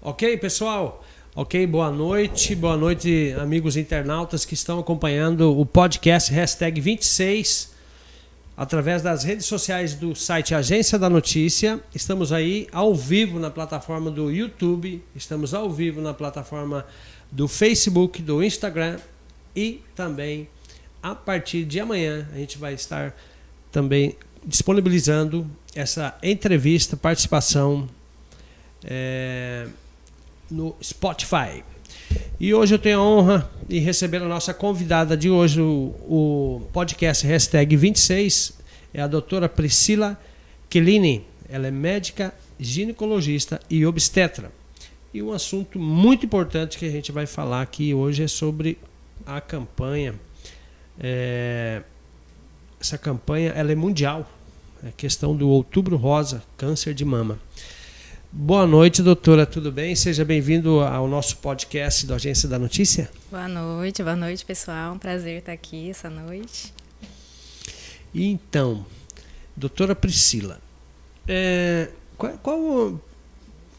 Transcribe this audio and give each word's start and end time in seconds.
Ok, 0.00 0.36
pessoal? 0.36 1.04
Ok, 1.34 1.66
boa 1.66 1.90
noite. 1.90 2.54
Boa 2.54 2.76
noite, 2.76 3.34
amigos 3.36 3.76
internautas 3.76 4.44
que 4.44 4.54
estão 4.54 4.78
acompanhando 4.78 5.58
o 5.58 5.66
podcast 5.66 6.32
hashtag 6.32 6.80
26 6.80 7.74
através 8.56 9.02
das 9.02 9.24
redes 9.24 9.44
sociais 9.46 9.96
do 9.96 10.14
site 10.14 10.54
Agência 10.54 11.00
da 11.00 11.10
Notícia. 11.10 11.80
Estamos 11.92 12.32
aí 12.32 12.68
ao 12.70 12.94
vivo 12.94 13.40
na 13.40 13.50
plataforma 13.50 14.08
do 14.08 14.30
YouTube, 14.30 15.02
estamos 15.16 15.52
ao 15.52 15.68
vivo 15.68 16.00
na 16.00 16.14
plataforma 16.14 16.86
do 17.28 17.48
Facebook, 17.48 18.22
do 18.22 18.40
Instagram 18.40 19.00
e 19.54 19.82
também 19.96 20.48
a 21.02 21.12
partir 21.12 21.64
de 21.64 21.80
amanhã 21.80 22.28
a 22.32 22.38
gente 22.38 22.56
vai 22.56 22.72
estar 22.72 23.16
também 23.72 24.14
disponibilizando 24.46 25.44
essa 25.74 26.16
entrevista, 26.22 26.96
participação 26.96 27.88
é, 28.84 29.66
no 30.50 30.74
Spotify. 30.82 31.62
E 32.40 32.54
hoje 32.54 32.74
eu 32.74 32.78
tenho 32.78 33.00
a 33.00 33.02
honra 33.02 33.50
de 33.66 33.78
receber 33.78 34.22
a 34.22 34.28
nossa 34.28 34.54
convidada 34.54 35.16
de 35.16 35.28
hoje, 35.28 35.60
o, 35.60 35.94
o 36.08 36.68
podcast 36.72 37.26
hashtag 37.26 37.76
26, 37.76 38.58
é 38.94 39.02
a 39.02 39.06
doutora 39.06 39.48
Priscila 39.48 40.18
Kellini. 40.70 41.24
Ela 41.48 41.66
é 41.66 41.70
médica, 41.70 42.32
ginecologista 42.58 43.60
e 43.68 43.84
obstetra. 43.84 44.52
E 45.12 45.22
um 45.22 45.32
assunto 45.32 45.78
muito 45.78 46.26
importante 46.26 46.78
que 46.78 46.84
a 46.84 46.90
gente 46.90 47.10
vai 47.10 47.26
falar 47.26 47.62
aqui 47.62 47.94
hoje 47.94 48.22
é 48.22 48.28
sobre 48.28 48.78
a 49.26 49.40
campanha. 49.40 50.14
É, 51.00 51.82
essa 52.80 52.98
campanha 52.98 53.50
ela 53.50 53.72
é 53.72 53.74
mundial. 53.74 54.30
É 54.84 54.92
questão 54.96 55.34
do 55.34 55.48
Outubro 55.48 55.96
Rosa, 55.96 56.42
câncer 56.56 56.94
de 56.94 57.04
mama. 57.04 57.38
Boa 58.30 58.66
noite, 58.66 59.02
doutora, 59.02 59.46
tudo 59.46 59.72
bem? 59.72 59.96
Seja 59.96 60.22
bem-vindo 60.22 60.80
ao 60.80 61.08
nosso 61.08 61.38
podcast 61.38 62.06
do 62.06 62.12
Agência 62.12 62.46
da 62.46 62.58
Notícia. 62.58 63.10
Boa 63.30 63.48
noite, 63.48 64.02
boa 64.02 64.14
noite, 64.14 64.44
pessoal. 64.44 64.92
Um 64.92 64.98
prazer 64.98 65.38
estar 65.38 65.52
aqui 65.52 65.88
essa 65.88 66.10
noite. 66.10 66.74
Então, 68.14 68.84
doutora 69.56 69.94
Priscila, 69.94 70.60
é, 71.26 71.88
qual, 72.18 72.32
qual, 72.42 73.00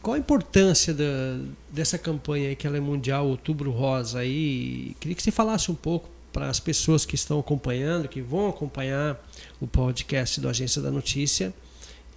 qual, 0.02 0.14
a 0.16 0.18
importância 0.18 0.92
da, 0.92 1.38
dessa 1.70 1.96
campanha 1.96 2.48
aí, 2.48 2.56
que 2.56 2.66
ela 2.66 2.76
é 2.76 2.80
mundial, 2.80 3.28
Outubro 3.28 3.70
Rosa? 3.70 4.18
Aí? 4.18 4.96
Queria 4.98 5.14
que 5.14 5.22
você 5.22 5.30
falasse 5.30 5.70
um 5.70 5.76
pouco 5.76 6.10
para 6.32 6.48
as 6.48 6.58
pessoas 6.58 7.06
que 7.06 7.14
estão 7.14 7.38
acompanhando, 7.38 8.08
que 8.08 8.20
vão 8.20 8.48
acompanhar 8.48 9.16
o 9.60 9.68
podcast 9.68 10.40
do 10.40 10.48
Agência 10.48 10.82
da 10.82 10.90
Notícia 10.90 11.54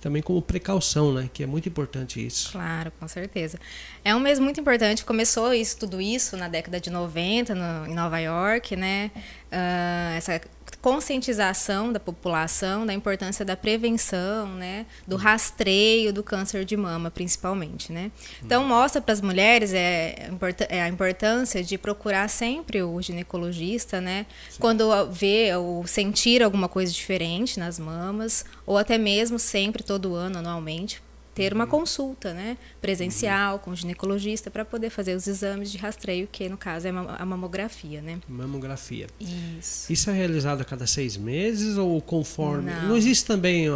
também 0.04 0.22
como 0.22 0.42
precaução, 0.42 1.14
né? 1.14 1.30
Que 1.32 1.44
é 1.44 1.46
muito 1.46 1.70
importante 1.70 2.24
isso. 2.24 2.52
Claro, 2.52 2.92
com 3.00 3.08
certeza. 3.08 3.58
É 4.04 4.14
um 4.14 4.20
mês 4.20 4.38
muito 4.38 4.60
importante. 4.60 5.06
Começou 5.06 5.54
isso, 5.54 5.78
tudo 5.78 6.02
isso 6.02 6.36
na 6.36 6.50
década 6.50 6.78
de 6.78 6.90
90 6.90 7.56
no, 7.56 7.88
em 7.88 7.96
Nova 7.96 8.20
York, 8.20 8.76
né? 8.76 9.12
Uh, 9.50 10.18
essa 10.18 10.42
conscientização 10.84 11.94
da 11.94 12.00
população 12.00 12.86
da 12.86 12.94
importância 12.94 13.46
da 13.46 13.56
prevenção, 13.56 14.48
né, 14.48 14.86
do 15.08 15.16
rastreio 15.16 16.12
do 16.12 16.22
câncer 16.22 16.66
de 16.66 16.76
mama, 16.76 17.10
principalmente, 17.10 17.90
né. 17.90 18.12
Então 18.44 18.68
mostra 18.68 19.02
para 19.02 19.14
as 19.14 19.22
mulheres 19.22 19.74
é, 19.74 20.30
é, 20.68 20.84
a 20.84 20.90
importância 20.90 21.64
de 21.64 21.78
procurar 21.78 22.28
sempre 22.28 22.84
o 22.84 23.02
ginecologista, 23.02 24.02
né, 24.02 24.26
Sim. 24.50 24.58
quando 24.60 25.10
vê 25.10 25.56
ou 25.56 25.88
sentir 25.88 26.44
alguma 26.44 26.68
coisa 26.68 26.92
diferente 26.92 27.58
nas 27.58 27.80
mamas, 27.80 28.44
ou 28.66 28.78
até 28.78 28.98
mesmo 28.98 29.40
sempre 29.40 29.84
todo 29.84 30.14
ano, 30.14 30.40
anualmente, 30.40 31.02
ter 31.34 31.54
uma 31.54 31.64
uhum. 31.64 31.70
consulta 31.70 32.34
né, 32.34 32.58
presencial 32.82 33.60
com 33.60 33.72
o 33.72 33.76
ginecologista 33.76 34.52
para 34.52 34.64
poder 34.64 34.90
fazer 34.90 35.16
os 35.16 35.28
exames 35.28 35.72
de 35.72 35.78
rastreio, 35.78 36.28
que 36.32 36.48
no 36.48 36.58
caso 36.58 36.88
é 36.88 36.92
a 36.92 37.26
mamografia. 37.26 38.02
Né? 38.02 38.20
Mamografia. 38.28 39.08
Isso. 39.20 39.92
Isso 39.92 40.10
é 40.10 40.14
realizado 40.14 40.62
a 40.62 40.66
cada 40.66 40.86
seis 40.86 41.18
meses 41.18 41.78
ou 41.78 42.02
conforme? 42.02 42.72
Não, 42.72 42.90
Não 42.90 42.98
existe 42.98 43.26
também, 43.26 43.68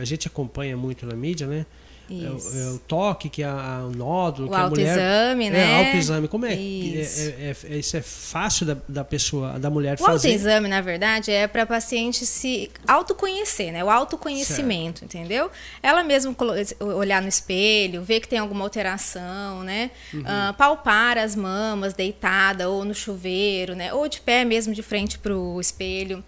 a 0.00 0.04
gente 0.04 0.26
acompanha 0.26 0.76
muito 0.76 1.06
na 1.06 1.14
mídia, 1.14 1.46
né? 1.46 1.66
É, 2.10 2.30
o, 2.30 2.36
é, 2.36 2.78
toque, 2.88 3.28
que 3.28 3.42
é 3.42 3.46
a, 3.46 3.84
o 3.84 3.94
nódulo, 3.94 4.48
o 4.48 4.50
que 4.50 4.56
a 4.56 4.68
mulher. 4.68 4.88
Autoexame, 4.88 5.46
é, 5.46 5.50
né? 5.50 5.58
É, 5.58 5.86
autoexame. 5.86 6.28
Como 6.28 6.46
é? 6.46 6.54
Isso 6.54 7.34
é, 7.38 7.56
é, 7.70 7.76
isso 7.76 7.96
é 7.96 8.02
fácil 8.02 8.66
da, 8.66 8.76
da 8.88 9.04
pessoa, 9.04 9.58
da 9.58 9.68
mulher 9.68 9.94
o 9.94 9.98
fazer? 9.98 10.28
O 10.28 10.32
autoexame, 10.32 10.68
na 10.68 10.80
verdade, 10.80 11.30
é 11.30 11.46
para 11.46 11.64
a 11.64 11.66
paciente 11.66 12.24
se 12.24 12.70
autoconhecer, 12.86 13.72
né? 13.72 13.84
O 13.84 13.90
autoconhecimento, 13.90 15.00
certo. 15.00 15.16
entendeu? 15.16 15.50
Ela 15.82 16.02
mesma 16.02 16.34
olhar 16.80 17.20
no 17.20 17.28
espelho, 17.28 18.02
ver 18.02 18.20
que 18.20 18.28
tem 18.28 18.38
alguma 18.38 18.64
alteração, 18.64 19.62
né? 19.62 19.90
Uhum. 20.14 20.20
Uh, 20.20 20.54
palpar 20.54 21.18
as 21.18 21.36
mamas 21.36 21.92
deitada 21.92 22.68
ou 22.68 22.84
no 22.84 22.94
chuveiro, 22.94 23.74
né? 23.74 23.92
Ou 23.92 24.08
de 24.08 24.20
pé 24.20 24.44
mesmo, 24.44 24.72
de 24.72 24.82
frente 24.82 25.18
para 25.18 25.36
o 25.36 25.60
espelho 25.60 26.24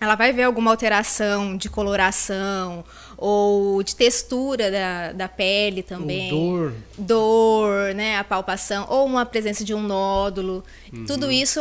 ela 0.00 0.14
vai 0.14 0.32
ver 0.32 0.42
alguma 0.42 0.70
alteração 0.70 1.56
de 1.56 1.68
coloração 1.68 2.84
ou 3.16 3.82
de 3.82 3.94
textura 3.94 4.70
da, 4.70 5.12
da 5.12 5.28
pele 5.28 5.82
também. 5.82 6.32
Ou 6.32 6.56
dor. 6.58 6.74
Dor, 6.98 7.94
né? 7.94 8.18
A 8.18 8.24
palpação, 8.24 8.86
ou 8.88 9.06
uma 9.06 9.24
presença 9.24 9.64
de 9.64 9.74
um 9.74 9.82
nódulo. 9.82 10.64
Uhum. 10.92 11.06
Tudo 11.06 11.30
isso 11.30 11.60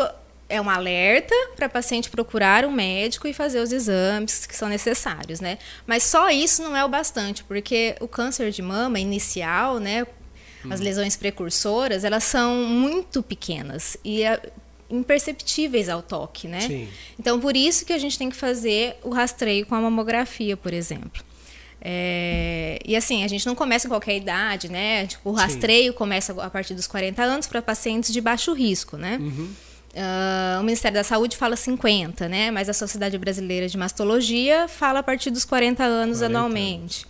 é 0.49 0.61
um 0.61 0.69
alerta 0.69 1.33
para 1.55 1.65
a 1.65 1.69
paciente 1.69 2.09
procurar 2.09 2.65
um 2.65 2.71
médico 2.71 3.27
e 3.27 3.33
fazer 3.33 3.59
os 3.59 3.71
exames 3.71 4.45
que 4.45 4.55
são 4.55 4.69
necessários, 4.69 5.39
né? 5.39 5.57
Mas 5.87 6.03
só 6.03 6.29
isso 6.29 6.61
não 6.61 6.75
é 6.75 6.85
o 6.85 6.89
bastante, 6.89 7.43
porque 7.43 7.95
o 7.99 8.07
câncer 8.07 8.51
de 8.51 8.61
mama 8.61 8.99
inicial, 8.99 9.79
né? 9.79 10.05
As 10.69 10.79
uhum. 10.79 10.85
lesões 10.85 11.17
precursoras, 11.17 12.03
elas 12.03 12.23
são 12.23 12.55
muito 12.55 13.21
pequenas 13.21 13.97
e 14.03 14.23
imperceptíveis 14.89 15.89
ao 15.89 16.01
toque, 16.01 16.47
né? 16.47 16.61
Sim. 16.61 16.87
Então, 17.19 17.39
por 17.39 17.57
isso 17.57 17.85
que 17.85 17.91
a 17.91 17.97
gente 17.97 18.17
tem 18.17 18.29
que 18.29 18.35
fazer 18.35 18.95
o 19.03 19.09
rastreio 19.09 19.65
com 19.65 19.75
a 19.75 19.81
mamografia, 19.81 20.55
por 20.55 20.71
exemplo. 20.71 21.23
É, 21.85 22.79
e 22.85 22.95
assim, 22.95 23.25
a 23.25 23.27
gente 23.27 23.45
não 23.45 23.55
começa 23.55 23.87
em 23.87 23.89
qualquer 23.89 24.15
idade, 24.15 24.71
né? 24.71 25.05
Tipo, 25.05 25.31
o 25.31 25.33
rastreio 25.33 25.91
Sim. 25.91 25.97
começa 25.97 26.41
a 26.41 26.49
partir 26.49 26.73
dos 26.73 26.87
40 26.87 27.21
anos 27.21 27.45
para 27.45 27.61
pacientes 27.61 28.13
de 28.13 28.21
baixo 28.21 28.53
risco, 28.53 28.95
né? 28.95 29.17
Uhum. 29.19 29.49
Uh, 29.93 30.61
o 30.61 30.63
Ministério 30.63 30.95
da 30.95 31.03
Saúde 31.03 31.35
fala 31.35 31.57
50, 31.57 32.29
né? 32.29 32.49
Mas 32.51 32.69
a 32.69 32.73
Sociedade 32.73 33.17
Brasileira 33.17 33.67
de 33.67 33.77
Mastologia 33.77 34.67
fala 34.69 34.99
a 34.99 35.03
partir 35.03 35.29
dos 35.29 35.43
40 35.43 35.83
anos 35.83 36.19
40 36.19 36.25
anualmente. 36.25 37.05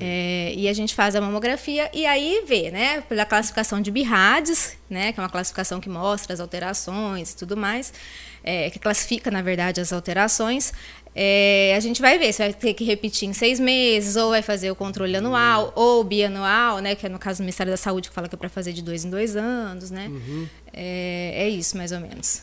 É, 0.00 0.52
e 0.54 0.68
a 0.68 0.72
gente 0.72 0.94
faz 0.94 1.14
a 1.14 1.20
mamografia 1.20 1.90
e 1.92 2.06
aí 2.06 2.44
vê, 2.46 2.70
né, 2.70 3.00
pela 3.02 3.24
classificação 3.24 3.80
de 3.80 3.90
BIRADS, 3.90 4.76
né, 4.88 5.12
que 5.12 5.20
é 5.20 5.22
uma 5.22 5.28
classificação 5.28 5.80
que 5.80 5.88
mostra 5.88 6.32
as 6.32 6.40
alterações 6.40 7.32
e 7.32 7.36
tudo 7.36 7.56
mais, 7.56 7.92
é, 8.42 8.70
que 8.70 8.78
classifica, 8.78 9.30
na 9.30 9.42
verdade, 9.42 9.80
as 9.80 9.92
alterações. 9.92 10.72
É, 11.14 11.74
a 11.76 11.80
gente 11.80 12.00
vai 12.00 12.18
ver 12.18 12.32
se 12.32 12.38
vai 12.38 12.52
ter 12.52 12.74
que 12.74 12.84
repetir 12.84 13.28
em 13.28 13.32
seis 13.32 13.58
meses, 13.58 14.14
ou 14.16 14.30
vai 14.30 14.42
fazer 14.42 14.70
o 14.70 14.76
controle 14.76 15.16
anual, 15.16 15.66
uhum. 15.66 15.82
ou 15.82 16.04
bianual, 16.04 16.78
né, 16.78 16.94
que 16.94 17.06
é 17.06 17.08
no 17.08 17.18
caso 17.18 17.38
do 17.38 17.42
Ministério 17.42 17.72
da 17.72 17.76
Saúde, 17.76 18.08
que 18.08 18.14
fala 18.14 18.28
que 18.28 18.34
é 18.34 18.38
para 18.38 18.48
fazer 18.48 18.72
de 18.72 18.82
dois 18.82 19.04
em 19.04 19.10
dois 19.10 19.34
anos, 19.36 19.90
né? 19.90 20.06
Uhum. 20.08 20.46
É, 20.72 21.44
é, 21.44 21.48
isso, 21.48 21.76
mais 21.76 21.92
ou 21.92 22.00
menos. 22.00 22.42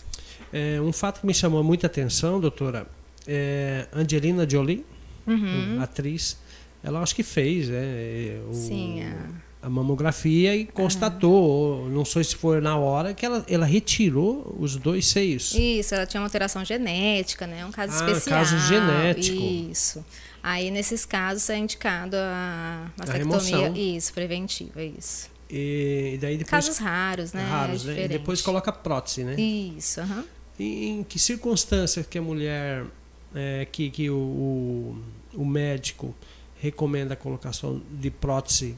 É, 0.51 0.79
um 0.81 0.91
fato 0.91 1.21
que 1.21 1.25
me 1.25 1.33
chamou 1.33 1.63
muita 1.63 1.87
atenção, 1.87 2.39
doutora, 2.39 2.85
é 3.27 3.87
Angelina 3.93 4.49
Jolie, 4.49 4.85
uhum. 5.25 5.79
atriz, 5.81 6.37
ela 6.85 7.01
acho 7.01 7.15
que 7.15 7.23
fez, 7.23 7.67
né? 7.67 8.39
O, 8.47 8.53
Sim, 8.53 9.01
é. 9.01 9.15
a 9.61 9.69
mamografia 9.69 10.55
e 10.55 10.65
constatou, 10.65 11.81
uhum. 11.81 11.89
não 11.89 12.05
sei 12.05 12.23
se 12.23 12.35
foi 12.35 12.61
na 12.61 12.77
hora, 12.77 13.11
que 13.13 13.25
ela, 13.25 13.43
ela 13.49 13.65
retirou 13.65 14.55
os 14.59 14.75
dois 14.75 15.07
seios. 15.07 15.55
Isso, 15.55 15.95
ela 15.95 16.05
tinha 16.05 16.21
uma 16.21 16.27
alteração 16.27 16.63
genética, 16.63 17.47
né? 17.47 17.65
Um 17.65 17.71
caso 17.71 17.91
ah, 17.93 17.95
especial. 17.95 18.39
caso 18.39 18.59
genético. 18.59 19.41
Isso. 19.41 20.05
Aí, 20.43 20.69
nesses 20.69 21.05
casos, 21.05 21.49
é 21.49 21.57
indicado 21.57 22.15
a 22.15 22.91
mastectomia. 22.95 23.71
A 23.71 23.77
isso, 23.77 24.13
preventiva, 24.13 24.83
isso. 24.83 25.27
E, 25.49 26.19
daí 26.21 26.37
depois, 26.37 26.65
Casos 26.65 26.77
raros, 26.77 27.33
né? 27.33 27.47
Raros, 27.49 27.87
é 27.87 27.93
né? 27.93 28.05
E 28.05 28.07
depois 28.07 28.43
coloca 28.43 28.71
prótese, 28.71 29.23
né? 29.23 29.35
Isso, 29.35 30.01
uhum. 30.01 30.23
E 30.59 30.87
em 30.87 31.03
que 31.03 31.17
circunstâncias 31.17 32.05
que 32.05 32.19
a 32.19 32.21
mulher, 32.21 32.85
é, 33.33 33.67
que, 33.71 33.89
que 33.89 34.09
o, 34.09 34.17
o, 34.17 35.03
o 35.33 35.45
médico 35.45 36.15
recomenda 36.61 37.13
a 37.13 37.17
colocação 37.17 37.81
de 37.91 38.09
prótese 38.09 38.75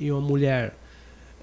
em 0.00 0.10
uma 0.10 0.20
mulher 0.20 0.74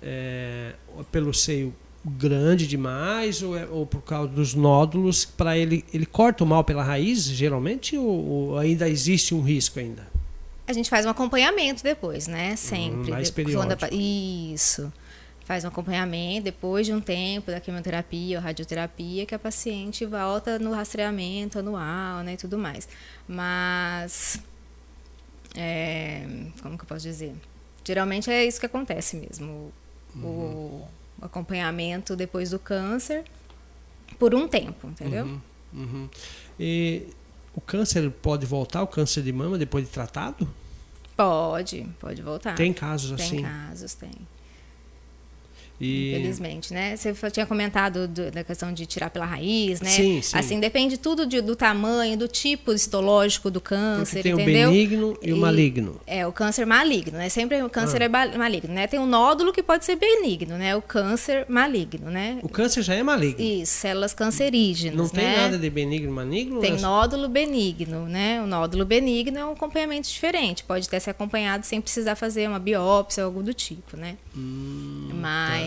é, 0.02 0.74
pelo 1.12 1.34
seio 1.34 1.74
grande 2.06 2.68
demais 2.68 3.42
ou, 3.42 3.58
é, 3.58 3.66
ou 3.66 3.86
por 3.86 4.02
causa 4.02 4.30
dos 4.30 4.54
nódulos 4.54 5.26
para 5.26 5.58
ele 5.58 5.84
ele 5.94 6.06
corta 6.06 6.44
o 6.44 6.48
mal 6.48 6.64
pela 6.64 6.84
raiz 6.84 7.26
geralmente 7.26 7.98
ou, 7.98 8.06
ou, 8.08 8.58
ainda 8.58 8.88
existe 8.88 9.36
um 9.36 9.42
risco 9.42 9.80
ainda? 9.80 10.08
A 10.66 10.74
gente 10.74 10.90
faz 10.90 11.06
um 11.06 11.10
acompanhamento 11.10 11.84
depois 11.84 12.28
né? 12.28 12.56
Sempre 12.56 13.12
hum, 13.12 13.14
mais 13.14 13.30
periódico. 13.30 13.94
isso. 13.94 14.92
Faz 15.44 15.64
um 15.64 15.70
acompanhamento 15.70 16.44
depois 16.44 16.86
de 16.86 16.94
um 16.94 17.00
tempo 17.00 17.52
da 17.52 17.60
quimioterapia 17.60 18.38
ou 18.38 18.44
radioterapia 18.44 19.26
que 19.26 19.34
a 19.34 19.40
paciente 19.40 20.06
volta 20.06 20.60
no 20.60 20.74
rastreamento 20.74 21.60
anual 21.60 22.22
né 22.24 22.34
e 22.34 22.38
tudo 22.38 22.58
mais. 22.58 22.88
Mas 23.28 24.42
é, 25.58 26.24
como 26.62 26.78
que 26.78 26.84
eu 26.84 26.88
posso 26.88 27.02
dizer? 27.02 27.34
Geralmente 27.84 28.30
é 28.30 28.46
isso 28.46 28.60
que 28.60 28.66
acontece 28.68 29.18
mesmo. 29.18 29.74
Uhum. 30.16 30.24
O 30.24 30.88
acompanhamento 31.22 32.16
depois 32.16 32.52
do 32.52 32.60
câncer 32.60 33.26
por 34.20 34.36
um 34.36 34.48
tempo, 34.48 34.88
entendeu? 34.88 35.26
Uhum. 35.26 35.42
Uhum. 35.74 36.10
E 36.60 37.08
o 37.56 37.60
câncer 37.60 38.10
pode 38.12 38.46
voltar, 38.46 38.84
o 38.84 38.88
câncer 38.88 39.24
de 39.24 39.34
mama, 39.34 39.58
depois 39.58 39.84
de 39.86 39.90
tratado? 39.90 40.48
Pode, 41.16 41.88
pode 42.00 42.22
voltar. 42.22 42.56
Tem 42.56 42.72
casos 42.72 43.18
tem 43.18 43.26
assim? 43.26 43.36
Tem 43.38 43.46
casos, 43.46 43.94
tem. 43.96 44.12
E... 45.80 46.12
Infelizmente, 46.12 46.74
né? 46.74 46.96
Você 46.96 47.14
tinha 47.32 47.46
comentado 47.46 48.08
do, 48.08 48.32
da 48.32 48.44
questão 48.44 48.74
de 48.74 48.86
tirar 48.86 49.10
pela 49.10 49.26
raiz, 49.26 49.80
né? 49.80 49.90
Sim, 49.90 50.22
sim. 50.22 50.38
Assim, 50.38 50.60
depende 50.60 50.98
tudo 50.98 51.26
de, 51.26 51.40
do 51.40 51.56
tamanho, 51.56 52.18
do 52.18 52.28
tipo 52.28 52.74
histológico 52.74 53.52
do 53.52 53.62
câncer, 53.62 54.24
tem 54.24 54.34
entendeu? 54.34 54.70
o 54.70 54.72
benigno 54.72 55.18
e, 55.22 55.30
e, 55.30 55.34
o 55.34 55.38
maligno. 55.38 56.02
É, 56.08 56.26
o 56.26 56.32
câncer 56.32 56.66
maligno, 56.66 57.18
né? 57.18 57.30
Sempre 57.30 57.62
o 57.62 57.70
câncer 57.70 58.02
ah. 58.02 58.06
é 58.06 58.38
maligno, 58.38 58.74
né? 58.74 58.88
Tem 58.88 59.00
um 59.00 59.06
nódulo 59.06 59.54
que 59.54 59.62
pode 59.62 59.86
ser 59.86 59.96
benigno, 59.96 60.58
né? 60.58 60.76
O 60.76 60.82
câncer 60.82 61.46
maligno, 61.48 62.10
né? 62.10 62.40
O 62.42 62.50
câncer 62.50 62.82
já 62.82 62.96
é 62.96 63.04
maligno. 63.04 63.40
Isso, 63.40 63.74
células 63.74 64.14
cancerígenas, 64.14 64.98
Não 64.98 65.10
tem 65.10 65.26
né? 65.26 65.38
nada 65.38 65.58
de 65.60 65.70
benigno 65.70 66.10
e 66.10 66.12
maligno? 66.12 66.60
Tem 66.60 66.72
mas... 66.72 66.82
nódulo 66.82 67.30
benigno, 67.30 68.08
né? 68.08 68.42
O 68.42 68.48
nódulo 68.48 68.84
benigno 68.84 69.38
é 69.38 69.46
um 69.46 69.52
acompanhamento 69.52 70.10
diferente, 70.10 70.64
pode 70.64 70.88
até 70.88 71.00
ser 71.00 71.12
acompanhado 71.12 71.66
sem 71.66 71.80
precisar 71.80 72.16
fazer 72.16 72.48
uma 72.48 72.60
biópsia 72.60 73.24
ou 73.24 73.28
algo 73.28 73.44
do 73.44 73.54
tipo, 73.54 73.96
né? 73.96 74.18
Hum, 74.36 75.10
Mas... 75.14 75.62
Tá. 75.62 75.67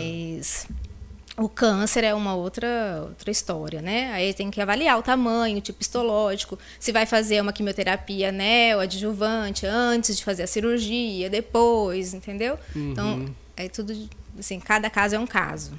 O 1.37 1.47
câncer 1.47 2.03
é 2.03 2.13
uma 2.13 2.35
outra, 2.35 3.03
outra 3.07 3.31
história, 3.31 3.81
né? 3.81 4.11
Aí 4.11 4.33
tem 4.33 4.51
que 4.51 4.59
avaliar 4.61 4.99
o 4.99 5.01
tamanho, 5.01 5.57
o 5.57 5.61
tipo 5.61 5.81
histológico, 5.81 6.59
se 6.79 6.91
vai 6.91 7.05
fazer 7.05 7.41
uma 7.41 7.53
quimioterapia 7.53 8.31
neoadjuvante 8.31 9.65
antes 9.65 10.17
de 10.17 10.23
fazer 10.23 10.43
a 10.43 10.47
cirurgia, 10.47 11.29
depois, 11.29 12.13
entendeu? 12.13 12.59
Uhum. 12.75 12.91
Então, 12.91 13.35
é 13.55 13.69
tudo 13.69 13.93
assim, 14.37 14.59
cada 14.59 14.89
caso 14.89 15.15
é 15.15 15.19
um 15.19 15.27
caso. 15.27 15.71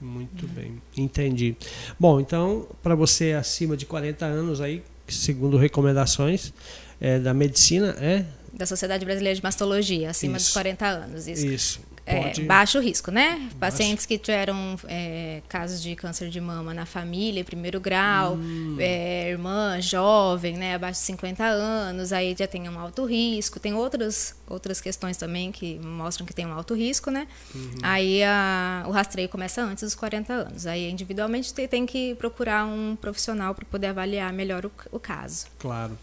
Muito 0.00 0.44
uhum. 0.44 0.52
bem, 0.52 0.82
entendi. 0.96 1.56
Bom, 1.98 2.20
então, 2.20 2.66
para 2.82 2.94
você 2.94 3.32
acima 3.32 3.76
de 3.76 3.86
40 3.86 4.26
anos 4.26 4.60
aí, 4.60 4.82
segundo 5.08 5.56
recomendações 5.56 6.52
é, 7.00 7.18
da 7.18 7.32
medicina, 7.32 7.96
é 8.00 8.24
da 8.52 8.64
Sociedade 8.64 9.04
Brasileira 9.04 9.36
de 9.36 9.42
Mastologia, 9.42 10.10
acima 10.10 10.38
isso. 10.38 10.46
dos 10.46 10.52
40 10.54 10.86
anos. 10.86 11.28
Isso. 11.28 11.46
isso. 11.46 11.80
É, 12.06 12.40
baixo 12.42 12.78
risco, 12.78 13.10
né? 13.10 13.36
Baixo. 13.36 13.56
Pacientes 13.56 14.06
que 14.06 14.16
tiveram 14.16 14.78
é, 14.86 15.42
casos 15.48 15.82
de 15.82 15.96
câncer 15.96 16.28
de 16.28 16.40
mama 16.40 16.72
na 16.72 16.86
família, 16.86 17.44
primeiro 17.44 17.80
grau, 17.80 18.34
hum. 18.34 18.76
é, 18.78 19.30
irmã 19.30 19.80
jovem, 19.80 20.56
né? 20.56 20.76
Abaixo 20.76 21.00
de 21.00 21.06
50 21.06 21.44
anos, 21.44 22.12
aí 22.12 22.34
já 22.38 22.46
tem 22.46 22.68
um 22.68 22.78
alto 22.78 23.04
risco. 23.04 23.58
Tem 23.58 23.74
outras, 23.74 24.36
outras 24.48 24.80
questões 24.80 25.16
também 25.16 25.50
que 25.50 25.80
mostram 25.80 26.24
que 26.24 26.32
tem 26.32 26.46
um 26.46 26.52
alto 26.52 26.74
risco, 26.74 27.10
né? 27.10 27.26
Uhum. 27.52 27.70
Aí 27.82 28.22
a, 28.22 28.84
o 28.86 28.92
rastreio 28.92 29.28
começa 29.28 29.62
antes 29.62 29.82
dos 29.82 29.96
40 29.96 30.32
anos. 30.32 30.66
Aí 30.66 30.88
individualmente 30.88 31.52
tem, 31.52 31.66
tem 31.66 31.84
que 31.84 32.14
procurar 32.14 32.64
um 32.66 32.94
profissional 32.94 33.52
para 33.52 33.64
poder 33.64 33.88
avaliar 33.88 34.32
melhor 34.32 34.64
o, 34.64 34.70
o 34.92 35.00
caso. 35.00 35.46
Claro. 35.58 35.98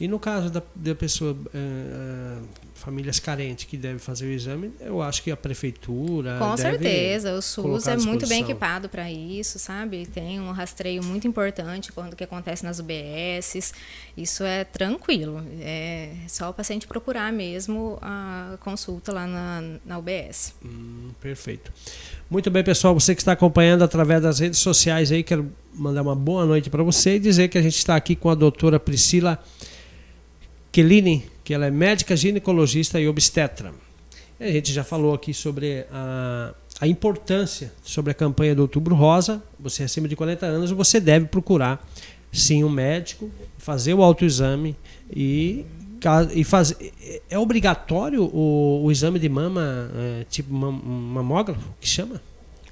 E 0.00 0.06
no 0.06 0.20
caso 0.20 0.48
da, 0.48 0.62
da 0.76 0.94
pessoa, 0.94 1.32
uh, 1.32 2.48
famílias 2.78 3.18
carentes 3.18 3.64
que 3.64 3.76
devem 3.76 3.98
fazer 3.98 4.26
o 4.26 4.30
exame, 4.30 4.72
eu 4.80 5.02
acho 5.02 5.22
que 5.22 5.30
a 5.30 5.36
prefeitura. 5.36 6.38
Com 6.38 6.56
certeza, 6.56 7.34
o 7.34 7.42
SUS 7.42 7.86
é 7.88 7.96
muito 7.96 8.26
bem 8.26 8.42
equipado 8.42 8.88
para 8.88 9.10
isso, 9.10 9.58
sabe? 9.58 10.06
Tem 10.06 10.40
um 10.40 10.52
rastreio 10.52 11.04
muito 11.04 11.26
importante 11.26 11.92
quando 11.92 12.14
que 12.14 12.24
acontece 12.24 12.64
nas 12.64 12.78
UBSs. 12.78 13.72
Isso 14.16 14.44
é 14.44 14.64
tranquilo. 14.64 15.44
É 15.60 16.12
só 16.28 16.50
o 16.50 16.54
paciente 16.54 16.86
procurar 16.86 17.32
mesmo 17.32 17.98
a 18.00 18.56
consulta 18.60 19.12
lá 19.12 19.26
na, 19.26 19.62
na 19.84 19.98
UBS. 19.98 20.54
Hum, 20.64 21.10
perfeito. 21.20 21.72
Muito 22.30 22.50
bem, 22.50 22.62
pessoal. 22.62 22.94
Você 22.94 23.14
que 23.14 23.20
está 23.20 23.32
acompanhando 23.32 23.82
através 23.82 24.22
das 24.22 24.38
redes 24.38 24.58
sociais 24.60 25.10
aí, 25.10 25.22
quero 25.22 25.50
mandar 25.74 26.02
uma 26.02 26.14
boa 26.14 26.46
noite 26.46 26.70
para 26.70 26.82
você 26.82 27.16
e 27.16 27.18
dizer 27.18 27.48
que 27.48 27.58
a 27.58 27.62
gente 27.62 27.76
está 27.76 27.96
aqui 27.96 28.14
com 28.14 28.30
a 28.30 28.34
doutora 28.34 28.78
Priscila. 28.78 29.42
Keline, 30.70 31.24
que 31.48 31.54
ela 31.54 31.64
é 31.64 31.70
médica 31.70 32.14
ginecologista 32.14 33.00
e 33.00 33.08
obstetra. 33.08 33.72
A 34.38 34.48
gente 34.48 34.70
já 34.70 34.84
falou 34.84 35.14
aqui 35.14 35.32
sobre 35.32 35.86
a, 35.90 36.52
a 36.78 36.86
importância 36.86 37.72
sobre 37.82 38.10
a 38.10 38.14
campanha 38.14 38.54
do 38.54 38.60
Outubro 38.60 38.94
Rosa. 38.94 39.42
Você 39.58 39.82
acima 39.82 40.06
de 40.06 40.14
40 40.14 40.44
anos, 40.44 40.70
você 40.72 41.00
deve 41.00 41.24
procurar 41.24 41.82
sim 42.30 42.62
um 42.64 42.68
médico, 42.68 43.30
fazer 43.56 43.94
o 43.94 44.02
autoexame 44.02 44.76
e 45.10 45.64
e 46.34 46.44
faz, 46.44 46.76
é 47.30 47.38
obrigatório 47.38 48.24
o, 48.24 48.84
o 48.84 48.92
exame 48.92 49.18
de 49.18 49.28
mama, 49.30 49.90
é, 49.96 50.24
tipo 50.28 50.52
mamógrafo, 50.52 51.74
que 51.80 51.88
chama? 51.88 52.20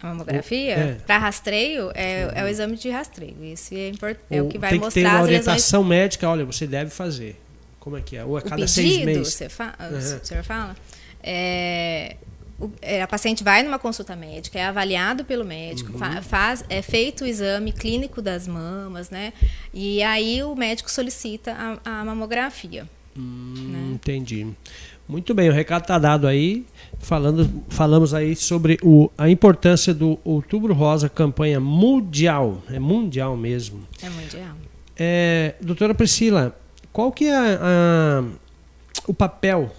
A 0.03 0.09
mamografia? 0.09 0.75
É. 0.75 0.93
Para 1.07 1.17
rastreio, 1.17 1.91
é, 1.95 2.31
é, 2.35 2.45
o 2.45 2.47
exame 2.47 2.77
de 2.77 2.91
rastreio. 2.91 3.43
Esse 3.43 3.75
é, 3.75 3.89
import, 3.89 4.19
é 4.31 4.43
o 4.43 4.49
que 4.49 4.59
vai 4.59 4.69
tem 4.69 4.79
mostrar 4.79 5.03
que 5.03 5.09
ter 5.09 5.15
uma 5.15 5.23
orientação 5.23 5.81
lesões... 5.81 5.99
médica, 5.99 6.29
olha, 6.29 6.45
você 6.45 6.67
deve 6.67 6.91
fazer. 6.91 7.41
Como 7.87 7.97
é 7.97 8.01
que 8.01 8.17
é? 8.17 8.25
Ou 8.25 8.37
a 8.37 8.43
cada 8.43 8.57
o 8.57 8.59
pedido, 8.59 8.69
seis 8.69 9.05
meses? 9.05 9.35
Você 9.35 9.49
fa 9.49 9.73
uhum. 9.79 9.97
O 9.97 10.27
senhor 10.27 10.43
fala? 10.43 10.77
É, 11.23 12.17
o, 12.59 12.69
é, 12.83 13.01
a 13.01 13.07
paciente 13.07 13.45
vai 13.45 13.63
numa 13.63 13.79
consulta 13.79 14.17
médica, 14.17 14.59
é 14.59 14.65
avaliado 14.65 15.25
pelo 15.25 15.45
médico, 15.45 15.93
uhum. 15.93 15.99
fa 15.99 16.21
faz, 16.21 16.65
é 16.69 16.83
feito 16.83 17.23
o 17.23 17.27
exame 17.29 17.71
clínico 17.71 18.21
das 18.21 18.49
mamas, 18.49 19.09
né? 19.09 19.33
E 19.73 20.03
aí 20.03 20.43
o 20.43 20.57
médico 20.57 20.91
solicita 20.91 21.53
a, 21.85 22.01
a 22.01 22.05
mamografia. 22.05 22.89
Hum, 23.17 23.55
né? 23.57 23.93
Entendi. 23.95 24.49
Muito 25.07 25.33
bem, 25.33 25.49
o 25.49 25.53
recado 25.53 25.83
está 25.83 25.97
dado 25.97 26.27
aí. 26.27 26.67
Falando, 26.99 27.63
falamos 27.69 28.13
aí 28.13 28.35
sobre 28.35 28.81
o, 28.83 29.09
a 29.17 29.31
importância 29.31 29.95
do 29.95 30.19
Outubro 30.25 30.75
Rosa, 30.75 31.09
campanha 31.09 31.61
mundial. 31.61 32.65
É 32.69 32.81
mundial 32.81 33.37
mesmo. 33.37 33.87
É 34.03 34.11
mundial. 34.11 34.57
É, 34.99 35.55
doutora 35.61 35.95
Priscila, 35.95 36.57
qual 36.97 37.13
que 37.13 37.27
é 37.27 37.37
a, 37.37 37.59
a, 37.61 38.25
o 39.07 39.13
papel 39.13 39.71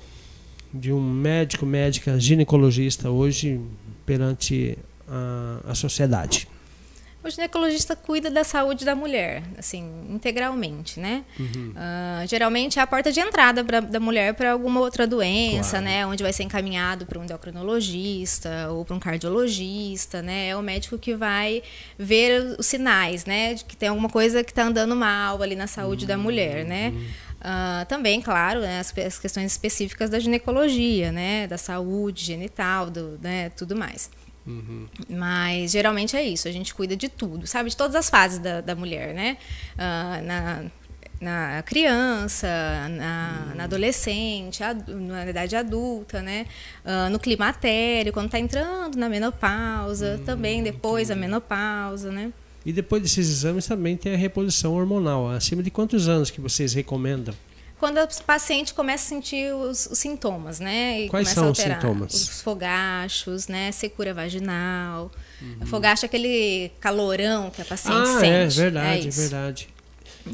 de 0.71 0.93
um 0.93 1.01
médico, 1.01 1.65
médica, 1.65 2.19
ginecologista 2.19 3.09
hoje 3.09 3.59
perante 4.05 4.77
a, 5.07 5.71
a 5.71 5.73
sociedade? 5.73 6.47
O 7.27 7.29
ginecologista 7.29 7.93
cuida 7.93 8.31
da 8.31 8.45
saúde 8.45 8.85
da 8.85 8.95
mulher, 8.95 9.43
assim, 9.57 9.83
integralmente, 10.09 10.97
né? 10.97 11.25
Uhum. 11.37 11.73
Uh, 11.75 12.25
geralmente 12.25 12.79
é 12.79 12.81
a 12.81 12.87
porta 12.87 13.11
de 13.11 13.19
entrada 13.19 13.65
pra, 13.65 13.81
da 13.81 13.99
mulher 13.99 14.33
para 14.33 14.53
alguma 14.53 14.79
outra 14.79 15.05
doença, 15.05 15.71
claro. 15.71 15.85
né? 15.85 16.05
Onde 16.07 16.23
vai 16.23 16.31
ser 16.31 16.43
encaminhado 16.43 17.05
para 17.05 17.19
um 17.19 17.25
endocrinologista 17.25 18.69
ou 18.71 18.85
para 18.85 18.95
um 18.95 18.99
cardiologista, 18.99 20.21
né? 20.21 20.47
É 20.47 20.55
o 20.55 20.61
médico 20.61 20.97
que 20.97 21.15
vai 21.15 21.61
ver 21.99 22.55
os 22.57 22.65
sinais, 22.65 23.25
né? 23.25 23.55
De 23.55 23.65
que 23.65 23.75
tem 23.75 23.89
alguma 23.89 24.07
coisa 24.07 24.41
que 24.41 24.51
está 24.51 24.63
andando 24.63 24.95
mal 24.95 25.43
ali 25.43 25.55
na 25.55 25.67
saúde 25.67 26.05
uhum. 26.05 26.07
da 26.07 26.17
mulher, 26.17 26.63
né? 26.63 26.93
Uh, 27.37 27.85
também, 27.87 28.21
claro, 28.21 28.61
né, 28.61 28.79
as, 28.79 28.97
as, 28.97 29.19
questões 29.19 29.51
específicas 29.51 30.09
da 30.09 30.17
ginecologia, 30.17 31.11
né? 31.11 31.45
Da 31.45 31.57
saúde 31.57 32.23
genital, 32.23 32.89
do, 32.89 33.19
né, 33.21 33.49
tudo 33.49 33.75
mais. 33.75 34.09
Uhum. 34.47 34.87
Mas 35.09 35.71
geralmente 35.71 36.15
é 36.15 36.23
isso, 36.23 36.47
a 36.47 36.51
gente 36.51 36.73
cuida 36.73 36.95
de 36.95 37.09
tudo, 37.09 37.45
sabe? 37.45 37.69
De 37.69 37.75
todas 37.75 37.95
as 37.95 38.09
fases 38.09 38.39
da, 38.39 38.61
da 38.61 38.75
mulher, 38.75 39.13
né? 39.13 39.37
Uh, 39.73 40.25
na, 40.25 40.63
na 41.19 41.63
criança, 41.63 42.47
na, 42.89 43.47
uhum. 43.49 43.55
na 43.55 43.63
adolescente, 43.65 44.63
ad, 44.63 44.89
na 44.89 45.29
idade 45.29 45.55
adulta, 45.55 46.21
né? 46.21 46.45
Uh, 46.85 47.09
no 47.09 47.19
climatério, 47.19 48.13
quando 48.13 48.27
está 48.27 48.39
entrando 48.39 48.95
na 48.95 49.09
menopausa, 49.09 50.15
uhum. 50.15 50.23
também 50.23 50.63
depois 50.63 51.09
da 51.09 51.15
menopausa, 51.15 52.09
né? 52.09 52.31
E 52.65 52.71
depois 52.71 53.01
desses 53.01 53.29
exames 53.29 53.65
também 53.65 53.95
tem 53.95 54.13
a 54.13 54.17
reposição 54.17 54.73
hormonal. 54.73 55.29
Acima 55.29 55.63
de 55.63 55.71
quantos 55.71 56.07
anos 56.07 56.29
que 56.29 56.41
vocês 56.41 56.73
recomendam? 56.73 57.33
Quando 57.79 57.97
o 57.97 58.23
paciente 58.23 58.73
começa 58.73 59.05
a 59.05 59.09
sentir 59.09 59.53
os, 59.53 59.85
os 59.87 59.99
sintomas, 59.99 60.59
né? 60.59 61.01
E 61.01 61.09
Quais 61.09 61.29
são 61.29 61.51
os 61.51 61.57
sintomas? 61.57 62.13
Os 62.13 62.41
fogachos, 62.41 63.47
né? 63.47 63.71
Secura 63.71 64.13
vaginal. 64.13 65.11
Uhum. 65.41 65.65
Fogacho 65.67 66.05
é 66.05 66.07
aquele 66.07 66.71
calorão 66.79 67.49
que 67.51 67.61
a 67.61 67.65
paciente 67.65 68.09
ah, 68.09 68.19
sente. 68.19 68.59
É 68.59 68.63
verdade, 68.63 69.05
é, 69.05 69.07
é 69.07 69.11
verdade. 69.11 69.69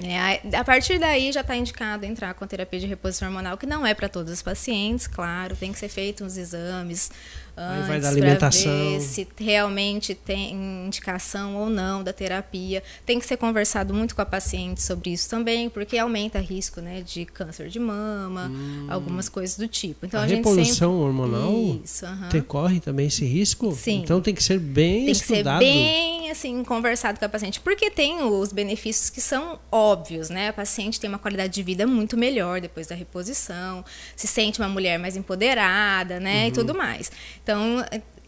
É, 0.01 0.57
a 0.57 0.63
partir 0.63 0.97
daí 0.97 1.31
já 1.31 1.41
está 1.41 1.55
indicado 1.55 2.05
entrar 2.05 2.33
com 2.33 2.47
terapia 2.47 2.79
de 2.79 2.87
reposição 2.87 3.27
hormonal, 3.27 3.57
que 3.57 3.65
não 3.65 3.85
é 3.85 3.93
para 3.93 4.09
todos 4.09 4.31
os 4.31 4.41
pacientes, 4.41 5.05
claro, 5.05 5.55
tem 5.55 5.71
que 5.71 5.77
ser 5.77 5.89
feito 5.89 6.23
uns 6.23 6.37
exames 6.37 7.11
antes 7.55 7.87
vai 7.87 7.99
da 7.99 8.09
alimentação. 8.09 8.71
ver 8.71 9.01
se 9.01 9.27
realmente 9.37 10.15
tem 10.15 10.53
indicação 10.53 11.55
ou 11.55 11.69
não 11.69 12.03
da 12.03 12.11
terapia. 12.11 12.81
Tem 13.05 13.19
que 13.19 13.25
ser 13.25 13.37
conversado 13.37 13.93
muito 13.93 14.15
com 14.15 14.21
a 14.21 14.25
paciente 14.25 14.81
sobre 14.81 15.11
isso 15.11 15.29
também, 15.29 15.69
porque 15.69 15.97
aumenta 15.97 16.39
risco 16.39 16.81
né, 16.81 17.01
de 17.01 17.25
câncer 17.25 17.69
de 17.69 17.79
mama, 17.79 18.51
hum. 18.53 18.87
algumas 18.89 19.29
coisas 19.29 19.57
do 19.57 19.67
tipo. 19.67 20.05
Então, 20.05 20.19
a, 20.19 20.23
a 20.23 20.25
reposição 20.25 20.91
sempre... 20.91 21.05
hormonal 21.05 21.79
isso, 21.83 22.05
decorre 22.31 22.79
também 22.79 23.07
esse 23.07 23.25
risco? 23.25 23.71
Sim. 23.73 24.01
Então 24.03 24.21
tem 24.21 24.33
que 24.33 24.43
ser 24.43 24.59
bem 24.59 25.05
tem 25.05 25.11
estudado. 25.11 25.59
Tem 25.59 25.69
que 25.69 25.75
ser 25.75 25.83
bem 25.83 26.31
assim 26.31 26.63
conversado 26.63 27.19
com 27.19 27.25
a 27.25 27.29
paciente, 27.29 27.59
porque 27.59 27.89
tem 27.89 28.21
os 28.23 28.51
benefícios 28.51 29.09
que 29.09 29.21
são 29.21 29.59
óbvios, 29.71 30.29
né? 30.29 30.49
A 30.49 30.53
paciente 30.53 30.99
tem 30.99 31.07
uma 31.07 31.19
qualidade 31.19 31.53
de 31.53 31.63
vida 31.63 31.87
muito 31.87 32.17
melhor 32.17 32.59
depois 32.59 32.87
da 32.87 32.95
reposição, 32.95 33.85
se 34.15 34.27
sente 34.27 34.59
uma 34.59 34.67
mulher 34.67 34.97
mais 34.99 35.15
empoderada, 35.15 36.19
né? 36.19 36.43
Uhum. 36.43 36.47
E 36.47 36.51
tudo 36.51 36.73
mais. 36.73 37.11
Então, 37.43 37.83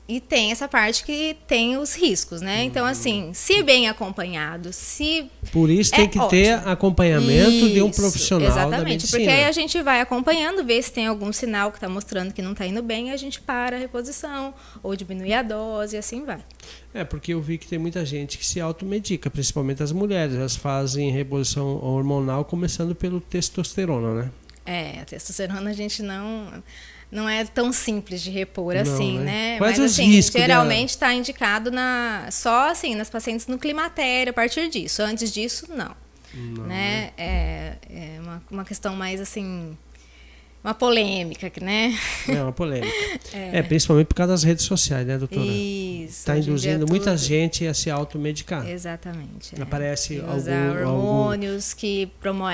e 0.07 0.19
tem 0.19 0.51
essa 0.51 0.67
parte 0.67 1.03
que 1.03 1.36
tem 1.48 1.77
os 1.77 1.95
riscos, 1.95 2.39
né? 2.39 2.63
Então, 2.63 2.84
uhum. 2.84 2.91
assim, 2.91 3.31
se 3.34 3.63
bem 3.63 3.89
acompanhado, 3.89 4.72
se. 4.72 5.31
Por 5.51 5.67
isso 5.67 5.89
tem 5.89 6.05
é 6.05 6.07
que 6.07 6.19
ótimo. 6.19 6.29
ter 6.29 6.53
acompanhamento 6.67 7.50
isso, 7.50 7.69
de 7.69 7.81
um 7.81 7.89
profissional. 7.89 8.48
Exatamente, 8.48 9.07
porque 9.07 9.27
aí 9.27 9.45
a 9.45 9.51
gente 9.51 9.81
vai 9.81 10.01
acompanhando, 10.01 10.63
ver 10.63 10.84
se 10.84 10.91
tem 10.91 11.07
algum 11.07 11.34
sinal 11.34 11.72
que 11.72 11.77
está 11.77 11.89
mostrando 11.89 12.34
que 12.34 12.41
não 12.41 12.51
está 12.51 12.67
indo 12.67 12.84
bem, 12.84 13.10
e 13.10 13.12
a 13.12 13.17
gente 13.17 13.41
para 13.41 13.77
a 13.77 13.79
reposição, 13.79 14.53
ou 14.84 14.95
diminui 14.95 15.34
a 15.34 15.41
dose, 15.41 15.95
e 15.95 16.00
assim 16.00 16.24
vai. 16.24 16.39
É, 16.93 17.03
porque 17.03 17.34
eu 17.34 17.41
vi 17.41 17.57
que 17.57 17.67
tem 17.67 17.79
muita 17.79 18.05
gente 18.05 18.38
que 18.38 18.45
se 18.45 18.62
automedica, 18.62 19.27
principalmente 19.31 19.81
as 19.81 19.91
mulheres. 19.91 20.36
Elas 20.36 20.55
fazem 20.55 21.10
reposição 21.12 21.84
hormonal 21.84 22.45
começando 22.45 22.93
pelo 22.93 23.19
testosterona, 23.19 24.22
né? 24.22 24.31
É, 24.67 25.00
a 25.01 25.05
testosterona 25.05 25.72
a 25.72 25.74
gente 25.74 26.03
não 26.03 26.63
não 27.12 27.29
é 27.29 27.45
tão 27.45 27.71
simples 27.71 28.21
de 28.21 28.29
repor 28.29 28.74
não, 28.74 28.81
assim, 28.81 29.19
né? 29.19 29.25
né? 29.25 29.57
Quais 29.57 29.77
Mas 29.77 29.91
os 29.91 29.93
assim, 29.93 30.09
riscos 30.09 30.41
geralmente 30.41 30.89
está 30.89 31.13
indicado 31.13 31.71
na 31.71 32.27
só 32.31 32.71
assim 32.71 32.95
nas 32.95 33.09
pacientes 33.09 33.47
no 33.47 33.57
climatério 33.57 34.31
a 34.31 34.33
partir 34.33 34.69
disso. 34.69 35.01
Antes 35.01 35.31
disso, 35.31 35.67
não. 35.69 35.95
não 36.33 36.63
né? 36.65 36.67
né? 36.67 37.12
É, 37.17 37.74
é 37.89 38.19
uma, 38.21 38.43
uma 38.51 38.65
questão 38.65 38.95
mais 38.95 39.21
assim 39.21 39.77
uma 40.65 40.74
polêmica, 40.74 41.51
né? 41.62 41.95
É 42.27 42.41
uma 42.41 42.51
polêmica. 42.51 42.91
é. 43.31 43.59
é. 43.59 43.62
principalmente 43.62 44.07
por 44.07 44.15
causa 44.15 44.33
das 44.33 44.43
redes 44.43 44.65
sociais, 44.65 45.05
né, 45.05 45.15
doutora? 45.15 45.45
Isso. 45.45 45.95
Está 46.09 46.38
induzindo 46.38 46.85
muita 46.88 47.12
tudo... 47.12 47.17
gente 47.17 47.65
a 47.67 47.74
se 47.74 47.89
automedicar. 47.89 48.67
Exatamente. 48.67 49.55
É. 49.57 49.62
Aparece 49.62 50.19
algum, 50.19 50.35
usar 50.35 50.77
hormônios 50.77 51.71
algum... 51.71 51.79
que 51.79 52.12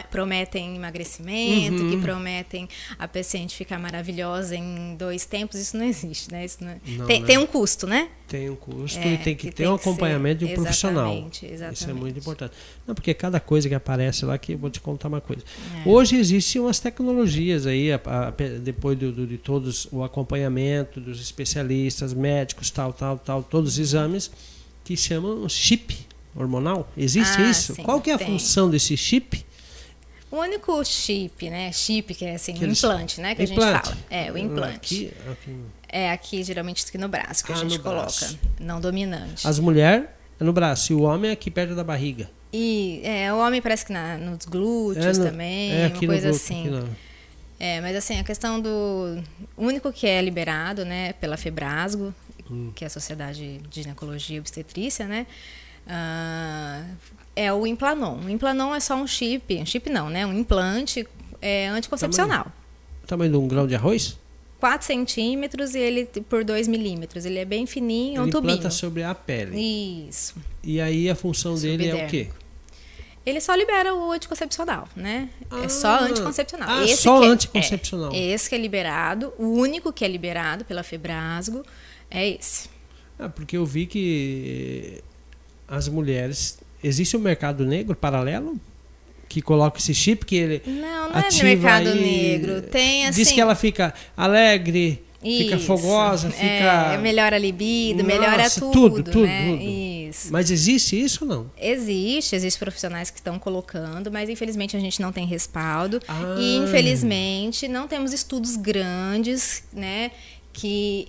prometem 0.09 0.75
emagrecimento, 0.75 1.83
uhum. 1.83 1.91
que 1.91 1.97
prometem 1.97 2.69
a 2.97 3.07
paciente 3.07 3.55
ficar 3.55 3.79
maravilhosa 3.79 4.55
em 4.55 4.95
dois 4.95 5.25
tempos. 5.25 5.59
Isso 5.59 5.77
não 5.77 5.85
existe, 5.85 6.31
né? 6.31 6.45
Isso 6.45 6.63
não... 6.63 6.71
É 6.71 6.79
não, 6.85 7.05
tem, 7.05 7.21
né? 7.21 7.27
tem 7.27 7.37
um 7.37 7.45
custo, 7.45 7.87
né? 7.87 8.09
Tem 8.31 8.49
um 8.49 8.55
custo 8.55 8.97
é, 8.97 9.13
e 9.13 9.17
tem 9.17 9.35
que, 9.35 9.47
que 9.47 9.51
ter 9.51 9.63
tem 9.63 9.67
um 9.67 9.75
acompanhamento 9.75 10.39
ser, 10.39 10.45
de 10.45 10.51
um 10.53 10.63
profissional. 10.63 11.29
Exatamente. 11.43 11.73
Isso 11.73 11.89
é 11.89 11.93
muito 11.93 12.17
importante. 12.17 12.53
Não, 12.87 12.95
porque 12.95 13.13
cada 13.13 13.41
coisa 13.41 13.67
que 13.67 13.75
aparece 13.75 14.23
lá, 14.23 14.37
que 14.37 14.53
eu 14.53 14.57
vou 14.57 14.69
te 14.69 14.79
contar 14.79 15.09
uma 15.09 15.19
coisa. 15.19 15.43
É. 15.85 15.89
Hoje 15.89 16.15
existem 16.15 16.61
umas 16.61 16.79
tecnologias 16.79 17.67
aí, 17.67 17.91
a, 17.91 17.99
a, 18.05 18.29
depois 18.63 18.97
do, 18.97 19.11
do, 19.11 19.27
de 19.27 19.37
todos 19.37 19.85
o 19.91 20.01
acompanhamento 20.01 21.01
dos 21.01 21.19
especialistas, 21.19 22.13
médicos, 22.13 22.71
tal, 22.71 22.93
tal, 22.93 23.17
tal, 23.17 23.43
todos 23.43 23.73
os 23.73 23.79
exames, 23.79 24.31
que 24.85 24.95
chamam 24.95 25.49
chip 25.49 25.93
hormonal. 26.33 26.89
Existe 26.95 27.41
ah, 27.41 27.49
isso? 27.49 27.75
Sim, 27.75 27.83
Qual 27.83 27.99
que 27.99 28.11
é 28.11 28.13
a 28.13 28.17
tem. 28.17 28.27
função 28.27 28.69
desse 28.69 28.95
chip? 28.95 29.45
O 30.31 30.37
único 30.37 30.81
chip, 30.85 31.49
né? 31.49 31.69
Chip, 31.73 32.15
que 32.15 32.23
é 32.23 32.35
assim, 32.35 32.53
que 32.53 32.63
implante, 32.65 33.19
né? 33.19 33.35
Que 33.35 33.43
implante. 33.43 33.61
a 33.61 33.73
gente 33.73 33.83
fala. 33.83 33.97
É, 34.09 34.31
o 34.31 34.37
implante. 34.37 35.11
Aqui, 35.25 35.31
aqui. 35.31 35.55
É 35.91 36.09
aqui, 36.11 36.41
geralmente, 36.41 36.85
aqui 36.87 36.97
no 36.97 37.09
braço, 37.09 37.43
que 37.43 37.51
ah, 37.51 37.55
a 37.55 37.57
gente 37.57 37.77
coloca. 37.79 38.01
Braço. 38.01 38.39
Não 38.59 38.79
dominante. 38.79 39.45
As 39.45 39.59
mulheres 39.59 40.05
é 40.39 40.43
no 40.43 40.53
braço 40.53 40.93
e 40.93 40.95
o 40.95 41.01
homem 41.01 41.29
é 41.29 41.33
aqui 41.33 41.51
perto 41.51 41.75
da 41.75 41.83
barriga. 41.83 42.29
E 42.53 43.01
é, 43.03 43.33
o 43.33 43.37
homem 43.37 43.61
parece 43.61 43.85
que 43.85 43.91
na, 43.91 44.17
nos 44.17 44.45
glúteos 44.45 45.05
é 45.05 45.19
no, 45.19 45.25
também, 45.25 45.71
é 45.73 45.87
uma 45.87 45.99
coisa 45.99 46.29
glúteo, 46.29 46.29
assim. 46.29 46.89
É, 47.59 47.79
mas 47.79 47.95
assim, 47.95 48.19
a 48.19 48.23
questão 48.23 48.59
do. 48.59 49.21
O 49.55 49.65
único 49.65 49.91
que 49.91 50.07
é 50.07 50.21
liberado, 50.21 50.83
né, 50.83 51.13
pela 51.13 51.37
Febrasgo, 51.37 52.13
hum. 52.49 52.71
que 52.73 52.83
é 52.83 52.87
a 52.87 52.89
Sociedade 52.89 53.59
de 53.69 53.83
Ginecologia 53.83 54.37
e 54.37 54.39
Obstetrícia, 54.39 55.05
né? 55.05 55.27
Uh, 55.85 56.95
é 57.35 57.53
o 57.53 57.67
Implanon. 57.67 58.17
O 58.25 58.29
Implanon 58.29 58.73
é 58.73 58.79
só 58.79 58.95
um 58.95 59.05
chip, 59.05 59.55
um 59.57 59.65
chip 59.65 59.89
não, 59.89 60.09
né? 60.09 60.25
Um 60.25 60.33
implante 60.33 61.07
é, 61.41 61.67
anticoncepcional. 61.67 62.45
Tamanho, 63.05 63.07
tamanho 63.07 63.31
de 63.31 63.37
um 63.37 63.47
grão 63.47 63.67
de 63.67 63.75
arroz? 63.75 64.17
4 64.61 64.85
centímetros 64.85 65.73
e 65.73 65.79
ele 65.79 66.05
por 66.29 66.45
2 66.45 66.67
milímetros. 66.67 67.25
Ele 67.25 67.39
é 67.39 67.45
bem 67.45 67.65
fininho, 67.65 68.19
é 68.19 68.21
um 68.21 68.29
tubinho. 68.29 68.53
Ele 68.53 68.61
planta 68.61 68.69
sobre 68.69 69.01
a 69.01 69.15
pele. 69.15 69.59
Isso. 70.07 70.35
E 70.63 70.79
aí 70.79 71.09
a 71.09 71.15
função 71.15 71.55
dele 71.55 71.89
é 71.89 72.05
o 72.05 72.07
quê? 72.07 72.29
Ele 73.25 73.41
só 73.41 73.55
libera 73.55 73.93
o 73.93 74.11
anticoncepcional, 74.11 74.87
né? 74.95 75.29
Ah, 75.49 75.63
é 75.63 75.67
só 75.67 75.87
ah. 75.87 76.03
anticoncepcional. 76.03 76.69
Ah, 76.69 76.83
esse 76.83 77.01
só 77.01 77.23
é, 77.23 77.27
anticoncepcional. 77.27 78.13
É, 78.13 78.19
esse 78.19 78.49
que 78.49 78.55
é 78.55 78.57
liberado, 78.57 79.33
o 79.37 79.47
único 79.47 79.91
que 79.91 80.05
é 80.05 80.07
liberado 80.07 80.63
pela 80.63 80.83
Febrasgo 80.83 81.63
é 82.09 82.29
esse. 82.29 82.69
Ah, 83.17 83.29
porque 83.29 83.57
eu 83.57 83.65
vi 83.65 83.87
que 83.87 85.03
as 85.67 85.87
mulheres 85.87 86.59
existe 86.83 87.17
um 87.17 87.19
mercado 87.19 87.65
negro 87.65 87.95
paralelo? 87.95 88.59
Que 89.31 89.41
coloca 89.41 89.79
esse 89.79 89.93
chip 89.93 90.25
que 90.25 90.35
ele. 90.35 90.61
Não, 90.65 91.09
não 91.09 91.17
é 91.17 91.43
mercado 91.43 91.87
aí, 91.87 92.01
negro. 92.01 92.61
Tem 92.63 93.07
assim. 93.07 93.23
Diz 93.23 93.31
que 93.31 93.39
ela 93.39 93.55
fica 93.55 93.93
alegre, 94.17 95.01
isso. 95.23 95.43
fica 95.43 95.57
fogosa, 95.57 96.27
é, 96.27 96.31
fica. 96.31 96.93
É, 96.93 96.97
melhora 96.97 97.37
a 97.37 97.39
libido, 97.39 98.03
Nossa, 98.03 98.19
melhora 98.19 98.49
tudo. 98.49 98.71
Tudo, 98.71 99.03
tudo, 99.03 99.25
né? 99.25 99.51
tudo. 99.51 99.61
Isso. 99.63 100.33
Mas 100.33 100.51
existe 100.51 101.01
isso 101.01 101.23
ou 101.23 101.29
não? 101.29 101.51
Existe, 101.57 102.35
existem 102.35 102.59
profissionais 102.59 103.09
que 103.09 103.19
estão 103.19 103.39
colocando, 103.39 104.11
mas 104.11 104.27
infelizmente 104.27 104.75
a 104.75 104.81
gente 104.81 105.01
não 105.01 105.13
tem 105.13 105.25
respaldo. 105.25 106.01
Ah. 106.09 106.35
E 106.37 106.57
infelizmente 106.57 107.69
não 107.69 107.87
temos 107.87 108.11
estudos 108.11 108.57
grandes, 108.57 109.63
né? 109.71 110.11
Que 110.51 111.07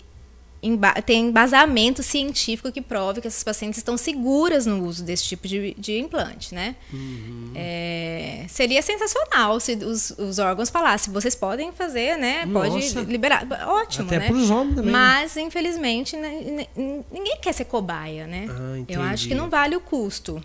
tem 1.04 1.26
embasamento 1.26 2.02
científico 2.02 2.70
que 2.70 2.80
prove 2.80 3.20
que 3.20 3.26
essas 3.26 3.42
pacientes 3.42 3.78
estão 3.78 3.96
seguras 3.96 4.64
no 4.64 4.84
uso 4.86 5.02
desse 5.02 5.24
tipo 5.24 5.48
de, 5.48 5.74
de 5.76 5.98
implante, 5.98 6.54
né? 6.54 6.76
Uhum. 6.92 7.50
É, 7.54 8.44
seria 8.48 8.80
sensacional 8.80 9.58
se 9.58 9.72
os, 9.72 10.10
os, 10.10 10.38
órgãos 10.38 10.70
falassem, 10.70 11.12
vocês 11.12 11.34
podem 11.34 11.72
fazer, 11.72 12.16
né? 12.16 12.46
Pode 12.46 12.94
liberar. 13.04 13.46
Ótimo, 13.66 14.06
Até 14.06 14.20
né? 14.20 14.26
para 14.28 14.36
os 14.36 14.50
homens 14.50 14.76
também. 14.76 14.92
Mas, 14.92 15.36
infelizmente, 15.36 16.16
né, 16.16 16.66
ninguém 17.10 17.38
quer 17.40 17.52
ser 17.52 17.64
cobaia, 17.64 18.26
né? 18.26 18.46
Ah, 18.48 18.84
Eu 18.88 19.02
acho 19.02 19.26
que 19.26 19.34
não 19.34 19.50
vale 19.50 19.74
o 19.74 19.80
custo. 19.80 20.42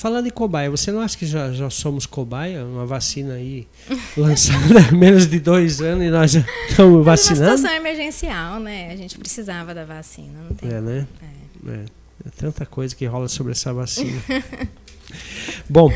Falando 0.00 0.28
em 0.28 0.30
cobaia, 0.30 0.70
você 0.70 0.90
não 0.90 1.02
acha 1.02 1.14
que 1.14 1.26
já, 1.26 1.52
já 1.52 1.68
somos 1.68 2.06
cobaia? 2.06 2.64
Uma 2.64 2.86
vacina 2.86 3.34
aí 3.34 3.68
lançada 4.16 4.88
há 4.88 4.92
menos 4.92 5.26
de 5.26 5.38
dois 5.38 5.82
anos 5.82 6.06
e 6.06 6.08
nós 6.08 6.30
já 6.30 6.42
estamos 6.70 7.04
vacinando? 7.04 7.44
É 7.44 7.48
uma 7.48 7.56
situação 7.58 7.76
emergencial, 7.76 8.58
né? 8.60 8.90
A 8.90 8.96
gente 8.96 9.18
precisava 9.18 9.74
da 9.74 9.84
vacina, 9.84 10.40
não 10.48 10.56
tem. 10.56 10.70
É, 10.70 10.80
né? 10.80 11.06
É. 11.66 11.70
É. 11.70 11.84
é 12.28 12.30
tanta 12.34 12.64
coisa 12.64 12.96
que 12.96 13.04
rola 13.04 13.28
sobre 13.28 13.52
essa 13.52 13.74
vacina. 13.74 14.22
Bom, 15.68 15.92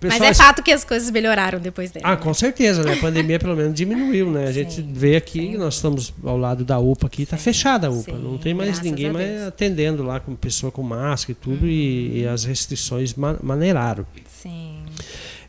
Pessoal, 0.00 0.20
Mas 0.20 0.40
é 0.40 0.42
fato 0.42 0.62
que 0.62 0.70
as 0.70 0.84
coisas 0.84 1.10
melhoraram 1.10 1.58
depois 1.58 1.90
dela. 1.90 2.12
Ah, 2.12 2.16
com 2.16 2.32
certeza, 2.32 2.84
né? 2.84 2.92
A 2.92 2.96
pandemia 2.98 3.36
pelo 3.36 3.56
menos 3.56 3.74
diminuiu, 3.74 4.30
né? 4.30 4.46
A 4.46 4.52
gente 4.52 4.74
sim, 4.74 4.92
vê 4.92 5.16
aqui, 5.16 5.40
sim. 5.40 5.56
nós 5.56 5.74
estamos 5.74 6.14
ao 6.24 6.38
lado 6.38 6.64
da 6.64 6.78
UPA 6.78 7.08
aqui, 7.08 7.22
está 7.22 7.36
fechada 7.36 7.88
a 7.88 7.90
UPA. 7.90 8.12
Sim, 8.12 8.22
não 8.22 8.38
tem 8.38 8.54
mais 8.54 8.80
ninguém 8.80 9.12
mais 9.12 9.42
atendendo 9.42 10.04
lá 10.04 10.20
com 10.20 10.36
pessoa 10.36 10.70
com 10.70 10.84
máscara 10.84 11.32
e 11.32 11.34
tudo, 11.34 11.62
uhum. 11.62 11.68
e, 11.68 12.20
e, 12.20 12.26
as 12.28 12.44
restrições 12.44 13.12
maneiraram. 13.42 14.06
Sim. 14.40 14.82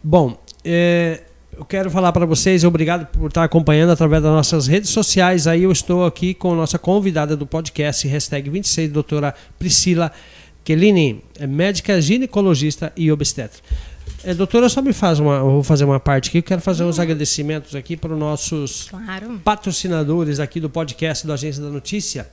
Bom, 0.03 0.35
é, 0.65 1.21
eu 1.55 1.63
quero 1.63 1.91
falar 1.91 2.11
para 2.11 2.25
vocês, 2.25 2.63
obrigado 2.63 3.05
por 3.05 3.27
estar 3.27 3.43
acompanhando 3.43 3.91
através 3.91 4.23
das 4.23 4.31
nossas 4.31 4.65
redes 4.65 4.89
sociais. 4.89 5.45
Aí 5.45 5.61
eu 5.61 5.71
estou 5.71 6.05
aqui 6.05 6.33
com 6.33 6.53
a 6.53 6.55
nossa 6.55 6.79
convidada 6.79 7.37
do 7.37 7.45
podcast, 7.45 8.07
hashtag 8.07 8.49
26, 8.49 8.91
doutora 8.91 9.35
Priscila 9.59 10.11
Kellini, 10.63 11.23
é 11.39 11.45
médica 11.45 12.01
ginecologista 12.01 12.91
e 12.95 13.11
obstetra. 13.11 13.61
É, 14.23 14.33
doutora, 14.33 14.67
só 14.67 14.81
me 14.81 14.91
faz 14.91 15.19
uma. 15.19 15.39
Vou 15.39 15.63
fazer 15.63 15.85
uma 15.85 15.99
parte 15.99 16.29
aqui. 16.29 16.39
Eu 16.39 16.43
quero 16.43 16.61
fazer 16.61 16.83
uns 16.83 16.97
uhum. 16.97 17.03
agradecimentos 17.03 17.75
aqui 17.75 17.95
para 17.95 18.13
os 18.13 18.19
nossos 18.19 18.89
claro. 18.89 19.39
patrocinadores 19.43 20.39
aqui 20.39 20.59
do 20.59 20.69
podcast 20.69 21.25
do 21.25 21.31
Agência 21.31 21.63
da 21.63 21.69
Notícia. 21.69 22.29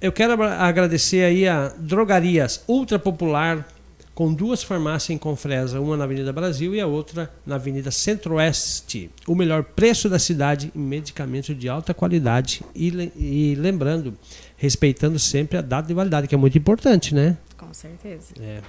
Eu 0.00 0.10
quero 0.10 0.42
agradecer 0.42 1.22
aí 1.24 1.46
a 1.46 1.68
Drogarias 1.78 2.64
Ultra 2.66 2.98
Popular, 2.98 3.68
com 4.14 4.32
duas 4.32 4.62
farmácias 4.62 5.10
em 5.10 5.18
Confresa, 5.18 5.78
uma 5.78 5.94
na 5.94 6.04
Avenida 6.04 6.32
Brasil 6.32 6.74
e 6.74 6.80
a 6.80 6.86
outra 6.86 7.30
na 7.44 7.56
Avenida 7.56 7.90
Centro-Oeste. 7.90 9.10
O 9.26 9.34
melhor 9.34 9.62
preço 9.62 10.08
da 10.08 10.18
cidade 10.18 10.72
em 10.74 10.80
medicamentos 10.80 11.58
de 11.58 11.68
alta 11.68 11.92
qualidade. 11.92 12.62
E, 12.74 13.12
e 13.14 13.54
lembrando, 13.56 14.16
respeitando 14.56 15.18
sempre 15.18 15.58
a 15.58 15.60
data 15.60 15.88
de 15.88 15.92
validade, 15.92 16.26
que 16.26 16.34
é 16.34 16.38
muito 16.38 16.56
importante, 16.56 17.14
né? 17.14 17.36
Com 17.58 17.74
certeza. 17.74 18.32
É 18.40 18.60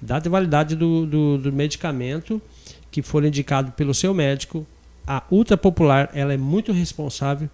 data 0.00 0.22
de 0.22 0.28
validade 0.28 0.76
do, 0.76 1.06
do, 1.06 1.38
do 1.38 1.52
medicamento 1.52 2.40
que 2.90 3.02
for 3.02 3.24
indicado 3.24 3.72
pelo 3.72 3.94
seu 3.94 4.14
médico. 4.14 4.66
A 5.06 5.22
Ultra 5.30 5.56
Popular 5.56 6.10
ela 6.12 6.34
é 6.34 6.36
muito 6.36 6.72
responsável 6.72 7.48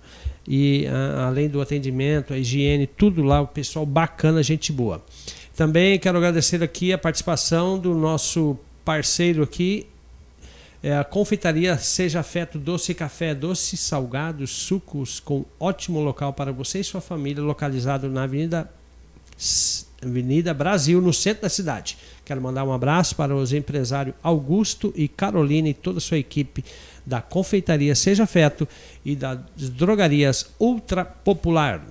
e 0.46 0.86
a, 0.86 1.26
além 1.26 1.48
do 1.48 1.60
atendimento, 1.60 2.32
a 2.32 2.38
higiene, 2.38 2.86
tudo 2.86 3.22
lá, 3.22 3.40
o 3.40 3.46
pessoal 3.46 3.86
bacana, 3.86 4.42
gente 4.42 4.72
boa. 4.72 5.04
Também 5.54 5.98
quero 5.98 6.18
agradecer 6.18 6.62
aqui 6.62 6.92
a 6.92 6.98
participação 6.98 7.78
do 7.78 7.94
nosso 7.94 8.58
parceiro 8.84 9.42
aqui, 9.42 9.86
é 10.82 10.98
a 10.98 11.02
confeitaria 11.02 11.78
Seja 11.78 12.20
Afeto 12.20 12.58
Doce 12.58 12.92
Café, 12.92 13.34
doces, 13.34 13.80
salgados, 13.80 14.50
sucos 14.50 15.18
com 15.18 15.46
ótimo 15.58 15.98
local 15.98 16.34
para 16.34 16.52
você 16.52 16.80
e 16.80 16.84
sua 16.84 17.00
família, 17.00 17.42
localizado 17.42 18.10
na 18.10 18.24
Avenida 18.24 18.70
Avenida 20.02 20.52
Brasil, 20.52 21.00
no 21.00 21.10
centro 21.10 21.44
da 21.44 21.48
cidade. 21.48 21.96
Quero 22.24 22.40
mandar 22.40 22.64
um 22.64 22.72
abraço 22.72 23.14
para 23.14 23.34
os 23.34 23.52
empresários 23.52 24.14
Augusto 24.22 24.92
e 24.96 25.08
Carolina 25.08 25.68
e 25.68 25.74
toda 25.74 25.98
a 25.98 26.00
sua 26.00 26.18
equipe 26.18 26.64
da 27.04 27.20
Confeitaria 27.20 27.94
Seja 27.94 28.26
Feto 28.26 28.66
e 29.04 29.14
das 29.14 29.38
drogarias 29.70 30.46
Ultra 30.58 31.04
Popular. 31.04 31.82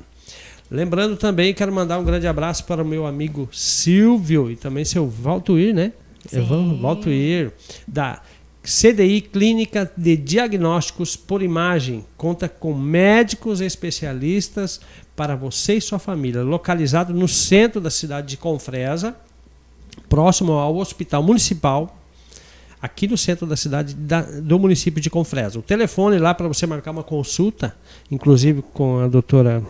Lembrando 0.71 1.15
também, 1.15 1.53
quero 1.53 1.71
mandar 1.71 1.99
um 1.99 2.03
grande 2.03 2.25
abraço 2.25 2.65
para 2.65 2.81
o 2.81 2.85
meu 2.85 3.05
amigo 3.05 3.47
Silvio 3.51 4.49
e 4.49 4.55
também 4.55 4.83
seu 4.83 5.07
Valtuir, 5.07 5.73
né? 5.73 5.93
Sim. 6.27 6.79
Valtuir, 6.81 7.51
da 7.87 8.21
CDI 8.63 9.19
Clínica 9.21 9.91
de 9.95 10.15
Diagnósticos 10.15 11.17
por 11.17 11.43
Imagem. 11.43 12.05
Conta 12.15 12.47
com 12.47 12.73
médicos 12.73 13.59
especialistas 13.59 14.79
para 15.15 15.35
você 15.35 15.75
e 15.75 15.81
sua 15.81 15.99
família. 15.99 16.41
Localizado 16.41 17.13
no 17.13 17.27
centro 17.27 17.81
da 17.81 17.89
cidade 17.89 18.27
de 18.27 18.37
Confresa, 18.37 19.15
próximo 20.13 20.51
ao 20.51 20.77
Hospital 20.77 21.23
Municipal, 21.23 21.97
aqui 22.79 23.07
no 23.07 23.17
centro 23.17 23.47
da 23.47 23.57
cidade 23.57 23.95
da, 23.95 24.21
do 24.21 24.59
município 24.59 25.01
de 25.01 25.09
Confresa. 25.09 25.57
O 25.57 25.63
telefone 25.63 26.19
lá 26.19 26.35
para 26.35 26.47
você 26.47 26.67
marcar 26.67 26.91
uma 26.91 27.01
consulta, 27.01 27.75
inclusive 28.11 28.61
com 28.61 28.99
a 28.99 29.07
doutora 29.07 29.63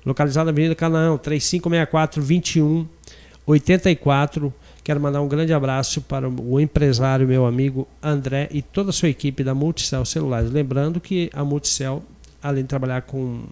Localizado 0.07 0.45
na 0.45 0.51
Avenida 0.51 0.73
Canaã, 0.73 1.17
3564 1.17 2.21
2184. 2.21 4.53
Quero 4.81 5.01
mandar 5.01 5.21
um 5.21 5.27
grande 5.27 5.51
abraço 5.51 6.01
para 6.01 6.29
o 6.29 6.61
empresário, 6.61 7.27
meu 7.27 7.45
amigo 7.45 7.85
André 8.01 8.47
e 8.53 8.61
toda 8.61 8.91
a 8.91 8.93
sua 8.93 9.09
equipe 9.09 9.43
da 9.43 9.53
Multicel 9.53 10.05
Celulares. 10.05 10.49
Lembrando 10.49 11.01
que 11.01 11.29
a 11.33 11.43
Multicel, 11.43 12.01
além 12.41 12.63
de 12.63 12.69
trabalhar 12.69 13.01
com 13.01 13.43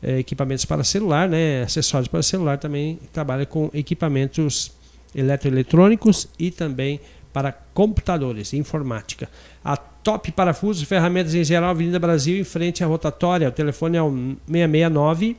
é, 0.00 0.20
equipamentos 0.20 0.64
para 0.64 0.84
celular, 0.84 1.28
né, 1.28 1.64
acessórios 1.64 2.06
para 2.06 2.22
celular, 2.22 2.58
também 2.58 3.00
trabalha 3.12 3.44
com 3.44 3.68
equipamentos 3.74 4.70
eletroeletrônicos 5.16 6.28
e 6.38 6.52
também 6.52 7.00
para 7.32 7.50
computadores 7.50 8.52
informática. 8.52 9.28
A 9.64 9.76
Top 9.76 10.30
Parafusos, 10.30 10.84
ferramentas 10.84 11.34
em 11.34 11.42
geral, 11.42 11.70
Avenida 11.70 11.98
Brasil, 11.98 12.38
em 12.38 12.44
frente 12.44 12.84
à 12.84 12.86
rotatória. 12.86 13.48
O 13.48 13.52
telefone 13.52 13.96
é 13.96 14.02
o 14.02 14.36
669 14.46 15.36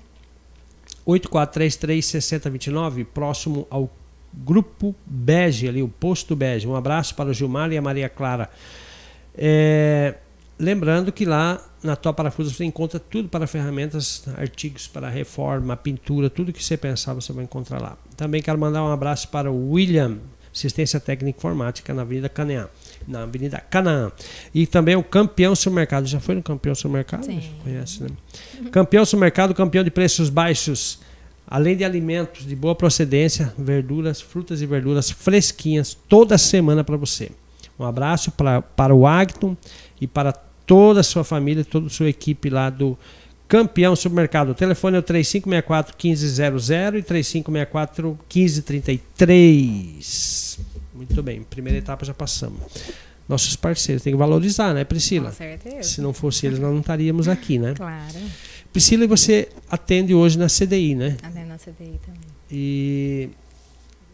8433 1.08 2.06
6029, 2.06 3.06
próximo 3.06 3.66
ao 3.70 3.90
Grupo 4.34 4.94
Bege, 5.06 5.68
ali, 5.68 5.82
o 5.82 5.88
Posto 5.88 6.36
Bege. 6.36 6.68
Um 6.68 6.76
abraço 6.76 7.16
para 7.16 7.30
o 7.30 7.34
Gilmar 7.34 7.72
e 7.72 7.78
a 7.78 7.82
Maria 7.82 8.10
Clara. 8.10 8.50
É, 9.36 10.16
lembrando 10.60 11.12
que 11.12 11.26
lá 11.26 11.66
na 11.82 11.96
Top 11.96 12.18
Parafusos 12.18 12.56
você 12.56 12.66
encontra 12.66 13.00
tudo 13.00 13.30
para 13.30 13.48
ferramentas, 13.48 14.28
artigos 14.38 14.88
para 14.88 15.10
reforma, 15.10 15.78
pintura, 15.78 16.30
tudo 16.30 16.52
que 16.52 16.64
você 16.64 16.76
pensar 16.76 17.14
você 17.14 17.32
vai 17.32 17.46
encontrar 17.46 17.82
lá. 17.82 17.98
Também 18.18 18.42
quero 18.42 18.60
mandar 18.60 18.84
um 18.84 18.92
abraço 18.92 19.30
para 19.30 19.50
o 19.50 19.72
William 19.72 20.20
assistência 20.58 21.00
técnica 21.00 21.38
informática 21.38 21.94
na 21.94 22.02
Avenida 22.02 22.28
Canaã. 22.28 22.68
Na 23.08 23.24
Avenida 23.24 23.60
Canaã. 23.60 24.12
E 24.54 24.68
também 24.68 24.96
o 24.96 25.04
campeão 25.04 25.56
supermercado. 25.56 26.08
Já 26.08 26.20
foi 26.20 26.36
no 26.36 26.44
campeão 26.44 26.76
supermercado? 26.76 27.26
Sim. 27.26 27.42
Conhece, 27.64 28.04
né? 28.04 28.10
Campeão 28.72 29.06
supermercado, 29.06 29.54
campeão 29.54 29.84
de 29.84 29.92
preços 29.92 30.30
baixos. 30.30 31.00
Além 31.48 31.78
de 31.78 31.86
alimentos 31.86 32.46
de 32.46 32.56
boa 32.56 32.76
procedência, 32.76 33.54
verduras, 33.58 34.20
frutas 34.20 34.62
e 34.62 34.66
verduras 34.66 35.10
fresquinhas 35.10 35.98
toda 36.10 36.38
semana 36.38 36.84
para 36.84 36.98
você. 36.98 37.32
Um 37.80 37.86
abraço 37.86 38.32
pra, 38.32 38.62
para 38.62 38.94
o 38.94 39.08
Agton 39.08 39.56
e 40.02 40.08
para 40.08 40.34
toda 40.34 41.00
a 41.00 41.04
sua 41.04 41.24
família, 41.24 41.64
toda 41.64 41.88
a 41.88 41.90
sua 41.90 42.10
equipe 42.10 42.50
lá 42.50 42.70
do 42.70 42.98
Campeão 43.48 43.96
Supermercado. 43.96 44.50
O 44.50 44.54
telefone 44.54 44.98
é 44.98 45.00
o 45.00 45.04
3564 45.04 45.96
1500 45.96 46.70
e 46.70 47.02
3564 47.02 48.20
1533. 48.34 50.60
Muito 50.98 51.22
bem, 51.22 51.44
primeira 51.44 51.78
etapa 51.78 52.04
já 52.04 52.14
passamos. 52.14 52.60
Nossos 53.30 53.56
parceiros 53.56 54.02
tem 54.02 54.14
que 54.14 54.18
valorizar, 54.18 54.74
né, 54.74 54.84
Priscila? 54.84 55.30
Com 55.30 55.36
certeza. 55.36 55.84
Se 55.84 56.02
não 56.02 56.12
fosse 56.12 56.48
eles, 56.48 56.58
nós 56.58 56.72
não 56.72 56.80
estaríamos 56.80 57.28
aqui, 57.28 57.60
né? 57.60 57.76
Claro. 57.76 58.16
Priscila, 58.74 59.06
você 59.06 59.50
atende 59.70 60.16
hoje 60.16 60.40
na 60.40 60.48
CDI, 60.48 60.96
né? 60.96 61.18
Atende 61.22 61.46
na 61.46 61.58
CDI 61.58 62.00
também. 62.04 62.22
E 62.50 63.30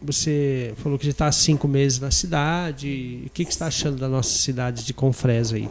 você 0.02 0.74
falou 0.76 0.98
que 0.98 1.06
já 1.06 1.12
está 1.12 1.26
há 1.26 1.32
cinco 1.32 1.66
meses 1.66 2.00
na 2.00 2.10
cidade. 2.10 3.22
O 3.26 3.30
que, 3.30 3.44
que 3.44 3.50
você 3.50 3.56
está 3.56 3.66
achando 3.68 3.96
da 3.96 4.08
nossa 4.08 4.36
cidade 4.36 4.84
de 4.84 4.92
Confresa 4.92 5.56
aí? 5.56 5.70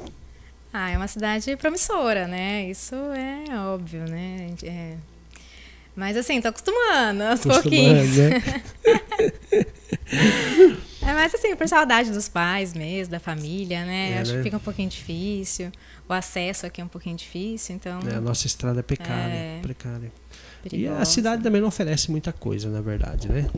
Ah, 0.72 0.90
é 0.90 0.98
uma 0.98 1.08
cidade 1.08 1.56
promissora, 1.58 2.28
né? 2.28 2.68
Isso 2.68 2.96
é 2.96 3.60
óbvio, 3.60 4.06
né? 4.10 4.56
É... 4.64 4.96
Mas 5.96 6.18
assim, 6.18 6.42
tô 6.42 6.48
acostumando 6.48 7.24
aos 7.24 7.42
pouquinhos. 7.42 8.18
Né? 8.18 8.42
é, 11.06 11.14
mas 11.14 11.34
assim, 11.34 11.56
por 11.56 11.68
saudade 11.68 12.12
dos 12.12 12.28
pais 12.28 12.74
mesmo, 12.74 13.12
da 13.12 13.20
família, 13.20 13.86
né? 13.86 14.14
É, 14.14 14.20
Acho 14.20 14.32
né? 14.32 14.38
que 14.38 14.44
fica 14.44 14.58
um 14.58 14.62
pouquinho 14.62 14.90
difícil. 14.90 15.72
O 16.08 16.14
acesso 16.14 16.66
aqui 16.66 16.82
é 16.82 16.84
um 16.84 16.88
pouquinho 16.88 17.16
difícil, 17.16 17.76
então. 17.76 18.00
É, 18.10 18.16
a 18.16 18.22
nossa 18.22 18.48
estrada 18.48 18.80
é 18.80 18.84
precária. 18.84 19.34
É... 19.34 19.60
precária. 19.62 20.12
Perigosa. 20.64 20.98
E 20.98 21.02
a 21.02 21.06
cidade 21.06 21.44
também 21.44 21.60
não 21.60 21.68
oferece 21.68 22.10
muita 22.10 22.32
coisa, 22.32 22.70
na 22.70 22.82
verdade, 22.82 23.28
né? 23.30 23.50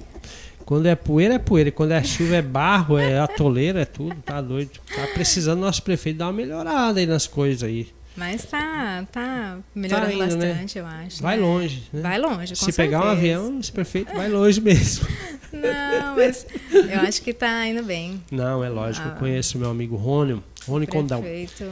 Quando 0.66 0.88
é 0.88 0.96
poeira, 0.96 1.36
é 1.36 1.40
poeira. 1.40 1.72
Quando 1.72 1.92
é 1.92 2.04
chuva, 2.04 2.38
é 2.38 2.42
barro, 2.42 2.98
é 2.98 3.20
atoleira, 3.20 3.82
é 3.82 3.86
tudo. 3.86 4.16
Tá 4.24 4.42
doido. 4.42 4.72
Tá 4.96 5.08
precisando 5.14 5.60
nosso 5.60 5.84
prefeito 5.84 6.18
dar 6.18 6.26
uma 6.26 6.34
melhorada 6.34 7.00
aí 7.00 7.06
nas 7.06 7.28
coisas 7.28 7.62
aí. 7.62 7.88
Mas 8.16 8.46
tá, 8.46 9.06
tá 9.12 9.58
melhorando 9.74 10.08
tá 10.08 10.14
indo, 10.14 10.38
né? 10.38 10.54
bastante, 10.54 10.80
né? 10.80 10.82
eu 10.82 10.86
acho. 10.86 11.22
Vai 11.22 11.36
né? 11.36 11.44
longe. 11.44 11.84
Né? 11.92 12.02
Vai 12.02 12.18
longe, 12.18 12.54
com 12.54 12.56
Se 12.56 12.72
certeza. 12.72 12.78
pegar 12.78 13.06
um 13.06 13.10
avião, 13.10 13.60
esse 13.60 13.72
prefeito 13.72 14.14
vai 14.14 14.30
longe 14.30 14.62
mesmo. 14.62 15.06
Não, 15.52 16.16
mas 16.16 16.46
eu 16.72 17.00
acho 17.02 17.22
que 17.22 17.34
tá 17.34 17.66
indo 17.68 17.84
bem. 17.84 18.24
Não, 18.32 18.64
é 18.64 18.70
lógico. 18.70 19.08
Ah, 19.08 19.12
eu 19.12 19.16
conheço 19.18 19.58
meu 19.58 19.70
amigo 19.70 19.96
Rônio, 19.96 20.44
Rônio 20.68 20.88
Condão. 20.88 21.20
O 21.20 21.24
prefeito 21.24 21.72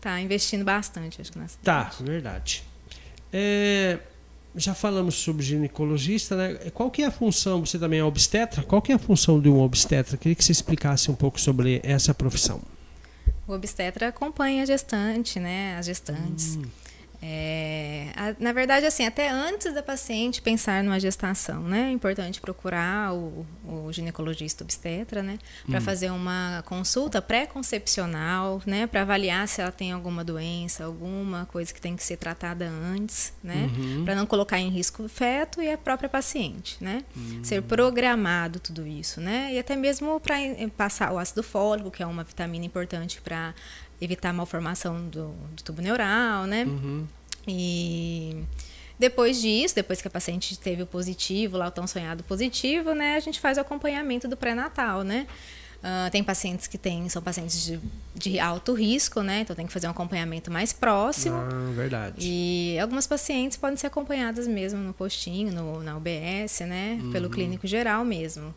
tá 0.00 0.20
investindo 0.20 0.64
bastante, 0.64 1.20
acho 1.20 1.32
que 1.32 1.38
na 1.38 1.44
tá, 1.44 1.50
cidade. 1.50 1.96
Tá, 1.96 2.04
verdade. 2.04 2.64
É, 3.32 3.98
já 4.56 4.74
falamos 4.74 5.16
sobre 5.16 5.44
ginecologista, 5.44 6.36
né? 6.36 6.54
Qual 6.72 6.90
que 6.90 7.02
é 7.02 7.06
a 7.06 7.10
função, 7.10 7.64
você 7.64 7.78
também 7.78 8.00
é 8.00 8.04
obstetra? 8.04 8.62
Qual 8.62 8.82
que 8.82 8.92
é 8.92 8.94
a 8.94 8.98
função 8.98 9.40
de 9.40 9.48
um 9.48 9.60
obstetra? 9.60 10.16
Queria 10.16 10.34
que 10.34 10.44
você 10.44 10.52
explicasse 10.52 11.10
um 11.10 11.14
pouco 11.14 11.40
sobre 11.40 11.80
essa 11.82 12.12
profissão. 12.14 12.60
O 13.48 13.54
obstetra 13.54 14.08
acompanha 14.08 14.62
a 14.62 14.66
gestante, 14.66 15.40
né? 15.40 15.74
As 15.78 15.86
gestantes. 15.86 16.56
Hum. 16.56 16.62
É, 17.20 18.06
a, 18.14 18.34
na 18.38 18.52
verdade, 18.52 18.86
assim, 18.86 19.04
até 19.04 19.28
antes 19.28 19.74
da 19.74 19.82
paciente 19.82 20.40
pensar 20.40 20.84
numa 20.84 21.00
gestação, 21.00 21.62
né? 21.62 21.88
É 21.88 21.90
importante 21.90 22.40
procurar 22.40 23.12
o, 23.12 23.44
o 23.64 23.92
ginecologista 23.92 24.62
obstetra, 24.62 25.22
né? 25.22 25.38
Para 25.66 25.78
hum. 25.78 25.82
fazer 25.82 26.10
uma 26.10 26.62
consulta 26.64 27.20
pré-concepcional, 27.20 28.62
né? 28.64 28.86
Para 28.86 29.02
avaliar 29.02 29.48
se 29.48 29.60
ela 29.60 29.72
tem 29.72 29.90
alguma 29.90 30.22
doença, 30.22 30.84
alguma 30.84 31.46
coisa 31.46 31.74
que 31.74 31.80
tem 31.80 31.96
que 31.96 32.04
ser 32.04 32.18
tratada 32.18 32.68
antes, 32.68 33.32
né? 33.42 33.68
Uhum. 33.76 34.04
Para 34.04 34.14
não 34.14 34.26
colocar 34.26 34.60
em 34.60 34.68
risco 34.68 35.02
o 35.02 35.08
feto 35.08 35.60
e 35.60 35.72
a 35.72 35.76
própria 35.76 36.08
paciente, 36.08 36.76
né? 36.80 37.04
Uhum. 37.16 37.42
Ser 37.42 37.62
programado 37.62 38.60
tudo 38.60 38.86
isso, 38.86 39.20
né? 39.20 39.52
E 39.52 39.58
até 39.58 39.74
mesmo 39.74 40.20
para 40.20 40.36
passar 40.76 41.12
o 41.12 41.18
ácido 41.18 41.42
fólico, 41.42 41.90
que 41.90 42.02
é 42.02 42.06
uma 42.06 42.22
vitamina 42.22 42.64
importante 42.64 43.20
para 43.20 43.54
evitar 44.00 44.30
a 44.30 44.32
malformação 44.32 45.08
do, 45.08 45.28
do 45.54 45.62
tubo 45.62 45.82
neural, 45.82 46.46
né? 46.46 46.64
Uhum. 46.64 47.06
E 47.46 48.44
depois 48.98 49.40
disso, 49.40 49.74
depois 49.74 50.02
que 50.02 50.08
a 50.08 50.10
paciente 50.10 50.58
teve 50.58 50.82
o 50.82 50.86
positivo, 50.86 51.56
lá 51.56 51.68
o 51.68 51.70
tão 51.70 51.86
sonhado 51.86 52.24
positivo, 52.24 52.94
né? 52.94 53.16
A 53.16 53.20
gente 53.20 53.40
faz 53.40 53.56
o 53.58 53.60
acompanhamento 53.60 54.26
do 54.26 54.36
pré-natal, 54.36 55.02
né? 55.02 55.26
Uh, 55.78 56.10
tem 56.10 56.24
pacientes 56.24 56.66
que 56.66 56.76
têm, 56.76 57.08
são 57.08 57.22
pacientes 57.22 57.64
de, 57.64 57.78
de, 58.12 58.40
alto 58.40 58.72
risco, 58.72 59.22
né? 59.22 59.42
Então 59.42 59.54
tem 59.54 59.64
que 59.64 59.72
fazer 59.72 59.86
um 59.86 59.92
acompanhamento 59.92 60.50
mais 60.50 60.72
próximo. 60.72 61.36
Ah, 61.36 61.72
verdade. 61.72 62.16
E 62.18 62.76
algumas 62.80 63.06
pacientes 63.06 63.56
podem 63.56 63.76
ser 63.76 63.86
acompanhadas 63.86 64.48
mesmo 64.48 64.80
no 64.80 64.92
postinho, 64.92 65.52
no, 65.52 65.80
na 65.80 65.96
UBS, 65.96 66.60
né? 66.66 66.98
Uhum. 67.00 67.12
Pelo 67.12 67.30
clínico 67.30 67.64
geral 67.64 68.04
mesmo. 68.04 68.52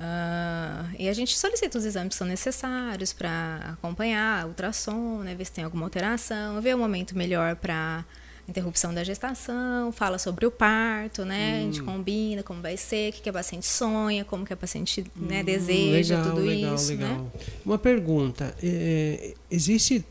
Uh, 0.00 0.96
e 0.98 1.10
a 1.10 1.12
gente 1.12 1.38
solicita 1.38 1.76
os 1.76 1.84
exames 1.84 2.14
que 2.14 2.14
são 2.14 2.26
necessários 2.26 3.12
para 3.12 3.76
acompanhar 3.78 4.46
ultrassom, 4.46 5.18
né, 5.18 5.34
ver 5.34 5.44
se 5.44 5.52
tem 5.52 5.62
alguma 5.62 5.84
alteração, 5.84 6.58
ver 6.62 6.74
o 6.74 6.78
um 6.78 6.80
momento 6.80 7.14
melhor 7.14 7.54
para 7.54 8.02
interrupção 8.48 8.94
da 8.94 9.04
gestação, 9.04 9.92
fala 9.92 10.18
sobre 10.18 10.46
o 10.46 10.50
parto, 10.50 11.24
né? 11.24 11.52
Hum. 11.52 11.56
A 11.56 11.60
gente 11.60 11.82
hum. 11.82 11.84
combina 11.84 12.42
como 12.42 12.62
vai 12.62 12.78
ser, 12.78 13.10
o 13.10 13.12
que, 13.12 13.20
que 13.20 13.28
a 13.28 13.32
paciente 13.32 13.66
sonha, 13.66 14.24
como 14.24 14.44
que 14.44 14.52
a 14.54 14.56
paciente 14.56 15.04
né, 15.14 15.42
hum, 15.42 15.44
deseja, 15.44 16.16
legal, 16.16 16.30
tudo 16.30 16.46
legal, 16.46 16.74
isso. 16.74 16.90
Legal. 16.90 17.08
Né? 17.08 17.30
Uma 17.64 17.78
pergunta: 17.78 18.54
é, 18.62 19.34
existe 19.50 20.04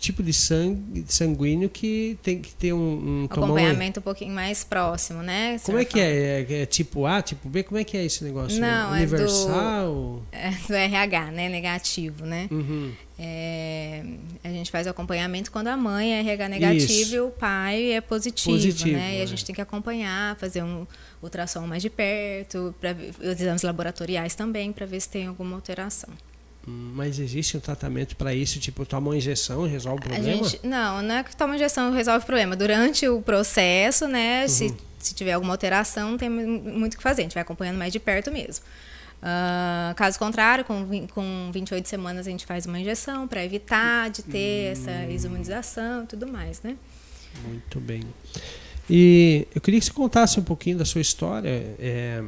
tipo 0.00 0.22
de 0.22 0.32
sangue 0.32 1.04
sanguíneo 1.06 1.68
que 1.68 2.18
tem 2.22 2.40
que 2.40 2.52
ter 2.54 2.72
um, 2.72 2.78
um 3.22 3.24
acompanhamento 3.26 4.00
um... 4.00 4.02
pouquinho 4.02 4.34
mais 4.34 4.64
próximo, 4.64 5.22
né? 5.22 5.60
Como 5.62 5.78
é 5.78 5.84
que 5.84 6.00
é? 6.00 6.40
é? 6.40 6.62
é? 6.62 6.66
tipo 6.66 7.06
A, 7.06 7.20
tipo 7.20 7.48
B? 7.48 7.62
Como 7.62 7.78
é 7.78 7.84
que 7.84 7.96
é 7.96 8.04
esse 8.04 8.24
negócio? 8.24 8.58
Não, 8.58 8.92
Universal? 8.92 10.22
É 10.32 10.50
do, 10.50 10.56
é 10.56 10.66
do 10.66 10.74
RH, 10.74 11.30
né? 11.32 11.48
Negativo, 11.48 12.24
né? 12.24 12.48
Uhum. 12.50 12.92
É, 13.18 14.02
a 14.42 14.48
gente 14.48 14.70
faz 14.70 14.86
o 14.86 14.90
acompanhamento 14.90 15.52
quando 15.52 15.68
a 15.68 15.76
mãe 15.76 16.14
é 16.14 16.20
RH 16.20 16.48
negativo 16.48 16.92
Isso. 16.92 17.14
e 17.14 17.20
o 17.20 17.28
pai 17.28 17.92
é 17.92 18.00
positivo, 18.00 18.56
positivo 18.56 18.96
né? 18.96 19.18
E 19.18 19.20
a 19.20 19.24
é. 19.24 19.26
gente 19.26 19.44
tem 19.44 19.54
que 19.54 19.60
acompanhar, 19.60 20.34
fazer 20.36 20.62
um 20.62 20.86
ultrassom 21.22 21.66
mais 21.66 21.82
de 21.82 21.90
perto, 21.90 22.74
para 22.80 22.96
os 23.20 23.38
exames 23.38 23.62
laboratoriais 23.62 24.34
também, 24.34 24.72
para 24.72 24.86
ver 24.86 25.00
se 25.00 25.10
tem 25.10 25.26
alguma 25.26 25.54
alteração. 25.56 26.08
Mas 26.66 27.18
existe 27.18 27.56
um 27.56 27.60
tratamento 27.60 28.14
para 28.16 28.34
isso? 28.34 28.58
Tipo, 28.60 28.84
toma 28.84 29.08
uma 29.10 29.16
injeção 29.16 29.66
e 29.66 29.70
resolve 29.70 30.06
o 30.06 30.08
problema? 30.08 30.44
Gente, 30.44 30.60
não, 30.62 31.02
não 31.02 31.14
é 31.14 31.24
que 31.24 31.34
toma 31.34 31.54
injeção 31.54 31.92
e 31.92 31.96
resolve 31.96 32.22
o 32.22 32.26
problema. 32.26 32.54
Durante 32.54 33.08
o 33.08 33.22
processo, 33.22 34.06
né, 34.06 34.42
uhum. 34.42 34.48
se, 34.48 34.76
se 34.98 35.14
tiver 35.14 35.32
alguma 35.32 35.54
alteração, 35.54 36.10
não 36.10 36.18
tem 36.18 36.28
muito 36.28 36.94
o 36.94 36.96
que 36.98 37.02
fazer. 37.02 37.22
A 37.22 37.24
gente 37.24 37.34
vai 37.34 37.42
acompanhando 37.42 37.78
mais 37.78 37.92
de 37.92 37.98
perto 37.98 38.30
mesmo. 38.30 38.64
Uh, 39.20 39.94
caso 39.96 40.18
contrário, 40.18 40.64
com, 40.64 41.06
com 41.08 41.50
28 41.52 41.86
semanas 41.86 42.26
a 42.26 42.30
gente 42.30 42.46
faz 42.46 42.64
uma 42.64 42.80
injeção 42.80 43.28
para 43.28 43.44
evitar 43.44 44.08
de 44.10 44.22
ter 44.22 44.68
hum. 44.68 44.72
essa 44.72 45.26
imunização 45.26 46.04
e 46.04 46.06
tudo 46.06 46.26
mais, 46.26 46.62
né? 46.62 46.76
Muito 47.46 47.80
bem. 47.80 48.02
E 48.88 49.46
eu 49.54 49.60
queria 49.60 49.78
que 49.78 49.86
você 49.86 49.92
contasse 49.92 50.40
um 50.40 50.42
pouquinho 50.42 50.78
da 50.78 50.84
sua 50.84 51.00
história. 51.00 51.48
É, 51.78 52.24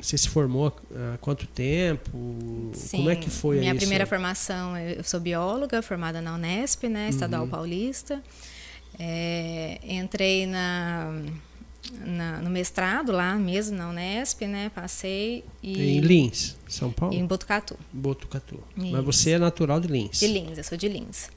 você 0.00 0.16
se 0.16 0.28
formou 0.28 0.74
há 1.14 1.18
quanto 1.18 1.46
tempo? 1.46 2.70
Sim, 2.72 2.98
Como 2.98 3.10
é 3.10 3.16
que 3.16 3.28
foi 3.28 3.58
Minha 3.58 3.74
primeira 3.74 4.06
formação, 4.06 4.76
eu 4.76 5.02
sou 5.02 5.18
bióloga, 5.18 5.82
formada 5.82 6.20
na 6.20 6.34
Unesp, 6.34 6.84
né, 6.84 7.08
Estadual 7.08 7.44
uhum. 7.44 7.50
Paulista. 7.50 8.22
É, 8.98 9.78
entrei 9.84 10.46
na, 10.46 11.22
na, 12.04 12.38
no 12.42 12.50
mestrado 12.50 13.12
lá 13.12 13.34
mesmo, 13.36 13.76
na 13.76 13.88
Unesp, 13.88 14.42
né? 14.42 14.70
Passei 14.74 15.44
e... 15.62 15.96
Em 15.96 16.00
Lins, 16.00 16.56
São 16.66 16.90
Paulo? 16.90 17.14
Em 17.14 17.24
Botucatu. 17.24 17.76
Botucatu. 17.92 18.60
Isso. 18.76 18.90
Mas 18.90 19.04
você 19.04 19.32
é 19.32 19.38
natural 19.38 19.80
de 19.80 19.88
Lins? 19.88 20.18
De 20.18 20.26
Lins, 20.26 20.58
eu 20.58 20.64
sou 20.64 20.76
de 20.76 20.88
Lins. 20.88 21.28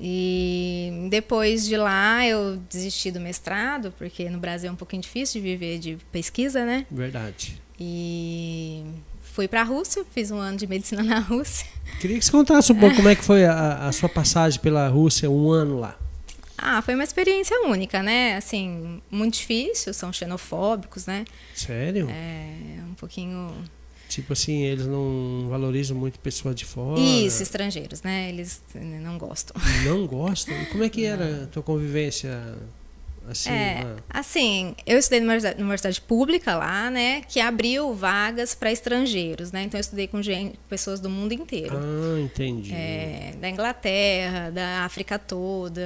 E 0.00 1.06
depois 1.10 1.66
de 1.66 1.76
lá 1.76 2.26
eu 2.26 2.56
desisti 2.70 3.10
do 3.10 3.20
mestrado, 3.20 3.92
porque 3.98 4.28
no 4.30 4.38
Brasil 4.38 4.70
é 4.70 4.72
um 4.72 4.76
pouquinho 4.76 5.02
difícil 5.02 5.40
de 5.40 5.48
viver 5.48 5.78
de 5.78 5.98
pesquisa, 6.10 6.64
né? 6.64 6.86
Verdade. 6.90 7.60
E 7.84 8.84
fui 9.22 9.48
para 9.48 9.62
a 9.62 9.64
Rússia, 9.64 10.04
fiz 10.14 10.30
um 10.30 10.38
ano 10.38 10.56
de 10.56 10.68
medicina 10.68 11.02
na 11.04 11.18
Rússia. 11.18 11.66
Queria 12.00 12.16
que 12.16 12.24
você 12.24 12.30
contasse 12.30 12.70
um 12.72 12.78
pouco 12.78 12.94
como 12.94 13.08
é 13.08 13.16
que 13.16 13.24
foi 13.24 13.44
a, 13.44 13.88
a, 13.88 13.92
sua 13.92 14.08
passagem 14.08 14.60
pela 14.60 14.86
Rússia, 14.88 15.28
um 15.28 15.50
ano 15.50 15.80
lá. 15.80 15.98
Ah, 16.56 16.80
foi 16.80 16.94
uma 16.94 17.02
experiência 17.02 17.60
única, 17.62 18.04
né? 18.04 18.36
Assim, 18.36 19.02
muito 19.10 19.34
difícil, 19.34 19.92
são 19.92 20.12
xenofóbicos, 20.12 21.06
né? 21.06 21.24
Sério? 21.54 22.08
É, 22.08 22.80
um 22.88 22.94
pouquinho 22.94 23.52
Tipo 24.08 24.34
assim, 24.34 24.62
eles 24.64 24.86
não 24.86 25.46
valorizam 25.48 25.96
muito 25.96 26.20
pessoas 26.20 26.54
de 26.54 26.66
fora. 26.66 27.00
Isso, 27.00 27.42
estrangeiros, 27.42 28.02
né? 28.02 28.28
Eles 28.28 28.60
não 28.74 29.16
gostam. 29.16 29.60
Não 29.84 30.06
gostam? 30.06 30.54
E 30.54 30.66
como 30.66 30.84
é 30.84 30.90
que 30.90 31.02
era 31.06 31.44
a 31.44 31.46
tua 31.46 31.62
convivência 31.62 32.54
Assim, 33.28 33.50
é, 33.50 33.96
assim, 34.10 34.74
eu 34.84 34.98
estudei 34.98 35.20
numa 35.20 35.34
universidade 35.34 36.00
pública 36.00 36.56
lá, 36.56 36.90
né, 36.90 37.22
que 37.22 37.40
abriu 37.40 37.94
vagas 37.94 38.54
para 38.54 38.72
estrangeiros, 38.72 39.52
né? 39.52 39.62
Então 39.62 39.78
eu 39.78 39.82
estudei 39.82 40.08
com 40.08 40.20
gente, 40.20 40.58
pessoas 40.68 40.98
do 40.98 41.08
mundo 41.08 41.32
inteiro. 41.32 41.76
Ah, 41.76 42.20
entendi. 42.20 42.74
É, 42.74 43.34
da 43.40 43.48
Inglaterra, 43.48 44.50
da 44.50 44.84
África 44.84 45.18
toda, 45.18 45.82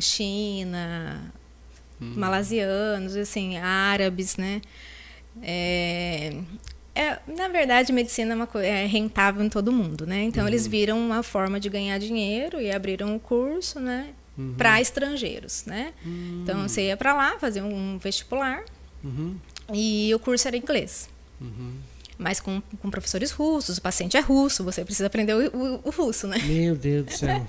China, 0.00 1.32
hum. 2.00 2.14
malasianos, 2.16 3.14
assim, 3.16 3.56
árabes, 3.58 4.36
né? 4.36 4.60
É, 5.42 6.34
é, 6.96 7.18
na 7.26 7.46
verdade, 7.48 7.92
medicina 7.92 8.32
é, 8.32 8.36
uma 8.36 8.48
é 8.64 8.86
rentável 8.86 9.44
em 9.44 9.48
todo 9.50 9.70
mundo, 9.70 10.06
né? 10.06 10.22
Então 10.22 10.42
uhum. 10.42 10.48
eles 10.48 10.66
viram 10.66 10.98
uma 10.98 11.22
forma 11.22 11.60
de 11.60 11.68
ganhar 11.68 11.98
dinheiro 11.98 12.60
e 12.60 12.72
abriram 12.72 13.14
um 13.14 13.18
curso, 13.18 13.78
né? 13.78 14.14
Uhum. 14.36 14.54
para 14.56 14.80
estrangeiros, 14.80 15.64
né? 15.66 15.92
Uhum. 16.04 16.40
Então 16.42 16.68
você 16.68 16.86
ia 16.86 16.96
para 16.96 17.14
lá 17.14 17.38
fazer 17.38 17.62
um 17.62 17.98
vestibular 17.98 18.64
uhum. 19.02 19.36
e 19.72 20.14
o 20.14 20.18
curso 20.18 20.46
era 20.46 20.56
inglês. 20.56 21.08
Uhum. 21.40 21.74
Mas 22.18 22.40
com, 22.40 22.62
com 22.80 22.90
professores 22.90 23.30
russos, 23.30 23.76
o 23.76 23.82
paciente 23.82 24.16
é 24.16 24.20
russo, 24.20 24.64
você 24.64 24.82
precisa 24.84 25.06
aprender 25.06 25.34
o, 25.34 25.54
o, 25.54 25.80
o 25.84 25.90
russo, 25.90 26.26
né? 26.26 26.38
Meu 26.38 26.74
Deus 26.74 27.06
do 27.06 27.12
céu. 27.12 27.46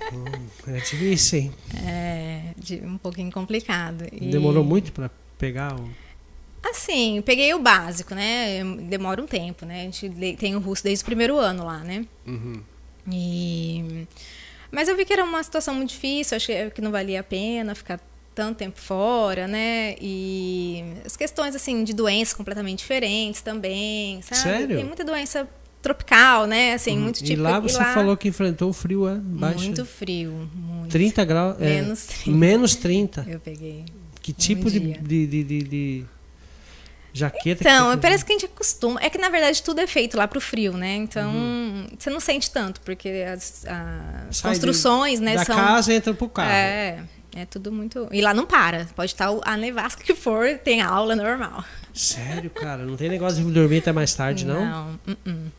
é 0.68 0.80
difícil, 0.80 1.40
hein? 1.40 1.54
É, 1.86 2.54
de, 2.58 2.76
um 2.84 2.98
pouquinho 2.98 3.32
complicado. 3.32 4.06
E... 4.12 4.30
Demorou 4.30 4.64
muito 4.64 4.92
para 4.92 5.10
pegar 5.38 5.74
o. 5.80 5.90
Assim, 6.70 7.22
peguei 7.22 7.54
o 7.54 7.60
básico, 7.60 8.14
né? 8.14 8.62
Demora 8.90 9.22
um 9.22 9.26
tempo, 9.26 9.66
né? 9.66 9.82
A 9.82 9.84
gente 9.84 10.10
tem 10.36 10.54
o 10.54 10.60
russo 10.60 10.84
desde 10.84 11.02
o 11.02 11.06
primeiro 11.06 11.38
ano 11.38 11.64
lá, 11.64 11.80
né? 11.80 12.06
Uhum. 12.26 12.62
E 13.10 14.06
mas 14.72 14.88
eu 14.88 14.96
vi 14.96 15.06
que 15.06 15.14
era 15.14 15.24
uma 15.24 15.42
situação 15.44 15.74
muito 15.74 15.90
difícil, 15.90 16.36
achei 16.36 16.70
que 16.70 16.82
não 16.82 16.92
valia 16.92 17.20
a 17.20 17.24
pena 17.24 17.74
ficar 17.76 18.00
tanto 18.34 18.58
tempo 18.58 18.80
fora, 18.80 19.48
né? 19.48 19.96
E 20.00 20.84
as 21.04 21.18
questões 21.18 21.56
assim 21.56 21.84
de 21.84 21.94
doenças 21.94 22.34
completamente 22.36 22.80
diferentes 22.80 23.42
também, 23.42 24.22
sabe? 24.22 24.42
Sério? 24.42 24.76
Tem 24.78 24.86
muita 24.86 25.04
doença 25.04 25.48
tropical, 25.82 26.46
né? 26.46 26.74
Assim, 26.74 26.98
hum. 26.98 27.02
muito 27.02 27.24
tipo. 27.24 27.32
E 27.32 27.36
lá 27.36 27.60
você 27.60 27.78
e 27.78 27.80
lá... 27.80 27.94
falou 27.94 28.16
que 28.16 28.28
enfrentou 28.28 28.70
o 28.70 28.74
frio, 28.74 29.08
é? 29.08 29.16
Baixo. 29.16 29.64
Muito 29.64 29.86
frio, 29.86 30.50
muito. 30.54 30.92
30 30.92 31.26
graus. 31.26 31.58
Menos 31.58 32.06
30. 32.06 32.32
Menos 32.32 32.76
30. 32.76 33.26
Eu 33.28 33.40
peguei. 33.40 33.86
Que 34.22 34.34
tipo 34.34 34.68
um 34.68 34.72
de, 34.72 34.80
de, 34.80 35.44
de, 35.44 35.64
de 35.64 36.06
jaqueta. 37.18 37.64
Então, 37.64 37.92
que 37.92 37.98
parece 37.98 38.26
que 38.26 38.32
a 38.32 38.36
gente 38.36 38.46
acostuma. 38.46 39.00
É 39.02 39.10
que 39.10 39.18
na 39.18 39.30
verdade 39.30 39.62
tudo 39.62 39.82
é 39.82 39.88
feito 39.88 40.18
lá 40.18 40.28
pro 40.28 40.40
frio, 40.40 40.74
né? 40.74 40.96
Então 40.96 41.30
uhum. 41.32 41.88
você 41.98 42.10
não 42.10 42.20
sente 42.20 42.52
tanto, 42.52 42.82
porque 42.82 43.26
as, 43.32 43.66
as 44.30 44.42
construções, 44.42 45.20
de, 45.20 45.26
né? 45.26 45.36
Da 45.36 45.46
são, 45.46 45.56
casa 45.56 45.94
entra 45.94 46.14
pro 46.14 46.30
carro. 46.30 46.52
É. 46.52 47.04
É 47.36 47.46
tudo 47.46 47.72
muito. 47.72 48.08
E 48.12 48.20
lá 48.20 48.34
não 48.34 48.48
para. 48.48 48.88
Pode 48.96 49.12
estar 49.12 49.30
a 49.44 49.56
nevasca 49.56 50.04
que 50.04 50.16
for, 50.16 50.58
tem 50.58 50.82
aula 50.82 51.16
normal. 51.16 51.64
Sério, 51.94 52.50
cara? 52.50 52.84
Não 52.84 52.98
tem 52.98 53.10
negócio 53.10 53.44
de 53.44 53.52
dormir 53.52 53.78
até 53.78 53.92
mais 53.92 54.12
tarde, 54.16 54.44
não? 54.44 54.66
Não. 54.66 55.00
Uh 55.08 55.18
-uh. 55.24 55.52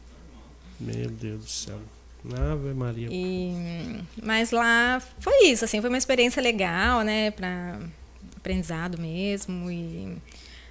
Meu 0.80 1.08
Deus 1.08 1.44
do 1.44 1.48
céu. 1.48 1.78
Ave 2.24 2.74
Maria. 2.74 3.08
E, 3.10 4.00
mas 4.20 4.50
lá 4.50 5.00
foi 5.20 5.46
isso, 5.46 5.64
assim, 5.64 5.80
foi 5.80 5.88
uma 5.88 5.98
experiência 5.98 6.42
legal, 6.42 7.02
né? 7.02 7.30
Pra 7.30 7.78
aprendizado 8.36 8.98
mesmo. 9.00 9.70
E 9.70 10.16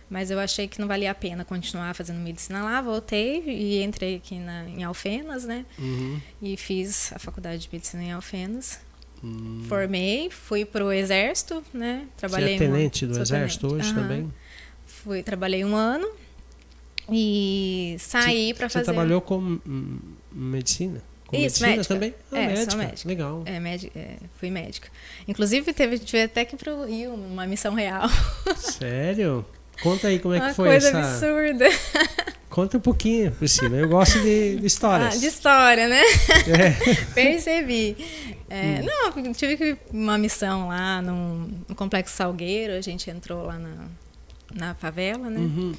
mas 0.09 0.31
eu 0.31 0.39
achei 0.39 0.67
que 0.67 0.79
não 0.79 0.87
valia 0.87 1.11
a 1.11 1.15
pena 1.15 1.43
continuar 1.43 1.93
fazendo 1.93 2.19
medicina 2.19 2.63
lá, 2.63 2.81
voltei 2.81 3.43
e 3.45 3.83
entrei 3.83 4.15
aqui 4.15 4.39
na, 4.39 4.65
em 4.65 4.83
Alfenas, 4.83 5.43
né? 5.45 5.65
Uhum. 5.77 6.19
E 6.41 6.55
fiz 6.55 7.11
a 7.13 7.19
faculdade 7.19 7.63
de 7.63 7.69
medicina 7.71 8.03
em 8.03 8.11
Alfenas. 8.11 8.79
Hum. 9.23 9.63
Formei, 9.67 10.29
fui 10.29 10.63
para 10.63 10.85
o 10.85 10.91
exército, 10.91 11.63
né? 11.73 12.07
Trabalhei 12.15 12.57
Você 12.57 12.63
é 12.63 12.67
tenente 12.67 13.05
um... 13.05 13.09
do 13.09 13.19
exército 13.19 13.67
tenente. 13.67 13.85
hoje 13.85 13.95
uhum. 13.95 14.01
também? 14.01 14.33
Fui, 14.85 15.23
trabalhei 15.23 15.65
um 15.65 15.75
ano 15.75 16.07
e 17.11 17.95
saí 17.99 18.53
para 18.53 18.69
fazer. 18.69 18.85
Você 18.85 18.91
trabalhou 18.91 19.21
com 19.21 19.59
medicina? 20.31 21.01
Com 21.25 21.35
Isso, 21.35 21.61
medicina 21.61 21.69
médica. 21.69 21.93
também? 21.93 22.13
Ah, 22.31 22.39
é, 22.39 22.47
médica. 22.47 22.75
médica. 22.77 23.09
Legal. 23.09 23.43
É, 23.45 23.59
médica, 23.59 23.99
é, 23.99 24.17
fui 24.35 24.49
médica. 24.49 24.87
Inclusive, 25.27 25.73
teve, 25.73 25.99
tive 25.99 26.23
até 26.23 26.45
que 26.45 26.55
ir 26.55 26.57
para 26.57 26.73
o 26.73 26.85
Rio, 26.85 27.13
uma 27.13 27.45
missão 27.45 27.73
real. 27.73 28.07
Sério? 28.55 29.45
Conta 29.81 30.07
aí 30.07 30.19
como 30.19 30.33
é 30.33 30.39
uma 30.39 30.49
que 30.49 30.55
foi 30.55 30.69
coisa 30.69 30.87
essa... 30.87 30.99
absurda. 30.99 31.65
Conta 32.49 32.77
um 32.77 32.81
pouquinho, 32.81 33.31
Priscila. 33.33 33.77
Eu 33.77 33.87
gosto 33.87 34.19
de, 34.19 34.55
de 34.55 34.65
histórias. 34.65 35.15
Ah, 35.15 35.17
de 35.19 35.25
história, 35.27 35.87
né? 35.87 36.01
É. 36.01 37.03
Percebi. 37.13 37.95
É, 38.49 38.81
não, 38.81 39.31
tive 39.33 39.77
uma 39.91 40.17
missão 40.17 40.69
lá 40.69 40.99
no, 41.01 41.47
no, 41.69 41.75
Complexo 41.75 42.15
Salgueiro. 42.15 42.73
A 42.73 42.81
gente 42.81 43.11
entrou 43.11 43.45
lá 43.45 43.59
na, 43.59 43.85
na 44.55 44.73
favela, 44.73 45.29
né? 45.29 45.39
Uhum. 45.39 45.73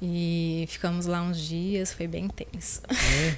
E 0.00 0.64
ficamos 0.68 1.04
lá 1.06 1.20
uns 1.22 1.38
dias, 1.38 1.92
foi 1.92 2.06
bem 2.06 2.28
tenso. 2.28 2.80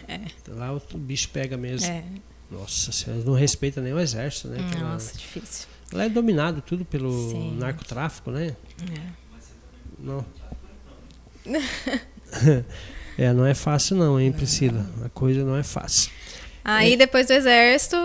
É? 0.09 0.15
é. 0.15 0.21
Lá 0.49 0.73
o 0.73 0.99
bicho 0.99 1.29
pega 1.31 1.57
mesmo. 1.57 1.91
É. 1.91 2.05
Nossa 2.51 2.93
senhora, 2.93 3.25
não 3.25 3.35
respeita 3.35 3.81
nem 3.81 3.93
o 3.93 3.99
exército, 3.99 4.49
né? 4.49 4.59
Nossa, 4.79 5.17
difícil. 5.19 5.67
Lá 5.93 6.05
é 6.05 6.09
dominado 6.09 6.63
tudo 6.63 6.85
pelo 6.85 7.31
Sim. 7.31 7.57
narcotráfico, 7.59 8.31
né? 8.31 8.55
É. 8.83 9.26
Não. 9.99 10.25
é, 13.17 13.33
não 13.33 13.47
é 13.47 13.55
fácil 13.55 13.97
não, 13.97 14.21
hein, 14.21 14.33
Priscila? 14.33 14.85
A 15.05 15.09
coisa 15.09 15.45
não 15.45 15.57
é 15.57 15.63
fácil. 15.63 16.11
Aí 16.69 16.95
é. 16.95 16.97
depois 16.97 17.29
do 17.29 17.33
exército, 17.33 17.97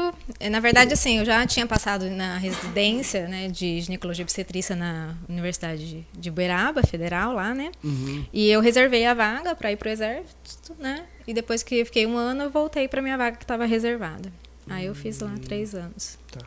na 0.51 0.59
verdade 0.59 0.93
assim, 0.93 1.17
eu 1.17 1.25
já 1.25 1.47
tinha 1.47 1.65
passado 1.65 2.07
na 2.11 2.37
residência, 2.37 3.27
né, 3.27 3.47
de 3.47 3.81
ginecologia 3.81 4.23
obstetrícia 4.23 4.75
na 4.75 5.15
Universidade 5.27 6.05
de 6.13 6.29
Uberaba, 6.29 6.83
Federal 6.83 7.33
lá, 7.33 7.55
né? 7.55 7.71
Uhum. 7.83 8.23
E 8.31 8.51
eu 8.51 8.61
reservei 8.61 9.03
a 9.07 9.15
vaga 9.15 9.55
para 9.55 9.71
ir 9.71 9.77
pro 9.77 9.89
exército, 9.89 10.75
né? 10.77 11.05
E 11.25 11.33
depois 11.33 11.63
que 11.63 11.83
fiquei 11.83 12.05
um 12.05 12.15
ano, 12.15 12.43
eu 12.43 12.51
voltei 12.51 12.87
para 12.87 13.01
minha 13.01 13.17
vaga 13.17 13.35
que 13.35 13.43
estava 13.43 13.65
reservada. 13.65 14.31
Aí 14.69 14.85
eu 14.85 14.93
fiz 14.93 15.19
lá 15.19 15.31
hum. 15.31 15.37
três 15.39 15.73
anos. 15.73 16.19
Tá. 16.31 16.45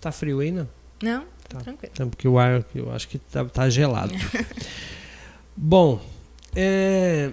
Tá 0.00 0.10
frio 0.10 0.40
aí, 0.40 0.50
não? 0.50 0.68
Não, 1.00 1.24
tá, 1.48 1.58
tranquilo. 1.58 1.92
Então, 1.92 2.08
porque 2.08 2.26
o 2.26 2.38
ar, 2.38 2.64
eu 2.74 2.92
acho 2.92 3.08
que 3.08 3.18
tá, 3.18 3.44
tá 3.44 3.68
gelado. 3.68 4.12
Bom, 5.56 6.00
é, 6.54 7.32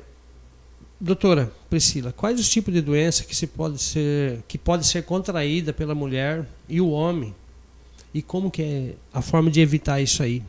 doutora 1.00 1.52
Priscila, 1.70 2.14
quais 2.14 2.40
os 2.40 2.50
tipos 2.50 2.74
de 2.74 2.82
doença 2.82 3.24
que 3.24 3.36
se 3.36 3.48
pode 3.48 3.82
ser 3.82 4.42
que 4.48 4.58
pode 4.58 4.88
ser 4.88 5.04
contraída 5.04 5.74
pela 5.74 5.94
mulher 5.94 6.48
e 6.70 6.80
o 6.80 6.90
homem 6.90 7.36
e 8.14 8.22
como 8.22 8.50
que 8.50 8.62
é 8.62 8.96
a 9.12 9.22
forma 9.22 9.50
de 9.50 9.60
evitar 9.60 10.00
isso 10.00 10.24
aí? 10.24 10.44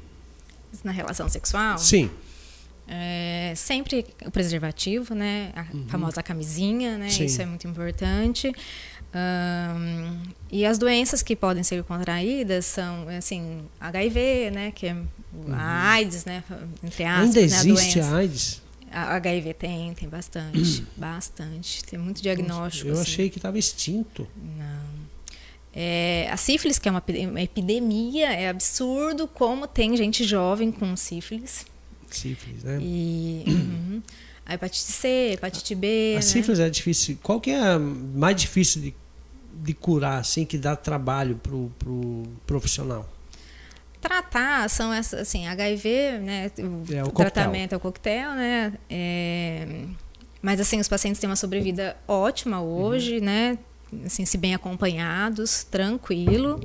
Na 0.82 0.92
relação 0.92 1.28
sexual? 1.28 1.78
Sim. 1.78 2.10
É, 2.86 3.54
sempre 3.56 4.04
o 4.26 4.30
preservativo, 4.30 5.14
né? 5.14 5.50
A 5.56 5.74
uhum. 5.74 5.86
famosa 5.88 6.22
camisinha, 6.22 6.98
né? 6.98 7.08
Sim. 7.08 7.24
Isso 7.24 7.40
é 7.40 7.46
muito 7.46 7.66
importante. 7.66 8.52
Um, 9.14 10.18
e 10.50 10.66
as 10.66 10.76
doenças 10.76 11.22
que 11.22 11.36
podem 11.36 11.62
ser 11.62 11.82
contraídas 11.84 12.66
são, 12.66 13.08
assim, 13.08 13.62
HIV, 13.80 14.50
né? 14.50 14.72
Que 14.72 14.88
é 14.88 14.92
uhum. 14.92 15.52
a 15.52 15.90
AIDS, 15.92 16.24
né? 16.24 16.42
Entre 16.82 17.04
aspas, 17.04 17.36
Ainda 17.36 17.40
né, 17.40 17.46
existe 17.46 18.00
a, 18.00 18.06
a 18.06 18.16
AIDS? 18.16 18.62
A 18.90 19.16
HIV 19.16 19.54
tem, 19.54 19.94
tem 19.94 20.08
bastante, 20.08 20.84
bastante. 20.96 21.84
Tem 21.84 21.98
muito 21.98 22.20
diagnóstico. 22.20 22.88
eu 22.88 22.94
assim. 22.94 23.02
achei 23.02 23.30
que 23.30 23.38
estava 23.38 23.58
extinto. 23.58 24.26
Não. 24.36 25.04
É, 25.76 26.28
a 26.30 26.36
sífilis, 26.36 26.78
que 26.78 26.88
é 26.88 26.90
uma, 26.90 27.02
uma, 27.30 27.42
epidemia, 27.42 28.32
é 28.32 28.48
absurdo 28.48 29.26
como 29.26 29.66
tem 29.66 29.96
gente 29.96 30.22
jovem 30.24 30.70
com 30.70 30.96
sífilis. 30.96 31.66
Sífilis, 32.10 32.62
né? 32.62 32.78
E, 32.80 33.44
uhum. 33.46 34.02
A 34.46 34.54
hepatite 34.54 34.92
C, 34.92 35.32
hepatite 35.32 35.74
B. 35.74 35.86
A, 35.86 36.12
a 36.12 36.14
né? 36.16 36.20
sífilis 36.20 36.60
é 36.60 36.68
difícil. 36.68 37.18
Qual 37.22 37.40
que 37.40 37.50
é 37.50 37.58
a 37.58 37.78
mais 37.78 38.36
difícil 38.36 38.82
de, 38.82 38.94
de 39.64 39.74
curar, 39.74 40.20
assim, 40.20 40.44
que 40.44 40.58
dá 40.58 40.76
trabalho 40.76 41.36
pro, 41.36 41.72
pro 41.78 42.22
profissional? 42.46 43.08
tratar 44.00 44.68
são 44.68 44.92
essas, 44.92 45.20
assim, 45.20 45.46
HIV, 45.46 46.18
né? 46.18 46.50
O, 46.58 46.94
é, 46.94 47.02
o 47.02 47.10
tratamento 47.10 47.72
é 47.72 47.76
o 47.76 47.80
coquetel, 47.80 48.32
né? 48.32 48.74
É, 48.90 49.86
mas 50.42 50.60
assim, 50.60 50.78
os 50.78 50.86
pacientes 50.86 51.18
têm 51.18 51.30
uma 51.30 51.36
sobrevida 51.36 51.96
ótima 52.06 52.60
hoje, 52.60 53.16
uhum. 53.16 53.24
né? 53.24 53.58
Assim, 54.04 54.26
se 54.26 54.36
bem 54.36 54.54
acompanhados, 54.54 55.64
tranquilo. 55.64 56.60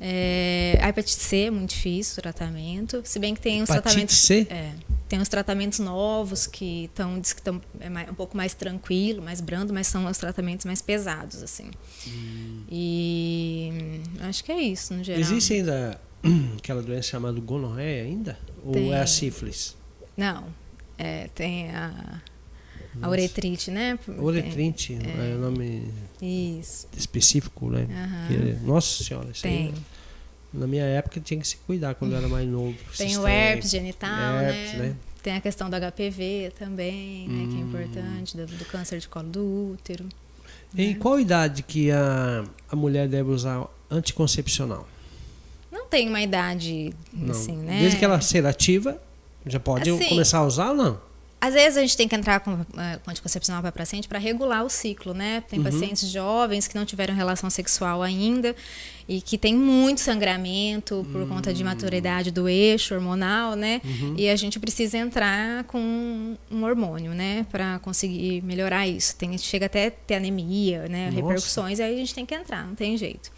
É, 0.00 0.78
a 0.82 0.88
hepatite 0.88 1.22
C 1.22 1.44
é 1.44 1.50
muito 1.50 1.70
difícil 1.70 2.18
o 2.18 2.22
tratamento, 2.22 3.00
se 3.04 3.18
bem 3.18 3.34
que 3.34 3.40
tem 3.40 3.62
uns 3.62 3.68
tratamentos. 3.68 4.16
C? 4.18 4.46
É, 4.50 4.72
tem 5.08 5.18
uns 5.18 5.28
tratamentos 5.28 5.78
novos 5.78 6.46
que 6.46 6.84
estão 6.84 7.20
que 7.20 7.28
estão 7.28 7.60
é 7.80 8.10
um 8.10 8.14
pouco 8.14 8.36
mais 8.36 8.52
tranquilo, 8.52 9.22
mais 9.22 9.40
brando, 9.40 9.72
mas 9.72 9.86
são 9.86 10.06
os 10.06 10.18
tratamentos 10.18 10.66
mais 10.66 10.82
pesados 10.82 11.42
assim. 11.42 11.70
Hum. 12.06 12.64
E 12.70 14.00
acho 14.20 14.44
que 14.44 14.52
é 14.52 14.60
isso 14.60 14.92
no 14.92 15.02
geral. 15.02 15.20
Existe 15.20 15.54
ainda 15.54 16.00
aquela 16.58 16.82
doença 16.82 17.08
chamada 17.08 17.40
gonorreia 17.40 18.04
ainda? 18.04 18.38
Tem. 18.72 18.86
Ou 18.86 18.92
é 18.92 19.00
a 19.00 19.06
sífilis? 19.06 19.76
Não. 20.16 20.44
É, 20.98 21.28
tem 21.34 21.70
a, 21.70 22.20
a 23.02 23.08
uretrite, 23.08 23.70
né? 23.70 23.98
Uretrite, 24.18 24.94
é, 24.94 25.32
é 25.32 25.34
o 25.34 25.38
nome 25.38 25.90
isso. 26.20 26.88
específico, 26.96 27.68
né? 27.70 27.86
Uhum. 28.30 28.66
nossa 28.66 29.02
senhora, 29.04 29.28
isso 29.30 29.42
tem. 29.42 29.66
Aí, 29.66 29.74
na 30.52 30.66
minha 30.66 30.84
época 30.84 31.20
tinha 31.20 31.38
que 31.38 31.46
se 31.46 31.56
cuidar 31.58 31.94
quando 31.94 32.12
eu 32.12 32.18
era 32.18 32.28
mais 32.28 32.48
novo. 32.48 32.76
Tem 32.96 33.16
o 33.18 33.26
herpes 33.26 33.70
genital, 33.70 34.40
herpes, 34.40 34.72
né? 34.72 34.86
né? 34.86 34.96
Tem 35.22 35.34
a 35.34 35.40
questão 35.40 35.68
do 35.68 35.76
HPV 35.76 36.52
também, 36.58 37.28
né? 37.28 37.44
Hum. 37.44 37.48
Que 37.48 37.54
é 37.54 37.58
hum. 37.58 37.68
importante, 37.68 38.36
do, 38.36 38.46
do, 38.46 38.64
câncer 38.64 38.98
de 38.98 39.08
colo 39.08 39.28
do 39.28 39.72
útero. 39.72 40.06
Em 40.76 40.94
né? 40.94 40.98
qual 40.98 41.18
idade 41.20 41.62
que 41.62 41.90
a, 41.90 42.44
a 42.70 42.76
mulher 42.76 43.08
deve 43.08 43.30
usar 43.30 43.66
anticoncepcional? 43.90 44.86
Não 45.70 45.86
tem 45.86 46.08
uma 46.08 46.22
idade, 46.22 46.94
não. 47.12 47.32
assim, 47.32 47.56
né? 47.56 47.80
Desde 47.80 47.98
que 47.98 48.04
ela 48.04 48.20
seja 48.20 48.48
ativa, 48.48 49.00
já 49.44 49.60
pode 49.60 49.90
assim, 49.90 50.08
começar 50.08 50.38
a 50.38 50.46
usar 50.46 50.70
ou 50.70 50.76
não? 50.76 51.00
Às 51.38 51.52
vezes 51.52 51.76
a 51.76 51.80
gente 51.82 51.96
tem 51.96 52.08
que 52.08 52.16
entrar 52.16 52.40
com, 52.40 52.54
uh, 52.54 52.66
com 53.04 53.10
anticoncepcional 53.10 53.60
para 53.60 53.70
paciente 53.70 54.08
para 54.08 54.18
regular 54.18 54.64
o 54.64 54.70
ciclo, 54.70 55.12
né? 55.12 55.42
Tem 55.48 55.58
uhum. 55.58 55.64
pacientes 55.64 56.08
jovens 56.08 56.66
que 56.66 56.74
não 56.74 56.84
tiveram 56.84 57.14
relação 57.14 57.50
sexual 57.50 58.02
ainda 58.02 58.56
e 59.06 59.20
que 59.20 59.36
tem 59.36 59.54
muito 59.54 60.00
sangramento 60.00 61.06
por 61.12 61.20
uhum. 61.20 61.28
conta 61.28 61.52
de 61.52 61.62
maturidade 61.62 62.30
do 62.30 62.48
eixo 62.48 62.94
hormonal, 62.94 63.54
né? 63.54 63.82
Uhum. 63.84 64.14
E 64.16 64.30
a 64.30 64.34
gente 64.34 64.58
precisa 64.58 64.96
entrar 64.96 65.64
com 65.64 66.36
um 66.50 66.64
hormônio, 66.64 67.12
né? 67.12 67.46
Para 67.50 67.78
conseguir 67.80 68.42
melhorar 68.42 68.88
isso. 68.88 69.14
Tem, 69.16 69.36
chega 69.36 69.66
até 69.66 69.90
ter 69.90 70.14
anemia, 70.14 70.88
né? 70.88 71.10
Nossa. 71.10 71.16
Repercussões, 71.16 71.80
aí 71.80 71.94
a 71.94 71.96
gente 71.96 72.14
tem 72.14 72.24
que 72.24 72.34
entrar, 72.34 72.66
não 72.66 72.74
tem 72.74 72.96
jeito. 72.96 73.30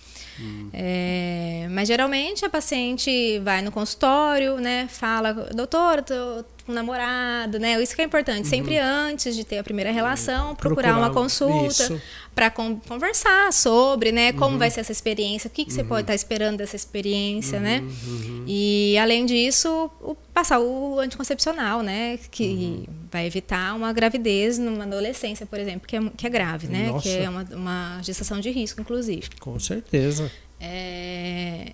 É, 0.72 1.66
mas 1.70 1.88
geralmente 1.88 2.44
a 2.44 2.48
paciente 2.48 3.40
vai 3.40 3.60
no 3.60 3.72
consultório, 3.72 4.58
né? 4.58 4.86
Fala, 4.88 5.32
doutor, 5.32 6.02
tô 6.02 6.44
com 6.68 6.72
um 6.72 6.74
namorado, 6.74 7.58
né? 7.58 7.82
Isso 7.82 7.96
que 7.96 8.02
é 8.02 8.04
importante. 8.04 8.40
Uhum. 8.40 8.44
Sempre 8.44 8.78
antes 8.78 9.34
de 9.34 9.42
ter 9.42 9.58
a 9.58 9.64
primeira 9.64 9.90
relação, 9.90 10.54
procurar, 10.54 10.92
procurar 10.92 10.98
uma 10.98 11.10
consulta 11.10 12.00
para 12.34 12.50
con 12.50 12.78
conversar 12.86 13.50
sobre, 13.52 14.12
né? 14.12 14.32
Como 14.34 14.52
uhum. 14.52 14.58
vai 14.58 14.70
ser 14.70 14.80
essa 14.80 14.92
experiência, 14.92 15.48
o 15.48 15.50
que, 15.50 15.64
que 15.64 15.72
você 15.72 15.82
pode 15.82 16.02
estar 16.02 16.12
uhum. 16.12 16.14
tá 16.14 16.14
esperando 16.14 16.58
dessa 16.58 16.76
experiência, 16.76 17.58
né? 17.58 17.80
Uhum. 17.80 18.44
E 18.46 18.98
além 18.98 19.24
disso, 19.24 19.90
o, 20.00 20.14
passar 20.34 20.60
o 20.60 21.00
anticoncepcional, 21.00 21.82
né? 21.82 22.18
Que 22.30 22.44
uhum. 22.44 22.94
vai 23.10 23.26
evitar 23.26 23.74
uma 23.74 23.90
gravidez 23.92 24.58
numa 24.58 24.84
adolescência, 24.84 25.46
por 25.46 25.58
exemplo, 25.58 25.88
que 25.88 25.96
é, 25.96 26.00
que 26.16 26.26
é 26.26 26.30
grave, 26.30 26.68
né? 26.68 26.88
Nossa. 26.88 27.02
Que 27.02 27.16
é 27.16 27.28
uma, 27.30 27.46
uma 27.52 28.00
gestação 28.02 28.38
de 28.40 28.50
risco, 28.50 28.80
inclusive. 28.80 29.30
Com 29.40 29.58
certeza. 29.58 30.30
É... 30.60 31.72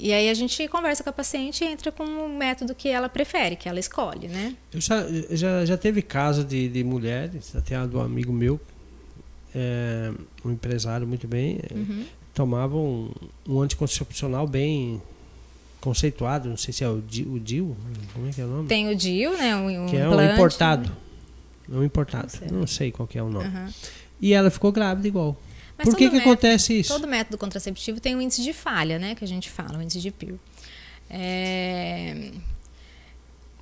E 0.00 0.12
aí 0.12 0.28
a 0.28 0.34
gente 0.34 0.66
conversa 0.68 1.02
com 1.02 1.10
a 1.10 1.12
paciente 1.12 1.64
e 1.64 1.66
entra 1.66 1.90
com 1.90 2.04
o 2.04 2.28
método 2.28 2.74
que 2.74 2.88
ela 2.88 3.08
prefere, 3.08 3.56
que 3.56 3.68
ela 3.68 3.80
escolhe, 3.80 4.28
né? 4.28 4.54
Eu 4.72 4.80
já, 4.80 5.04
já, 5.30 5.64
já 5.64 5.76
teve 5.76 6.02
caso 6.02 6.44
de, 6.44 6.68
de 6.68 6.84
mulheres, 6.84 7.54
até 7.56 7.84
do 7.86 8.00
amigo 8.00 8.32
meu, 8.32 8.60
é, 9.54 10.12
um 10.44 10.52
empresário 10.52 11.06
muito 11.06 11.26
bem, 11.26 11.58
é, 11.70 11.74
uhum. 11.74 12.04
tomava 12.34 12.76
um, 12.76 13.10
um, 13.48 13.60
anticoncepcional 13.60 14.46
bem 14.46 15.02
conceituado, 15.80 16.48
não 16.48 16.56
sei 16.56 16.72
se 16.72 16.84
é 16.84 16.88
o 16.88 16.98
o 16.98 17.76
como 18.12 18.28
é 18.28 18.32
que 18.32 18.40
é 18.40 18.44
o 18.44 18.48
nome? 18.48 18.68
Tem 18.68 18.88
o 18.88 18.94
DIU, 18.94 19.36
né? 19.36 19.56
Um, 19.56 19.86
que 19.86 19.96
é 19.96 20.08
um 20.08 20.32
importado. 20.32 20.96
Um 21.68 21.82
importado. 21.82 22.24
Não 22.24 22.38
sei, 22.38 22.48
não 22.58 22.66
sei 22.66 22.92
qual 22.92 23.08
é 23.14 23.22
o 23.22 23.28
nome. 23.28 23.46
Uhum. 23.46 23.68
E 24.20 24.32
ela 24.32 24.50
ficou 24.50 24.72
grávida 24.72 25.06
igual. 25.06 25.36
Mas 25.78 25.88
Por 25.88 25.96
que, 25.96 26.08
que 26.08 26.16
método, 26.16 26.30
acontece 26.30 26.80
isso? 26.80 26.92
Todo 26.92 27.06
método 27.06 27.38
contraceptivo 27.38 28.00
tem 28.00 28.16
um 28.16 28.20
índice 28.20 28.42
de 28.42 28.52
falha, 28.52 28.98
né? 28.98 29.14
Que 29.14 29.24
a 29.24 29.28
gente 29.28 29.48
fala, 29.48 29.78
um 29.78 29.82
índice 29.82 30.00
de 30.00 30.10
PIR. 30.10 30.34
É... 31.08 32.32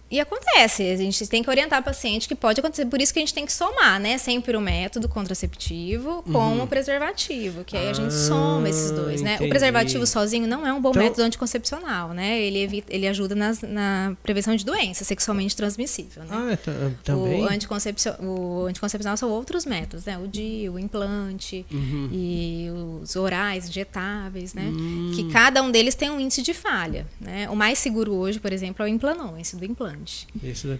E 0.08 0.20
acontece, 0.20 0.84
a 0.84 0.96
gente 0.96 1.26
tem 1.26 1.42
que 1.42 1.50
orientar 1.50 1.80
o 1.80 1.82
paciente 1.82 2.28
que 2.28 2.34
pode 2.34 2.60
acontecer, 2.60 2.86
por 2.86 3.00
isso 3.00 3.12
que 3.12 3.18
a 3.18 3.22
gente 3.22 3.34
tem 3.34 3.44
que 3.44 3.52
somar, 3.52 3.98
né? 3.98 4.16
Sempre 4.18 4.56
o 4.56 4.60
método 4.60 5.08
contraceptivo 5.08 6.22
com 6.22 6.38
uhum. 6.38 6.62
o 6.62 6.66
preservativo, 6.66 7.64
que 7.64 7.76
aí 7.76 7.88
a 7.88 7.92
gente 7.92 8.14
ah, 8.14 8.26
soma 8.28 8.68
esses 8.68 8.92
dois, 8.92 9.20
né? 9.20 9.34
Entendi. 9.34 9.46
O 9.46 9.48
preservativo 9.48 10.06
sozinho 10.06 10.46
não 10.46 10.64
é 10.64 10.72
um 10.72 10.80
bom 10.80 10.90
então... 10.90 11.02
método 11.02 11.22
anticoncepcional, 11.22 12.10
né? 12.10 12.40
Ele, 12.40 12.62
evita, 12.62 12.94
ele 12.94 13.08
ajuda 13.08 13.34
nas, 13.34 13.62
na 13.62 14.16
prevenção 14.22 14.54
de 14.54 14.64
doença 14.64 15.02
sexualmente 15.02 15.56
transmissível, 15.56 16.22
né? 16.22 16.30
Ah, 16.30 16.52
é, 16.52 16.90
também? 17.02 17.42
O, 17.42 17.48
anticoncepcio, 17.48 18.12
o 18.20 18.66
anticoncepcional 18.66 19.16
são 19.16 19.28
outros 19.28 19.66
métodos, 19.66 20.04
né? 20.04 20.16
O 20.18 20.28
DIU, 20.28 20.74
o 20.74 20.78
implante 20.78 21.66
uhum. 21.68 22.08
e 22.12 22.68
os 23.02 23.16
orais, 23.16 23.68
injetáveis, 23.68 24.54
né? 24.54 24.66
Uhum. 24.66 25.12
Que 25.16 25.28
cada 25.32 25.60
um 25.62 25.70
deles 25.72 25.96
tem 25.96 26.10
um 26.10 26.20
índice 26.20 26.42
de 26.42 26.54
falha, 26.54 27.08
né? 27.20 27.50
O 27.50 27.56
mais 27.56 27.80
seguro 27.80 28.14
hoje, 28.14 28.38
por 28.38 28.52
exemplo, 28.52 28.84
é 28.84 28.88
o 28.88 28.88
implanon, 28.88 29.36
esse 29.36 29.56
do 29.56 29.64
implante 29.64 29.95
implante. 29.96 30.26
Esse 30.42 30.66
da 30.66 30.78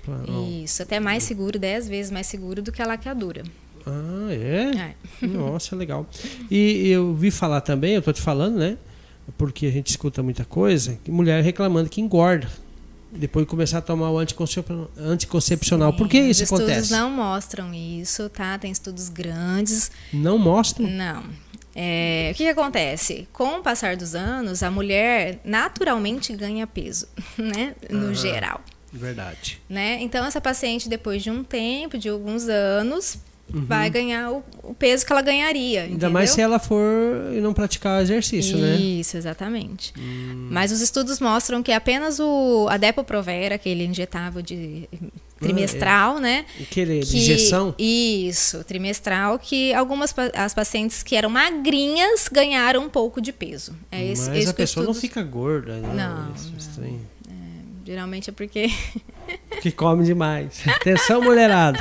Isso, 0.63 0.83
até 0.83 1.01
mais 1.01 1.23
seguro, 1.23 1.59
10 1.59 1.89
vezes 1.89 2.13
mais 2.13 2.27
seguro 2.27 2.63
do 2.63 2.71
que 2.71 2.83
a 2.83 2.87
laqueadura. 2.87 3.43
Ah, 3.87 4.29
é? 4.31 4.95
é. 5.23 5.27
Nossa, 5.27 5.77
legal. 5.77 6.07
E 6.51 6.89
eu 6.89 7.15
vi 7.15 7.31
falar 7.31 7.61
também, 7.61 7.95
eu 7.95 8.03
tô 8.03 8.13
te 8.13 8.21
falando, 8.21 8.57
né? 8.57 8.77
Porque 9.39 9.67
a 9.67 9.71
gente 9.71 9.89
escuta 9.89 10.23
muita 10.23 10.45
coisa, 10.45 10.99
que 11.05 11.11
mulher 11.11 11.43
reclamando 11.43 11.89
que 11.89 12.01
engorda. 12.01 12.49
Depois 13.13 13.47
de 13.47 13.51
começar 13.51 13.79
a 13.79 13.81
tomar 13.81 14.11
o 14.11 14.19
anticoncepcional. 14.19 15.93
Sim, 15.93 15.97
Por 15.97 16.09
que 16.09 16.19
isso 16.19 16.43
acontece? 16.43 16.71
Os 16.71 16.85
estudos 16.85 16.91
não 16.91 17.11
mostram 17.11 17.73
isso, 17.73 18.29
tá? 18.29 18.59
Tem 18.59 18.71
estudos 18.71 19.09
grandes. 19.09 19.91
Não 20.13 20.37
mostram? 20.37 20.89
Não. 20.91 21.23
É, 21.79 22.31
o 22.33 22.37
que, 22.37 22.45
que, 22.45 22.51
acontece? 22.51 23.29
Com 23.33 23.59
o 23.59 23.63
passar 23.63 23.97
dos 23.97 24.15
anos, 24.15 24.63
a 24.63 24.71
mulher 24.71 25.41
naturalmente 25.45 26.35
ganha 26.35 26.67
peso, 26.67 27.07
né? 27.39 27.75
No 27.91 28.15
geral. 28.15 28.63
Verdade. 28.97 29.61
Né? 29.69 29.99
Então, 30.01 30.25
essa 30.25 30.41
paciente, 30.41 30.89
depois 30.89 31.23
de 31.23 31.31
um 31.31 31.45
tempo, 31.45 31.99
de 31.99 32.09
alguns 32.09 32.49
anos, 32.49 33.19
uhum. 33.53 33.65
vai 33.65 33.89
ganhar 33.91 34.31
o, 34.33 34.45
o, 34.63 34.75
peso 34.75 35.05
que 35.05 35.13
ela 35.13 35.23
ganharia. 35.23 35.83
Ainda 35.83 35.93
entendeu? 35.93 36.11
mais 36.11 36.31
se 36.31 36.41
ela 36.41 36.59
for 36.59 37.33
e 37.33 37.41
não 37.41 37.53
praticar 37.53 38.03
exercício, 38.03 38.57
Isso, 38.57 38.59
né? 38.59 38.77
Isso, 38.77 39.17
exatamente. 39.17 39.93
Hum. 39.99 40.49
Mas 40.51 40.73
os 40.73 40.81
estudos 40.81 41.21
mostram 41.21 41.63
que 41.63 41.73
apenas 41.73 42.19
o 42.19 42.67
a 42.69 42.77
Depo-Provera, 42.77 43.55
aquele 43.55 43.85
injetável 43.85 44.43
de 44.43 44.89
trimestral, 45.41 46.17
ah, 46.17 46.19
é. 46.19 46.23
né? 46.23 46.47
Aquele 46.61 47.01
que, 47.01 47.19
injeção? 47.19 47.75
Isso, 47.79 48.65
trimestral, 48.65 49.39
que 49.39 49.73
algumas 49.75 50.15
as 50.35 50.55
pacientes 50.55 51.03
que 51.03 51.15
eram 51.15 51.29
magrinhas 51.29 52.29
ganharam 52.29 52.85
um 52.85 52.89
pouco 52.89 53.21
de 53.21 53.33
peso. 53.33 53.75
É 53.91 54.05
esse, 54.05 54.31
Mas 54.31 54.39
esse 54.39 54.51
a 54.51 54.55
pessoa 54.55 54.83
estudos... 54.83 54.97
não 54.97 55.01
fica 55.01 55.23
gorda, 55.23 55.77
né? 55.77 55.93
Não. 55.95 56.35
Isso, 56.35 56.81
não. 56.81 57.16
Geralmente 57.87 58.31
é 58.31 58.33
porque. 58.33 58.69
que 59.63 59.71
come 59.71 60.05
demais. 60.05 60.61
Atenção, 60.67 61.23
mulherada. 61.23 61.79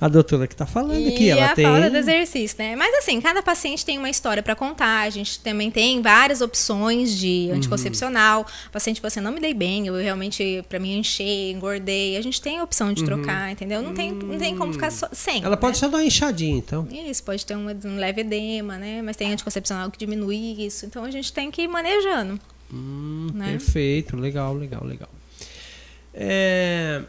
A 0.00 0.08
doutora 0.08 0.46
que 0.46 0.52
está 0.52 0.66
falando 0.66 1.00
e 1.00 1.08
aqui, 1.08 1.30
ela 1.30 1.46
a 1.46 1.54
tem. 1.54 1.64
falta 1.64 1.88
do 1.88 1.96
exercício, 1.96 2.56
né? 2.58 2.76
Mas 2.76 2.94
assim, 2.96 3.20
cada 3.20 3.42
paciente 3.42 3.84
tem 3.84 3.96
uma 3.96 4.10
história 4.10 4.42
para 4.42 4.54
contar. 4.54 5.02
A 5.02 5.10
gente 5.10 5.38
também 5.38 5.70
tem 5.70 6.02
várias 6.02 6.40
opções 6.40 7.16
de 7.16 7.46
uhum. 7.48 7.56
anticoncepcional. 7.56 8.40
Uhum. 8.40 8.46
O 8.68 8.70
paciente 8.70 9.00
você 9.00 9.06
assim, 9.06 9.20
não 9.20 9.32
me 9.32 9.40
dei 9.40 9.54
bem, 9.54 9.86
eu 9.86 9.94
realmente 9.94 10.64
para 10.68 10.78
mim 10.78 10.98
enchei, 10.98 11.50
engordei. 11.52 12.16
A 12.16 12.20
gente 12.20 12.42
tem 12.42 12.58
a 12.58 12.64
opção 12.64 12.92
de 12.92 13.00
uhum. 13.00 13.06
trocar, 13.06 13.50
entendeu? 13.50 13.80
Não 13.80 13.94
tem, 13.94 14.12
não 14.12 14.38
tem 14.38 14.56
como 14.56 14.72
ficar 14.72 14.90
so, 14.90 15.06
sem. 15.12 15.38
Ela 15.38 15.50
né? 15.50 15.56
pode 15.56 15.78
só 15.78 15.88
dar 15.88 15.98
uma 15.98 16.04
inchadinha, 16.04 16.58
então. 16.58 16.86
Isso, 16.90 17.22
pode 17.22 17.46
ter 17.46 17.56
um, 17.56 17.68
um 17.68 17.96
leve 17.96 18.20
edema, 18.20 18.76
né? 18.76 19.00
Mas 19.02 19.16
tem 19.16 19.32
anticoncepcional 19.32 19.90
que 19.90 19.98
diminui 19.98 20.56
isso. 20.58 20.84
Então 20.84 21.04
a 21.04 21.10
gente 21.10 21.32
tem 21.32 21.50
que 21.50 21.62
ir 21.62 21.68
manejando. 21.68 22.38
Hum, 22.72 23.30
né? 23.34 23.50
Perfeito, 23.50 24.16
legal, 24.16 24.54
legal, 24.54 24.84
legal. 24.84 25.08
É... 26.14 27.02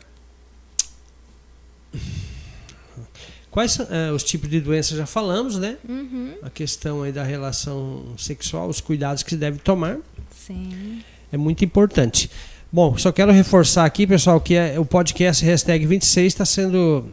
Quais 3.50 3.80
é, 3.80 4.12
os 4.12 4.24
tipos 4.24 4.50
de 4.50 4.60
doenças 4.60 4.98
já 4.98 5.06
falamos, 5.06 5.60
né? 5.60 5.78
Uhum. 5.88 6.34
A 6.42 6.50
questão 6.50 7.04
aí 7.04 7.12
da 7.12 7.24
relação 7.24 8.04
sexual, 8.18 8.68
os 8.68 8.82
cuidados 8.82 9.22
que 9.22 9.30
se 9.30 9.38
deve 9.38 9.60
tomar. 9.60 10.00
Sim. 10.36 11.04
É 11.32 11.38
muito 11.38 11.64
importante. 11.64 12.32
Bom, 12.72 12.98
só 12.98 13.12
quero 13.12 13.32
reforçar 13.32 13.86
aqui, 13.86 14.08
pessoal, 14.08 14.42
que 14.42 14.56
é, 14.56 14.80
o 14.80 14.86
podcast 14.86 15.46
Hashtag 15.46 15.86
26 15.86 16.34
está 16.34 16.46
sendo 16.46 17.06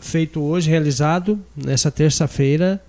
feito 0.00 0.40
hoje, 0.40 0.70
realizado 0.70 1.44
nessa 1.56 1.90
terça-feira, 1.90 2.80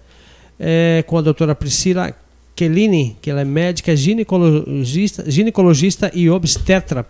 é, 0.59 1.03
com 1.07 1.17
a 1.17 1.21
doutora 1.21 1.55
Priscila 1.55 2.15
Kelini, 2.59 3.15
que 3.21 3.31
ela 3.31 3.39
é 3.39 3.45
médica 3.45 3.95
ginecologista, 3.95 5.31
ginecologista 5.31 6.11
e 6.13 6.29
obstetra 6.29 7.07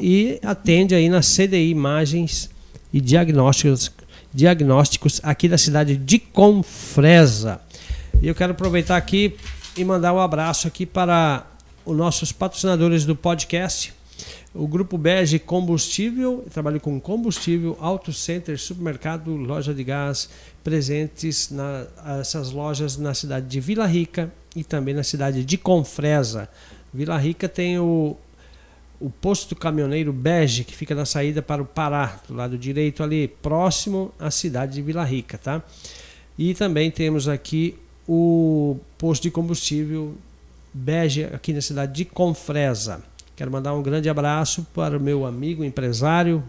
e 0.00 0.38
atende 0.42 0.94
aí 0.94 1.10
na 1.10 1.20
CDI 1.20 1.68
Imagens 1.68 2.48
e 2.90 2.98
Diagnósticos, 2.98 3.92
diagnósticos 4.32 5.20
aqui 5.22 5.46
da 5.46 5.58
cidade 5.58 5.94
de 5.94 6.18
Confresa. 6.18 7.60
E 8.22 8.26
eu 8.26 8.34
quero 8.34 8.52
aproveitar 8.52 8.96
aqui 8.96 9.36
e 9.76 9.84
mandar 9.84 10.14
um 10.14 10.18
abraço 10.18 10.66
aqui 10.66 10.86
para 10.86 11.44
os 11.84 11.94
nossos 11.94 12.32
patrocinadores 12.32 13.04
do 13.04 13.14
podcast. 13.14 13.92
O 14.54 14.66
Grupo 14.66 14.96
Bege 14.96 15.38
Combustível, 15.38 16.46
trabalho 16.50 16.80
com 16.80 16.98
combustível, 16.98 17.76
Auto 17.78 18.10
Center, 18.10 18.58
supermercado, 18.58 19.36
loja 19.36 19.74
de 19.74 19.84
gás, 19.84 20.30
presentes 20.64 21.50
nessas 21.50 22.52
lojas 22.52 22.96
na 22.96 23.12
cidade 23.12 23.46
de 23.46 23.60
Vila 23.60 23.84
Rica, 23.84 24.32
e 24.54 24.62
também 24.62 24.94
na 24.94 25.02
cidade 25.02 25.44
de 25.44 25.56
Confresa. 25.56 26.48
Vila 26.92 27.16
Rica 27.16 27.48
tem 27.48 27.78
o, 27.78 28.16
o 29.00 29.10
posto 29.10 29.56
caminhoneiro 29.56 30.12
Bege, 30.12 30.64
que 30.64 30.76
fica 30.76 30.94
na 30.94 31.04
saída 31.04 31.40
para 31.40 31.62
o 31.62 31.66
Pará, 31.66 32.20
do 32.28 32.34
lado 32.34 32.58
direito 32.58 33.02
ali, 33.02 33.28
próximo 33.28 34.12
à 34.18 34.30
cidade 34.30 34.74
de 34.74 34.82
Vila 34.82 35.04
Rica, 35.04 35.38
tá? 35.38 35.62
E 36.38 36.54
também 36.54 36.90
temos 36.90 37.28
aqui 37.28 37.78
o 38.06 38.76
posto 38.98 39.22
de 39.22 39.30
combustível 39.30 40.14
Bege, 40.72 41.24
aqui 41.24 41.52
na 41.52 41.60
cidade 41.60 41.92
de 41.92 42.04
Confresa. 42.04 43.02
Quero 43.34 43.50
mandar 43.50 43.74
um 43.74 43.82
grande 43.82 44.08
abraço 44.08 44.66
para 44.74 44.96
o 44.96 45.00
meu 45.00 45.26
amigo 45.26 45.64
empresário 45.64 46.44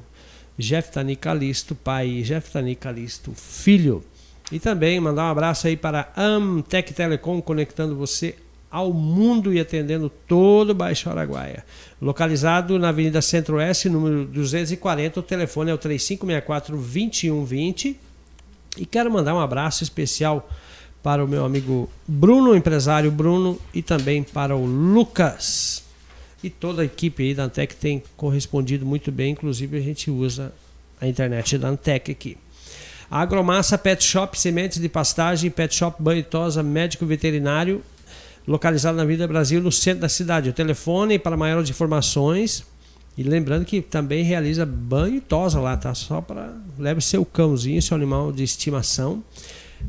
Jeftani 0.57 1.15
Calisto, 1.15 1.73
pai 1.73 2.23
Jeftani 2.23 2.75
Calisto, 2.75 3.33
filho. 3.33 4.03
E 4.51 4.59
também 4.59 4.99
mandar 4.99 5.23
um 5.23 5.31
abraço 5.31 5.67
aí 5.67 5.77
para 5.77 6.11
Amtec 6.15 6.93
Telecom, 6.93 7.41
conectando 7.41 7.95
você 7.95 8.35
ao 8.69 8.91
mundo 8.91 9.53
e 9.53 9.59
atendendo 9.59 10.09
todo 10.09 10.71
o 10.71 10.73
Baixo 10.73 11.09
Araguaia. 11.09 11.63
Localizado 12.01 12.77
na 12.79 12.89
Avenida 12.89 13.21
Centro-Oeste, 13.21 13.87
número 13.87 14.25
240, 14.25 15.19
o 15.19 15.23
telefone 15.23 15.69
é 15.69 15.75
o 15.75 15.77
3564-2120. 15.77 17.95
E 18.77 18.85
quero 18.87 19.11
mandar 19.11 19.35
um 19.35 19.39
abraço 19.39 19.83
especial 19.83 20.49
para 21.03 21.23
o 21.23 21.27
meu 21.27 21.45
amigo 21.45 21.87
Bruno, 22.07 22.55
empresário 22.55 23.11
Bruno, 23.11 23.59
e 23.73 23.83
também 23.83 24.23
para 24.23 24.55
o 24.55 24.65
Lucas. 24.65 25.83
E 26.43 26.49
toda 26.49 26.81
a 26.81 26.85
equipe 26.85 27.21
aí 27.23 27.35
da 27.35 27.43
Antec 27.43 27.75
tem 27.75 28.01
correspondido 28.17 28.83
muito 28.85 29.11
bem, 29.11 29.33
inclusive 29.33 29.77
a 29.77 29.81
gente 29.81 30.09
usa 30.09 30.51
a 30.99 31.07
internet 31.07 31.59
da 31.59 31.67
Antec 31.67 32.11
aqui. 32.11 32.37
Agromassa 33.21 33.77
Pet 33.77 34.03
Shop, 34.03 34.39
sementes 34.39 34.79
de 34.79 34.89
pastagem, 34.89 35.51
Pet 35.51 35.75
Shop 35.75 36.01
Banho 36.01 36.23
Tosa, 36.23 36.63
médico 36.63 37.05
veterinário, 37.05 37.83
localizado 38.47 38.97
na 38.97 39.05
Vida 39.05 39.27
Brasil, 39.27 39.61
no 39.61 39.71
centro 39.71 40.01
da 40.01 40.09
cidade. 40.09 40.49
O 40.49 40.53
telefone 40.53 41.19
para 41.19 41.37
maiores 41.37 41.69
informações. 41.69 42.65
E 43.15 43.21
lembrando 43.21 43.65
que 43.65 43.83
também 43.83 44.23
realiza 44.23 44.65
banho 44.65 45.17
e 45.17 45.21
tosa 45.21 45.59
lá, 45.59 45.77
tá? 45.77 45.93
Só 45.93 46.21
para 46.21 46.55
leve 46.79 47.01
seu 47.01 47.23
cãozinho, 47.23 47.79
seu 47.83 47.95
animal 47.95 48.31
de 48.31 48.43
estimação. 48.43 49.23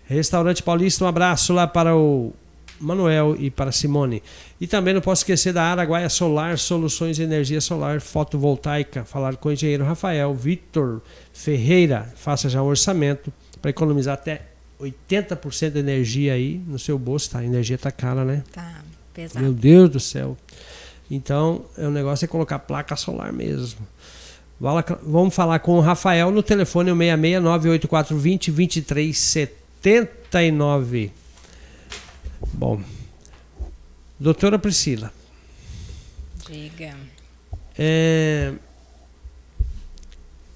Restaurante 0.05 0.63
Paulista, 0.63 1.05
um 1.05 1.07
abraço 1.07 1.53
lá 1.53 1.67
para 1.67 1.95
o 1.95 2.33
Manuel 2.79 3.35
e 3.39 3.49
para 3.49 3.71
Simone. 3.71 4.21
E 4.59 4.67
também 4.67 4.93
não 4.93 5.01
posso 5.01 5.21
esquecer 5.21 5.53
da 5.53 5.63
Araguaia 5.63 6.09
Solar, 6.09 6.57
soluções 6.57 7.15
de 7.15 7.23
energia 7.23 7.59
solar 7.59 7.99
fotovoltaica. 7.99 9.03
Falar 9.03 9.35
com 9.35 9.49
o 9.49 9.51
engenheiro 9.51 9.83
Rafael 9.83 10.33
Vitor 10.33 11.01
Ferreira. 11.33 12.11
Faça 12.15 12.49
já 12.49 12.61
um 12.61 12.67
orçamento 12.67 13.33
para 13.61 13.71
economizar 13.71 14.13
até 14.13 14.41
80% 14.79 15.71
de 15.71 15.79
energia 15.79 16.33
aí 16.33 16.61
no 16.67 16.77
seu 16.77 16.99
bolso. 16.99 17.31
Tá? 17.31 17.39
A 17.39 17.45
energia 17.45 17.77
tá 17.77 17.91
cara, 17.91 18.23
né? 18.23 18.43
Tá, 18.51 18.81
pesado. 19.13 19.43
Meu 19.43 19.53
Deus 19.53 19.89
do 19.89 19.99
céu. 19.99 20.37
Então, 21.09 21.65
o 21.77 21.89
negócio 21.89 22.25
é 22.25 22.27
colocar 22.27 22.59
placa 22.59 22.93
solar 22.95 23.31
mesmo. 23.31 23.79
Vamos 25.03 25.35
falar 25.35 25.59
com 25.59 25.77
o 25.77 25.81
Rafael 25.81 26.31
no 26.31 26.41
telefone 26.41 26.89
66 26.89 27.43
98420 27.43 28.51
2379. 28.51 31.11
Bom, 32.53 32.81
doutora 34.19 34.57
Priscila. 34.57 35.13
Diga. 36.49 36.95
É, 37.77 38.53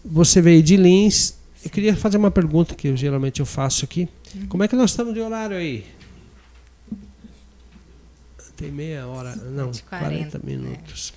você 0.04 0.42
veio 0.42 0.64
de 0.64 0.78
Lins. 0.78 1.36
Eu 1.64 1.70
queria 1.70 1.96
fazer 1.96 2.18
uma 2.18 2.32
pergunta 2.32 2.76
que 2.76 2.88
eu, 2.88 2.98
geralmente 2.98 3.40
eu 3.40 3.46
faço 3.46 3.86
aqui. 3.86 4.08
Uhum. 4.36 4.48
Como 4.48 4.64
é 4.64 4.68
que 4.68 4.76
nós 4.76 4.92
estamos 4.92 5.14
de 5.14 5.20
horário 5.20 5.58
aí? 5.58 5.86
Tem 8.58 8.72
meia 8.72 9.08
hora, 9.08 9.36
não, 9.36 9.72
40, 9.72 9.84
40 9.90 10.38
né? 10.38 10.44
minutos. 10.44 11.14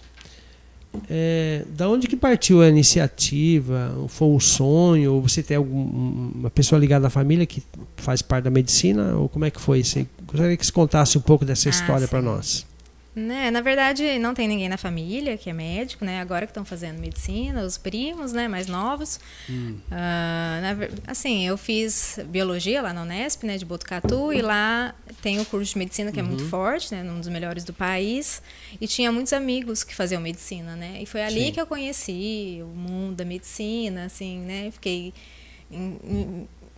É, 1.10 1.64
da 1.70 1.88
onde 1.88 2.06
que 2.06 2.16
partiu 2.16 2.62
a 2.62 2.68
iniciativa? 2.68 3.94
Foi 4.08 4.28
um 4.28 4.40
sonho? 4.40 5.14
Ou 5.14 5.22
você 5.22 5.42
tem 5.42 5.56
alguma 5.56 6.50
pessoa 6.50 6.78
ligada 6.78 7.06
à 7.06 7.10
família 7.10 7.44
que 7.44 7.62
faz 7.96 8.22
parte 8.22 8.44
da 8.44 8.50
medicina? 8.50 9.16
Ou 9.16 9.28
como 9.28 9.44
é 9.44 9.50
que 9.50 9.60
foi? 9.60 9.82
Você 9.82 10.06
gostaria 10.26 10.56
que 10.56 10.64
você 10.64 10.72
contasse 10.72 11.18
um 11.18 11.20
pouco 11.20 11.44
dessa 11.44 11.68
ah, 11.68 11.70
história 11.70 12.08
para 12.08 12.22
nós. 12.22 12.66
Né, 13.14 13.48
na 13.48 13.60
verdade, 13.60 14.18
não 14.18 14.34
tem 14.34 14.48
ninguém 14.48 14.68
na 14.68 14.76
família 14.76 15.36
que 15.36 15.48
é 15.48 15.52
médico, 15.52 16.04
né? 16.04 16.20
Agora 16.20 16.46
que 16.46 16.50
estão 16.50 16.64
fazendo 16.64 16.98
medicina, 16.98 17.62
os 17.62 17.78
primos, 17.78 18.32
né, 18.32 18.48
mais 18.48 18.66
novos. 18.66 19.20
Hum. 19.48 19.78
Uh, 19.86 19.90
na, 19.90 20.76
assim, 21.06 21.46
eu 21.46 21.56
fiz 21.56 22.18
biologia 22.26 22.82
lá 22.82 22.92
na 22.92 23.02
Unesp, 23.02 23.44
né, 23.44 23.56
de 23.56 23.64
Botucatu, 23.64 24.32
e 24.32 24.42
lá 24.42 24.92
tem 25.22 25.40
o 25.40 25.44
curso 25.44 25.72
de 25.72 25.78
medicina 25.78 26.10
que 26.10 26.18
é 26.18 26.24
muito 26.24 26.42
uhum. 26.42 26.50
forte, 26.50 26.92
né, 26.92 27.08
um 27.08 27.20
dos 27.20 27.28
melhores 27.28 27.62
do 27.62 27.72
país. 27.72 28.42
E 28.80 28.88
tinha 28.88 29.12
muitos 29.12 29.32
amigos 29.32 29.84
que 29.84 29.94
faziam 29.94 30.20
medicina, 30.20 30.74
né? 30.74 30.98
E 31.00 31.06
foi 31.06 31.22
ali 31.22 31.46
Sim. 31.46 31.52
que 31.52 31.60
eu 31.60 31.68
conheci 31.68 32.60
o 32.62 32.76
mundo 32.76 33.14
da 33.14 33.24
medicina, 33.24 34.06
assim, 34.06 34.40
né? 34.40 34.70
Fiquei 34.72 35.14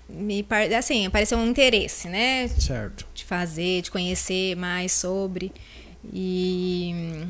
me 0.08 0.46
assim 0.78 1.06
apareceu 1.06 1.36
um 1.36 1.48
interesse 1.48 2.08
né 2.08 2.46
certo 2.48 3.04
de 3.12 3.24
fazer 3.24 3.82
de 3.82 3.90
conhecer 3.90 4.54
mais 4.54 4.92
sobre 4.92 5.52
e 6.12 7.26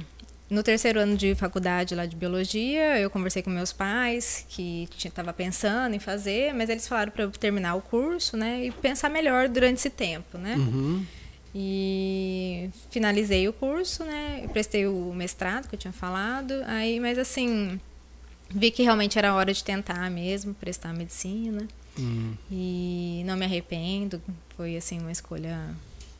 no 0.48 0.62
terceiro 0.62 1.00
ano 1.00 1.16
de 1.16 1.34
faculdade 1.34 1.94
lá 1.94 2.06
de 2.06 2.14
biologia, 2.14 2.98
eu 2.98 3.10
conversei 3.10 3.42
com 3.42 3.50
meus 3.50 3.72
pais 3.72 4.46
que 4.48 4.88
estava 5.04 5.32
pensando 5.32 5.94
em 5.94 5.98
fazer, 5.98 6.54
mas 6.54 6.70
eles 6.70 6.86
falaram 6.86 7.10
para 7.10 7.24
eu 7.24 7.30
terminar 7.30 7.74
o 7.74 7.82
curso, 7.82 8.36
né, 8.36 8.66
e 8.66 8.70
pensar 8.70 9.08
melhor 9.08 9.48
durante 9.48 9.78
esse 9.78 9.90
tempo, 9.90 10.38
né? 10.38 10.54
Uhum. 10.56 11.04
E 11.54 12.70
finalizei 12.90 13.48
o 13.48 13.52
curso, 13.52 14.04
né? 14.04 14.46
Prestei 14.52 14.86
o 14.86 15.12
mestrado 15.14 15.68
que 15.68 15.74
eu 15.74 15.78
tinha 15.78 15.92
falado, 15.92 16.52
aí, 16.66 17.00
mas 17.00 17.18
assim, 17.18 17.80
vi 18.50 18.70
que 18.70 18.82
realmente 18.82 19.18
era 19.18 19.34
hora 19.34 19.52
de 19.52 19.64
tentar 19.64 20.10
mesmo 20.10 20.54
prestar 20.54 20.92
medicina. 20.92 21.66
Uhum. 21.98 22.34
E 22.50 23.22
não 23.24 23.36
me 23.36 23.46
arrependo, 23.46 24.22
foi 24.54 24.76
assim 24.76 24.98
uma 24.98 25.10
escolha 25.10 25.74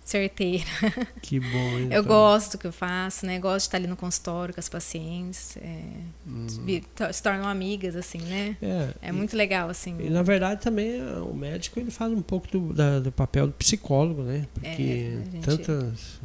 certeira. 0.06 0.64
Que 1.20 1.40
bom, 1.40 1.78
então. 1.80 1.96
Eu 1.96 2.04
gosto 2.04 2.52
do 2.52 2.58
que 2.58 2.66
eu 2.66 2.72
faço, 2.72 3.26
né? 3.26 3.38
Gosto 3.40 3.64
de 3.64 3.68
estar 3.68 3.78
ali 3.78 3.86
no 3.88 3.96
consultório 3.96 4.54
com 4.54 4.60
as 4.60 4.68
pacientes. 4.68 5.56
É, 5.56 5.82
hum. 6.26 6.46
Se 7.12 7.22
tornam 7.22 7.48
amigas, 7.48 7.96
assim, 7.96 8.18
né? 8.18 8.56
É, 8.62 9.08
é 9.08 9.12
muito 9.12 9.32
e, 9.32 9.36
legal, 9.36 9.68
assim. 9.68 9.96
E, 9.98 10.08
na 10.08 10.22
verdade, 10.22 10.60
também 10.60 11.02
o 11.02 11.34
médico 11.34 11.80
ele 11.80 11.90
faz 11.90 12.12
um 12.12 12.22
pouco 12.22 12.46
do, 12.48 12.72
da, 12.72 13.00
do 13.00 13.10
papel 13.10 13.48
do 13.48 13.52
psicólogo, 13.54 14.22
né? 14.22 14.46
Porque 14.54 14.68
é, 14.68 15.30
gente... 15.32 15.44
tantas 15.44 16.20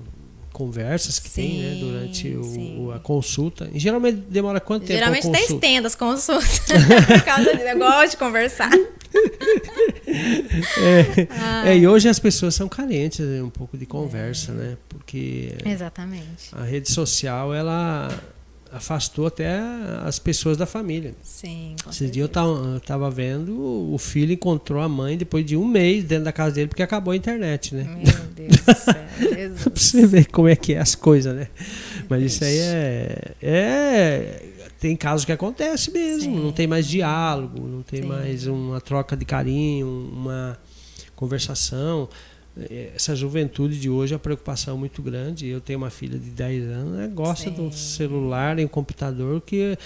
conversas 0.51 1.19
que 1.19 1.29
sim, 1.29 1.41
tem 1.41 1.61
né, 1.61 1.75
durante 1.79 2.35
o, 2.35 2.91
a 2.91 2.99
consulta. 2.99 3.69
E 3.73 3.79
geralmente 3.79 4.17
demora 4.17 4.59
quanto 4.59 4.81
tempo? 4.85 4.93
Geralmente 4.93 5.27
até 5.27 5.43
estendo 5.43 5.87
as 5.87 5.95
consultas. 5.95 6.59
Por 7.07 7.23
causa 7.23 7.51
disso, 7.53 7.67
eu 7.67 7.77
gosto 7.77 8.11
de 8.11 8.17
conversar. 8.17 8.71
é, 10.07 11.27
ah. 11.31 11.69
é, 11.69 11.77
e 11.77 11.87
hoje 11.87 12.07
as 12.07 12.19
pessoas 12.19 12.55
são 12.55 12.67
carentes 12.67 13.19
né, 13.19 13.41
um 13.41 13.49
pouco 13.49 13.77
de 13.77 13.85
conversa, 13.85 14.51
é. 14.51 14.55
né? 14.55 14.77
Porque 14.87 15.55
Exatamente. 15.65 16.49
a 16.53 16.63
rede 16.63 16.91
social 16.91 17.53
ela 17.53 18.09
afastou 18.71 19.27
até 19.27 19.59
as 20.05 20.17
pessoas 20.17 20.57
da 20.57 20.65
família. 20.65 21.13
Sim. 21.21 21.75
Esse 21.89 22.07
dia 22.07 22.23
eu 22.23 22.77
estava 22.77 23.09
vendo, 23.09 23.91
o 23.93 23.97
filho 23.97 24.33
encontrou 24.33 24.81
a 24.81 24.87
mãe 24.87 25.17
depois 25.17 25.45
de 25.45 25.57
um 25.57 25.65
mês 25.65 26.03
dentro 26.05 26.25
da 26.25 26.31
casa 26.31 26.55
dele 26.55 26.67
porque 26.67 26.83
acabou 26.83 27.11
a 27.11 27.15
internet, 27.15 27.75
né? 27.75 27.83
Meu 27.83 28.25
Deus 28.35 28.57
do 28.57 28.75
céu. 28.75 28.95
pra 29.71 29.75
você 29.75 30.07
ver 30.07 30.25
como 30.27 30.47
é 30.47 30.55
que 30.55 30.73
é 30.73 30.79
as 30.79 30.95
coisas, 30.95 31.35
né? 31.35 31.47
Mas 32.09 32.23
isso 32.23 32.43
aí 32.43 32.57
é, 32.57 33.35
é 33.41 34.45
tem 34.79 34.95
casos 34.95 35.25
que 35.25 35.31
acontece 35.31 35.91
mesmo, 35.91 36.33
Sim. 36.33 36.43
não 36.43 36.51
tem 36.51 36.65
mais 36.65 36.87
diálogo, 36.87 37.67
não 37.67 37.83
tem 37.83 38.01
Sim. 38.01 38.07
mais 38.07 38.47
uma 38.47 38.81
troca 38.81 39.15
de 39.15 39.25
carinho, 39.25 39.87
uma 39.87 40.57
conversação. 41.15 42.09
É, 42.57 42.91
essa 42.95 43.15
juventude 43.15 43.79
de 43.79 43.89
hoje, 43.89 44.13
a 44.13 44.19
preocupação 44.19 44.75
é 44.75 44.77
muito 44.77 45.01
grande. 45.01 45.47
Eu 45.47 45.61
tenho 45.61 45.79
uma 45.79 45.89
filha 45.89 46.17
de 46.19 46.29
10 46.29 46.63
anos, 46.69 46.93
né, 46.97 47.07
gosta 47.07 47.49
Sim. 47.49 47.55
do 47.55 47.71
celular 47.73 48.59
e 48.59 48.67
computador 48.67 49.41
que 49.41 49.77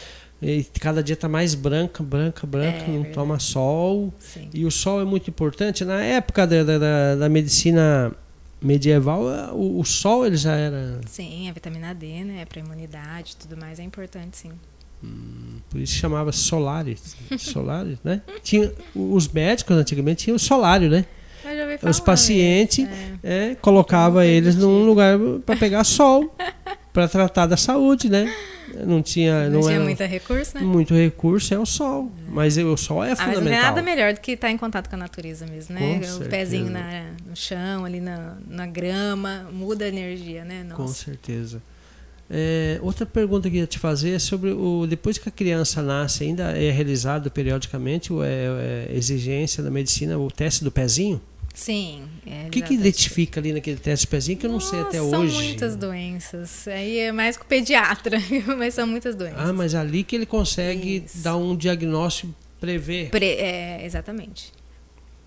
cada 0.79 1.01
dia 1.01 1.13
está 1.13 1.27
mais 1.27 1.55
branca, 1.55 2.03
branca, 2.03 2.45
branca, 2.45 2.77
é, 2.77 2.87
não 2.87 2.93
verdade. 2.95 3.13
toma 3.13 3.39
sol. 3.39 4.13
Sim. 4.19 4.49
E 4.53 4.65
o 4.65 4.71
sol 4.71 5.01
é 5.01 5.05
muito 5.05 5.29
importante. 5.29 5.83
Na 5.85 6.01
época 6.01 6.45
da, 6.45 6.63
da, 6.63 7.15
da 7.15 7.29
medicina 7.29 8.11
medieval, 8.61 9.23
o, 9.53 9.79
o, 9.79 9.85
sol 9.85 10.25
ele 10.25 10.37
já 10.37 10.55
era. 10.55 10.99
Sim, 11.07 11.49
a 11.49 11.53
vitamina 11.53 11.93
D, 11.93 12.23
né? 12.23 12.45
Para 12.45 12.59
imunidade 12.59 13.33
e 13.33 13.35
tudo 13.37 13.57
mais 13.59 13.79
é 13.79 13.83
importante, 13.83 14.37
sim. 14.37 14.51
Hum, 15.03 15.59
por 15.69 15.79
isso 15.79 15.93
chamava 15.93 16.31
Solares. 16.31 17.15
Solares, 17.37 17.97
né? 18.03 18.21
Tinha, 18.43 18.71
os 18.93 19.27
médicos 19.27 19.75
antigamente 19.75 20.25
tinham 20.25 20.35
o 20.35 20.39
solário, 20.39 20.89
né? 20.89 21.05
Os 21.83 21.99
pacientes 21.99 22.87
é. 23.23 23.51
É, 23.51 23.55
colocava 23.55 24.25
eles 24.25 24.55
num 24.55 24.85
lugar 24.85 25.17
para 25.45 25.55
pegar 25.57 25.83
sol, 25.83 26.35
para 26.93 27.07
tratar 27.07 27.45
da 27.45 27.57
saúde, 27.57 28.09
né? 28.09 28.33
Não 28.85 29.01
tinha, 29.01 29.49
não, 29.49 29.61
não 29.61 29.67
tinha 29.67 29.79
muito 29.79 30.03
recurso, 30.03 30.55
né? 30.55 30.61
Muito 30.61 30.93
recurso 30.93 31.53
é 31.53 31.59
o 31.59 31.65
sol, 31.65 32.11
mas 32.27 32.57
o 32.57 32.75
sol 32.75 33.03
é 33.03 33.11
ah, 33.11 33.15
fundamental. 33.15 33.43
Mas 33.43 33.51
não 33.51 33.57
é 33.57 33.61
nada 33.61 33.81
melhor 33.81 34.13
do 34.13 34.19
que 34.19 34.31
estar 34.31 34.51
em 34.51 34.57
contato 34.57 34.89
com 34.89 34.95
a 34.95 34.99
natureza 34.99 35.45
mesmo, 35.45 35.75
né? 35.75 35.99
Com 35.99 35.99
o 35.99 36.03
certeza. 36.03 36.29
pezinho 36.29 36.69
na, 36.69 37.05
no 37.25 37.35
chão, 37.35 37.85
ali 37.85 38.01
na, 38.01 38.35
na 38.47 38.65
grama, 38.65 39.47
muda 39.51 39.85
a 39.85 39.87
energia, 39.87 40.43
né? 40.43 40.63
Nossa. 40.63 40.75
Com 40.75 40.87
certeza. 40.87 41.61
É, 42.29 42.79
outra 42.81 43.05
pergunta 43.05 43.49
que 43.49 43.57
eu 43.57 43.61
ia 43.61 43.67
te 43.67 43.77
fazer 43.77 44.11
é 44.11 44.19
sobre 44.19 44.49
o 44.49 44.87
depois 44.87 45.17
que 45.17 45.29
a 45.29 45.31
criança 45.31 45.81
nasce, 45.81 46.23
ainda 46.23 46.57
é 46.57 46.71
realizado 46.71 47.29
periodicamente 47.29 48.11
ou 48.11 48.23
é, 48.23 48.87
é 48.89 48.95
exigência 48.95 49.63
da 49.63 49.69
medicina 49.69 50.17
o 50.17 50.31
teste 50.31 50.63
do 50.63 50.71
pezinho? 50.71 51.21
Sim. 51.55 52.07
É, 52.27 52.47
o 52.47 52.49
que, 52.51 52.61
que 52.61 52.73
identifica 52.73 53.39
ali 53.39 53.51
naquele 53.53 53.77
teste 53.77 54.05
do 54.05 54.09
pezinho 54.09 54.37
que 54.37 54.45
eu 54.45 54.49
não 54.51 54.59
Nossa, 54.59 54.69
sei 54.69 54.81
até 54.81 54.97
são 54.97 55.21
hoje? 55.21 55.33
São 55.33 55.43
muitas 55.43 55.75
doenças. 55.75 56.67
Aí 56.67 56.99
é 56.99 57.11
mais 57.11 57.37
com 57.37 57.43
o 57.43 57.47
pediatra, 57.47 58.17
mas 58.57 58.73
são 58.73 58.85
muitas 58.85 59.15
doenças. 59.15 59.39
Ah, 59.39 59.53
mas 59.53 59.73
ali 59.73 60.03
que 60.03 60.15
ele 60.15 60.25
consegue 60.25 61.03
Isso. 61.05 61.23
dar 61.23 61.37
um 61.37 61.55
diagnóstico, 61.55 62.33
prever. 62.59 63.09
Pre 63.09 63.25
é, 63.25 63.85
exatamente. 63.85 64.51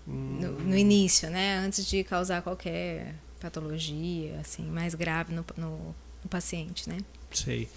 Hum. 0.07 0.37
No, 0.39 0.51
no, 0.51 0.77
início, 0.77 1.29
né? 1.29 1.57
Antes 1.57 1.85
de 1.85 2.03
causar 2.03 2.41
qualquer 2.41 3.15
patologia 3.39 4.37
assim 4.39 4.63
mais 4.63 4.95
grave 4.95 5.33
no, 5.33 5.45
no 5.57 5.95
no 6.23 6.29
paciente, 6.29 6.89
né? 6.89 6.97
Sei. 7.31 7.67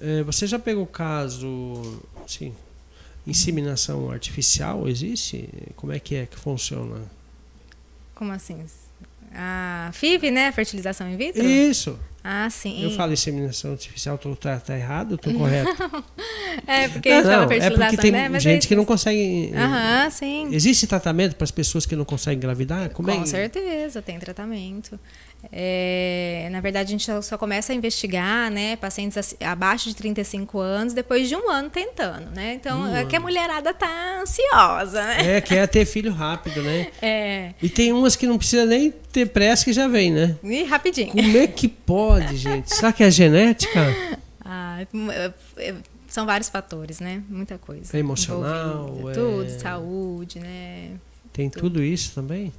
É, 0.00 0.22
você 0.22 0.46
já 0.46 0.58
pegou 0.58 0.84
o 0.84 0.86
caso, 0.86 2.02
sim, 2.26 2.54
inseminação 3.26 4.10
artificial 4.10 4.88
existe? 4.88 5.48
Como 5.76 5.92
é 5.92 5.98
que 5.98 6.14
é 6.16 6.26
que 6.26 6.36
funciona? 6.36 7.02
Como 8.14 8.32
assim? 8.32 8.64
A 9.34 9.90
FIV, 9.92 10.30
né? 10.30 10.52
Fertilização 10.52 11.08
in 11.10 11.16
vitro? 11.16 11.44
Isso. 11.44 11.98
Ah, 12.26 12.48
sim. 12.48 12.82
Eu 12.82 12.90
falo 12.92 13.12
inseminação 13.12 13.72
artificial, 13.72 14.16
tô, 14.16 14.34
tá, 14.34 14.58
tá 14.58 14.74
errado, 14.74 15.16
estou 15.16 15.34
correto? 15.34 15.70
é, 16.66 16.88
porque 16.88 17.10
não, 17.10 17.22
não, 17.22 17.52
é 17.52 17.70
porque 17.70 17.96
tem 17.98 18.12
né? 18.12 18.40
gente 18.40 18.64
é 18.64 18.68
que 18.68 18.74
não 18.74 18.86
consegue... 18.86 19.52
Aham, 19.54 20.08
sim. 20.08 20.48
Existe 20.50 20.86
tratamento 20.86 21.36
para 21.36 21.44
as 21.44 21.50
pessoas 21.50 21.84
que 21.84 21.94
não 21.94 22.06
conseguem 22.06 22.38
engravidar? 22.38 22.88
Como 22.90 23.10
é 23.10 23.16
Com 23.16 23.24
é? 23.24 23.26
certeza, 23.26 24.00
tem 24.00 24.18
tratamento. 24.18 24.98
É, 25.52 26.48
na 26.50 26.60
verdade, 26.60 26.88
a 26.88 26.90
gente 26.98 27.24
só 27.24 27.38
começa 27.38 27.72
a 27.72 27.76
investigar, 27.76 28.50
né, 28.50 28.76
pacientes 28.76 29.36
abaixo 29.40 29.88
de 29.88 29.96
35 29.96 30.58
anos 30.58 30.92
depois 30.92 31.28
de 31.28 31.36
um 31.36 31.50
ano 31.50 31.70
tentando, 31.70 32.30
né? 32.34 32.54
Então, 32.54 32.82
um 32.82 32.96
é 32.96 33.04
que 33.04 33.16
a 33.16 33.20
mulherada 33.20 33.72
tá 33.72 34.20
ansiosa, 34.20 35.02
né? 35.04 35.36
É, 35.36 35.40
quer 35.40 35.66
ter 35.68 35.84
filho 35.84 36.12
rápido, 36.12 36.62
né? 36.62 36.88
É. 37.02 37.52
E 37.60 37.68
tem 37.68 37.92
umas 37.92 38.16
que 38.16 38.26
não 38.26 38.38
precisa 38.38 38.64
nem 38.64 38.90
ter 38.90 39.26
pressa 39.26 39.64
que 39.64 39.72
já 39.72 39.86
vem, 39.86 40.10
né? 40.10 40.36
E 40.42 40.64
rapidinho. 40.64 41.12
Como 41.12 41.36
é 41.36 41.46
que 41.46 41.68
pode, 41.68 42.36
gente? 42.36 42.74
Será 42.74 42.92
que 42.92 43.02
é 43.02 43.10
genética? 43.10 43.80
Ah, 44.46 44.86
é, 45.56 45.74
são 46.06 46.26
vários 46.26 46.48
fatores, 46.48 47.00
né? 47.00 47.22
Muita 47.28 47.56
coisa. 47.56 47.96
É 47.96 47.98
emocional, 47.98 49.10
é... 49.10 49.14
tudo, 49.14 49.48
saúde, 49.58 50.38
né? 50.38 50.90
Tem 51.32 51.50
tudo. 51.50 51.62
tudo 51.62 51.82
isso 51.82 52.14
também? 52.14 52.52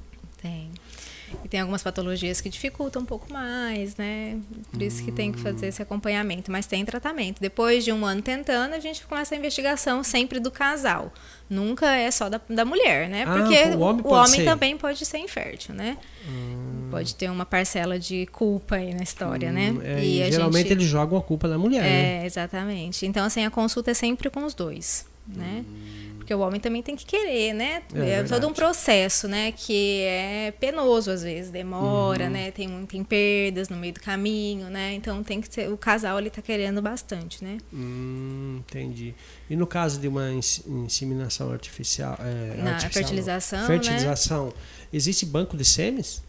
Tem. 1.36 1.44
E 1.44 1.48
tem 1.48 1.60
algumas 1.60 1.82
patologias 1.82 2.40
que 2.40 2.48
dificultam 2.48 3.02
um 3.02 3.04
pouco 3.04 3.32
mais, 3.32 3.96
né? 3.96 4.38
Por 4.70 4.82
isso 4.82 5.04
que 5.04 5.12
tem 5.12 5.32
que 5.32 5.38
fazer 5.38 5.66
esse 5.66 5.82
acompanhamento. 5.82 6.50
Mas 6.50 6.66
tem 6.66 6.84
tratamento. 6.84 7.40
Depois 7.40 7.84
de 7.84 7.92
um 7.92 8.04
ano 8.04 8.22
tentando, 8.22 8.74
a 8.74 8.80
gente 8.80 9.04
começa 9.06 9.34
a 9.34 9.38
investigação 9.38 10.02
sempre 10.02 10.40
do 10.40 10.50
casal. 10.50 11.12
Nunca 11.48 11.94
é 11.94 12.10
só 12.10 12.28
da, 12.28 12.40
da 12.48 12.64
mulher, 12.64 13.08
né? 13.08 13.24
Ah, 13.26 13.34
Porque 13.34 13.76
o 13.76 13.80
homem, 13.80 14.02
o 14.04 14.08
homem 14.08 14.44
também 14.44 14.76
pode 14.76 15.04
ser 15.06 15.18
infértil, 15.18 15.74
né? 15.74 15.96
Hum. 16.28 16.88
Pode 16.90 17.14
ter 17.14 17.30
uma 17.30 17.46
parcela 17.46 17.98
de 17.98 18.26
culpa 18.26 18.76
aí 18.76 18.92
na 18.94 19.02
história, 19.02 19.52
né? 19.52 19.70
hum, 19.70 19.78
né? 19.78 20.00
É, 20.00 20.04
e, 20.04 20.32
geralmente 20.32 20.68
gente... 20.68 20.78
eles 20.78 20.86
jogam 20.86 21.18
a 21.18 21.22
culpa 21.22 21.48
da 21.48 21.56
mulher, 21.56 21.84
é, 21.84 22.20
né? 22.20 22.26
exatamente. 22.26 23.06
Então, 23.06 23.24
assim, 23.24 23.44
a 23.44 23.50
consulta 23.50 23.92
é 23.92 23.94
sempre 23.94 24.28
com 24.28 24.44
os 24.44 24.54
dois, 24.54 25.06
né? 25.26 25.64
Hum. 25.68 26.05
Porque 26.26 26.34
o 26.34 26.40
homem 26.40 26.60
também 26.60 26.82
tem 26.82 26.96
que 26.96 27.06
querer, 27.06 27.54
né? 27.54 27.84
É, 27.94 28.10
é 28.14 28.22
todo 28.24 28.48
um 28.48 28.52
processo, 28.52 29.28
né? 29.28 29.52
Que 29.52 30.00
é 30.02 30.52
penoso 30.58 31.08
às 31.08 31.22
vezes, 31.22 31.52
demora, 31.52 32.24
uhum. 32.24 32.30
né? 32.30 32.50
Tem, 32.50 32.84
tem 32.86 33.04
perdas 33.04 33.68
no 33.68 33.76
meio 33.76 33.94
do 33.94 34.00
caminho, 34.00 34.68
né? 34.68 34.92
Então 34.94 35.22
tem 35.22 35.40
que 35.40 35.54
ser. 35.54 35.70
O 35.70 35.76
casal 35.78 36.18
ele 36.18 36.28
tá 36.28 36.42
querendo 36.42 36.82
bastante, 36.82 37.44
né? 37.44 37.58
Hum, 37.72 38.56
entendi. 38.58 39.14
E 39.48 39.54
no 39.54 39.68
caso 39.68 40.00
de 40.00 40.08
uma 40.08 40.32
inseminação 40.32 41.52
artificial. 41.52 42.18
É, 42.18 42.60
Na 42.60 42.72
artificial, 42.72 43.04
fertilização. 43.04 43.66
Fertilização, 43.68 44.46
né? 44.46 44.52
existe 44.92 45.24
banco 45.24 45.56
de 45.56 45.64
sêmenes? 45.64 46.25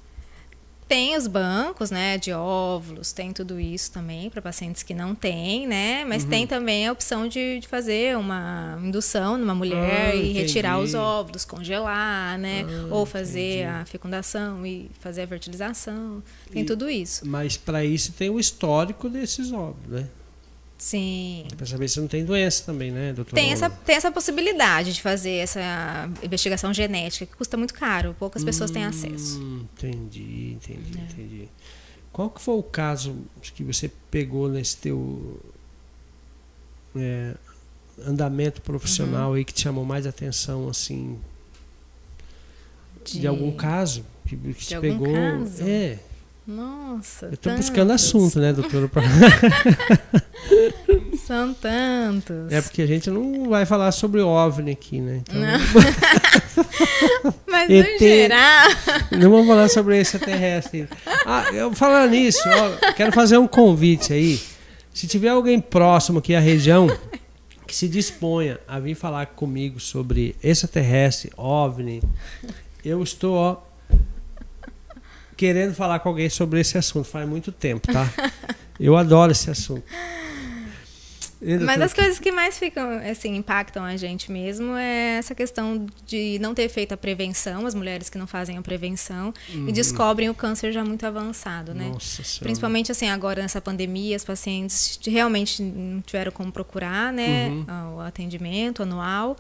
Tem 0.88 1.18
os 1.18 1.28
bancos, 1.28 1.92
né, 1.92 2.18
de 2.18 2.32
óvulos, 2.32 3.12
tem 3.12 3.34
tudo 3.34 3.60
isso 3.60 3.92
também 3.92 4.30
para 4.30 4.42
pacientes 4.42 4.84
que 4.84 4.94
não 4.94 5.14
têm, 5.14 5.68
né? 5.68 6.06
Mas 6.06 6.24
uhum. 6.24 6.30
tem 6.30 6.48
também 6.48 6.88
a 6.88 6.92
opção 6.94 7.28
de, 7.28 7.60
de, 7.60 7.68
fazer 7.68 8.18
uma 8.18 8.80
indução 8.82 9.38
numa 9.38 9.54
mulher 9.54 10.12
ah, 10.14 10.16
e 10.16 10.32
retirar 10.32 10.80
os 10.80 10.94
óvulos, 10.94 11.44
congelar, 11.44 12.38
né? 12.38 12.66
Ah, 12.66 12.96
Ou 12.96 13.06
fazer 13.06 13.64
entendi. 13.64 13.82
a 13.82 13.86
fecundação 13.86 14.66
e 14.66 14.90
fazer 15.00 15.24
a 15.24 15.28
fertilização. 15.28 16.24
Tem 16.50 16.62
e, 16.62 16.66
tudo 16.66 16.90
isso. 16.90 17.28
Mas 17.28 17.58
para 17.58 17.84
isso 17.84 18.14
tem 18.14 18.30
o 18.30 18.40
histórico 18.40 19.10
desses 19.10 19.52
óvulos, 19.52 19.90
né? 19.90 20.08
Sim. 20.78 21.46
Para 21.58 21.66
saber 21.66 21.88
se 21.88 22.00
não 22.00 22.08
tem 22.08 22.24
doença 22.24 22.64
também, 22.64 22.92
né, 22.92 23.12
doutor? 23.12 23.34
Tem 23.34 23.52
essa, 23.52 23.70
tem 23.70 23.96
essa 23.96 24.12
possibilidade 24.12 24.94
de 24.94 25.02
fazer 25.02 25.32
essa 25.32 26.08
investigação 26.22 26.74
genética, 26.74 27.26
que 27.26 27.36
custa 27.36 27.58
muito 27.58 27.74
caro, 27.74 28.16
poucas 28.20 28.44
pessoas 28.44 28.70
hum, 28.70 28.74
têm 28.74 28.86
acesso. 28.86 29.42
Entendi, 29.74 30.54
entendi, 30.54 31.00
é. 31.00 31.02
entendi. 31.02 31.50
Qual 32.12 32.30
que 32.30 32.42
foi 32.42 32.56
o 32.56 32.64
caso 32.64 33.16
que 33.42 33.64
você 33.64 33.92
pegou 34.12 34.48
nesse 34.48 34.78
teu 34.78 35.42
é, 36.96 37.34
andamento 38.06 38.62
profissional 38.62 39.32
uhum. 39.32 39.36
aí 39.36 39.46
que 39.46 39.54
te 39.54 39.62
chamou 39.62 39.84
mais 39.84 40.06
atenção, 40.06 40.70
assim, 40.70 41.20
de, 43.04 43.20
de 43.22 43.28
algum 43.28 43.52
caso 43.52 44.06
que, 44.28 44.38
que 44.38 44.66
te 44.66 44.80
pegou? 44.80 45.12
Caso? 45.12 45.64
É. 45.64 46.00
Nossa. 46.48 47.26
Eu 47.26 47.34
estou 47.34 47.54
buscando 47.58 47.92
assunto, 47.92 48.40
né, 48.40 48.54
doutora? 48.54 48.90
São 51.28 51.54
tantos. 51.54 52.50
É 52.50 52.62
porque 52.62 52.82
a 52.82 52.86
gente 52.86 53.10
não 53.10 53.50
vai 53.50 53.66
falar 53.66 53.92
sobre 53.92 54.22
OVNI 54.22 54.72
aqui, 54.72 55.02
né? 55.02 55.24
Então... 55.28 55.42
Não. 55.42 55.60
Mas 57.46 57.70
ET... 57.70 57.92
no 57.92 58.00
geral. 58.00 58.70
Não 59.12 59.30
vamos 59.30 59.48
falar 59.48 59.68
sobre 59.68 60.00
extraterrestre. 60.00 60.88
Ah, 61.26 61.50
eu 61.52 61.74
falando 61.74 62.12
nisso, 62.12 62.40
ó, 62.46 62.94
quero 62.94 63.12
fazer 63.12 63.38
um 63.38 63.48
convite 63.48 64.14
aí. 64.14 64.40
Se 64.94 65.06
tiver 65.06 65.30
alguém 65.30 65.60
próximo 65.60 66.20
aqui 66.20 66.34
à 66.34 66.40
região 66.40 66.88
que 67.68 67.76
se 67.76 67.90
disponha 67.90 68.58
a 68.66 68.80
vir 68.80 68.96
falar 68.96 69.26
comigo 69.26 69.82
sobre 69.82 70.34
extraterrestre, 70.42 71.30
OVNI, 71.36 72.02
eu 72.86 73.04
estou 73.04 73.36
ó, 73.36 73.58
querendo 75.38 75.74
falar 75.74 76.00
com 76.00 76.10
alguém 76.10 76.30
sobre 76.30 76.60
esse 76.60 76.78
assunto 76.78 77.08
faz 77.08 77.28
muito 77.30 77.52
tempo, 77.52 77.88
tá? 77.92 78.10
Eu 78.80 78.98
adoro 78.98 79.32
esse 79.32 79.50
assunto. 79.50 79.84
Mas 81.64 81.80
as 81.80 81.94
coisas 81.94 82.20
que 82.20 82.32
mais 82.32 82.58
ficam, 82.58 83.00
assim, 83.10 83.36
impactam 83.36 83.84
a 83.84 83.96
gente 83.96 84.32
mesmo 84.32 84.76
é 84.76 85.18
essa 85.18 85.36
questão 85.36 85.86
de 86.06 86.40
não 86.40 86.56
ter 86.56 86.68
feito 86.68 86.94
a 86.94 86.98
prevenção, 86.98 87.68
as 87.68 87.76
mulheres 87.76 88.10
que 88.10 88.18
não 88.18 88.26
fazem 88.26 88.58
a 88.58 88.62
prevenção 88.62 89.32
uhum. 89.54 89.70
e 89.70 89.72
descobrem 89.72 90.30
o 90.30 90.34
câncer 90.34 90.72
já 90.72 90.84
muito 90.84 91.06
avançado, 91.06 91.76
né? 91.76 91.90
Nossa 91.90 92.24
senhora. 92.24 92.44
Principalmente 92.44 92.92
assim, 92.92 93.08
agora 93.08 93.42
nessa 93.42 93.62
pandemia, 93.62 94.16
as 94.16 94.24
pacientes 94.24 95.00
realmente 95.06 95.62
não 95.62 96.02
tiveram 96.02 96.32
como 96.32 96.52
procurar, 96.52 97.14
né, 97.14 97.50
uhum. 97.50 97.98
o 97.98 98.00
atendimento 98.02 98.82
anual. 98.82 99.38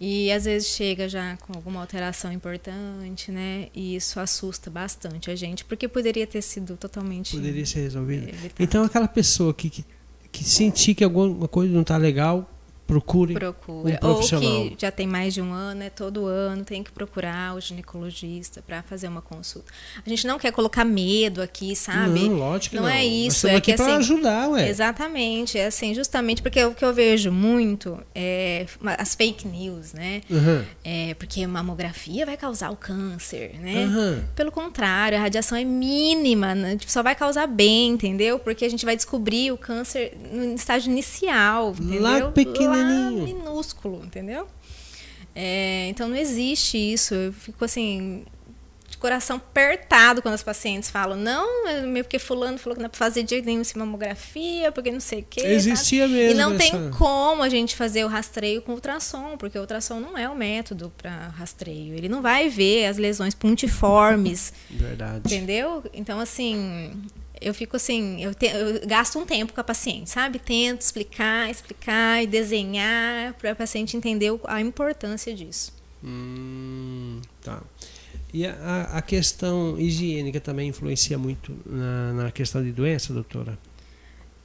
E 0.00 0.32
às 0.32 0.46
vezes 0.46 0.68
chega 0.68 1.06
já 1.10 1.36
com 1.36 1.52
alguma 1.54 1.78
alteração 1.80 2.32
importante, 2.32 3.30
né? 3.30 3.68
E 3.74 3.96
isso 3.96 4.18
assusta 4.18 4.70
bastante 4.70 5.30
a 5.30 5.36
gente, 5.36 5.62
porque 5.62 5.86
poderia 5.86 6.26
ter 6.26 6.40
sido 6.40 6.74
totalmente. 6.74 7.36
Poderia 7.36 7.66
ser 7.66 7.80
resolvido. 7.80 8.26
Evitado. 8.26 8.54
Então, 8.58 8.82
aquela 8.82 9.06
pessoa 9.06 9.52
que, 9.52 9.68
que, 9.68 9.84
que 10.32 10.42
sentir 10.42 10.94
que 10.94 11.04
alguma 11.04 11.46
coisa 11.46 11.70
não 11.74 11.82
está 11.82 11.98
legal, 11.98 12.50
procure 12.90 13.34
Procura. 13.34 13.94
um 13.94 13.96
profissional. 13.96 14.52
Ou 14.52 14.70
que 14.70 14.76
já 14.76 14.90
tem 14.90 15.06
mais 15.06 15.32
de 15.32 15.40
um 15.40 15.52
ano, 15.52 15.84
é 15.84 15.90
todo 15.90 16.26
ano, 16.26 16.64
tem 16.64 16.82
que 16.82 16.90
procurar 16.90 17.54
o 17.54 17.60
ginecologista 17.60 18.60
para 18.66 18.82
fazer 18.82 19.06
uma 19.06 19.22
consulta. 19.22 19.72
A 20.04 20.08
gente 20.08 20.26
não 20.26 20.40
quer 20.40 20.50
colocar 20.50 20.84
medo 20.84 21.40
aqui, 21.40 21.76
sabe? 21.76 22.28
Não, 22.28 22.36
lógico 22.36 22.74
não. 22.74 22.82
não. 22.82 22.88
é 22.88 23.04
isso. 23.04 23.46
é 23.46 23.60
que 23.60 23.72
assim, 23.72 23.92
ajudar, 23.92 24.48
ué. 24.48 24.68
Exatamente. 24.68 25.56
É 25.56 25.66
assim, 25.66 25.94
justamente 25.94 26.42
porque 26.42 26.64
o 26.64 26.74
que 26.74 26.84
eu 26.84 26.92
vejo 26.92 27.30
muito 27.30 27.96
é 28.12 28.66
as 28.98 29.14
fake 29.14 29.46
news, 29.46 29.92
né? 29.92 30.22
Uhum. 30.28 30.64
É 30.82 31.14
porque 31.14 31.46
mamografia 31.46 32.26
vai 32.26 32.36
causar 32.36 32.70
o 32.70 32.76
câncer, 32.76 33.54
né? 33.60 33.84
Uhum. 33.84 34.24
Pelo 34.34 34.50
contrário, 34.50 35.16
a 35.16 35.20
radiação 35.20 35.56
é 35.56 35.64
mínima, 35.64 36.56
né? 36.56 36.76
Tipo, 36.76 36.90
só 36.90 37.04
vai 37.04 37.14
causar 37.14 37.46
bem, 37.46 37.90
entendeu? 37.90 38.40
Porque 38.40 38.64
a 38.64 38.68
gente 38.68 38.84
vai 38.84 38.96
descobrir 38.96 39.52
o 39.52 39.56
câncer 39.56 40.16
no 40.32 40.54
estágio 40.54 40.90
inicial, 40.90 41.70
entendeu? 41.78 42.02
Lá 42.02 42.30
pequenininho. 42.32 42.70
Lá 42.70 42.79
minúsculo, 42.84 44.04
entendeu? 44.04 44.46
É, 45.34 45.86
então 45.88 46.08
não 46.08 46.16
existe 46.16 46.76
isso. 46.76 47.14
Eu 47.14 47.32
fico 47.32 47.64
assim, 47.64 48.24
de 48.90 48.98
coração 48.98 49.36
apertado 49.36 50.20
quando 50.20 50.34
as 50.34 50.42
pacientes 50.42 50.90
falam, 50.90 51.16
não, 51.16 51.68
é 51.68 51.82
meio 51.82 52.04
porque 52.04 52.18
fulano 52.18 52.58
falou 52.58 52.74
que 52.74 52.82
não 52.82 52.86
é 52.86 52.88
pra 52.88 52.98
fazer 52.98 53.22
de 53.22 53.40
nenhum 53.40 53.62
mamografia, 53.76 54.72
porque 54.72 54.90
não 54.90 55.00
sei 55.00 55.20
o 55.20 55.26
quê. 55.30 55.42
Existia 55.42 56.02
sabe? 56.02 56.14
mesmo. 56.14 56.32
E 56.32 56.34
não 56.34 56.54
essa... 56.54 56.58
tem 56.58 56.90
como 56.90 57.42
a 57.42 57.48
gente 57.48 57.76
fazer 57.76 58.04
o 58.04 58.08
rastreio 58.08 58.60
com 58.62 58.72
ultrassom, 58.72 59.36
porque 59.38 59.56
o 59.56 59.60
ultrassom 59.60 60.00
não 60.00 60.18
é 60.18 60.28
o 60.28 60.34
método 60.34 60.92
para 60.98 61.28
rastreio. 61.28 61.94
Ele 61.94 62.08
não 62.08 62.20
vai 62.20 62.48
ver 62.48 62.86
as 62.86 62.96
lesões 62.98 63.34
pontiformes. 63.34 64.52
Verdade. 64.68 65.22
Entendeu? 65.24 65.84
Então, 65.94 66.18
assim, 66.18 66.92
eu 67.40 67.54
fico 67.54 67.76
assim, 67.76 68.22
eu, 68.22 68.34
te, 68.34 68.46
eu, 68.46 68.86
gasto 68.86 69.18
um 69.18 69.24
tempo 69.24 69.52
com 69.52 69.60
a 69.60 69.64
paciente, 69.64 70.10
sabe? 70.10 70.38
Tento 70.38 70.82
explicar, 70.82 71.50
explicar 71.50 72.22
e 72.22 72.26
desenhar 72.26 73.34
para 73.34 73.52
a 73.52 73.54
paciente 73.54 73.96
entender 73.96 74.30
a 74.44 74.60
importância 74.60 75.34
disso. 75.34 75.72
Hum, 76.04 77.20
tá. 77.42 77.62
E 78.32 78.46
a, 78.46 78.82
a 78.92 79.02
questão 79.02 79.78
higiênica 79.78 80.40
também 80.40 80.68
influencia 80.68 81.18
muito 81.18 81.56
na, 81.66 82.12
na 82.12 82.30
questão 82.30 82.62
de 82.62 82.70
doença, 82.70 83.12
doutora? 83.12 83.58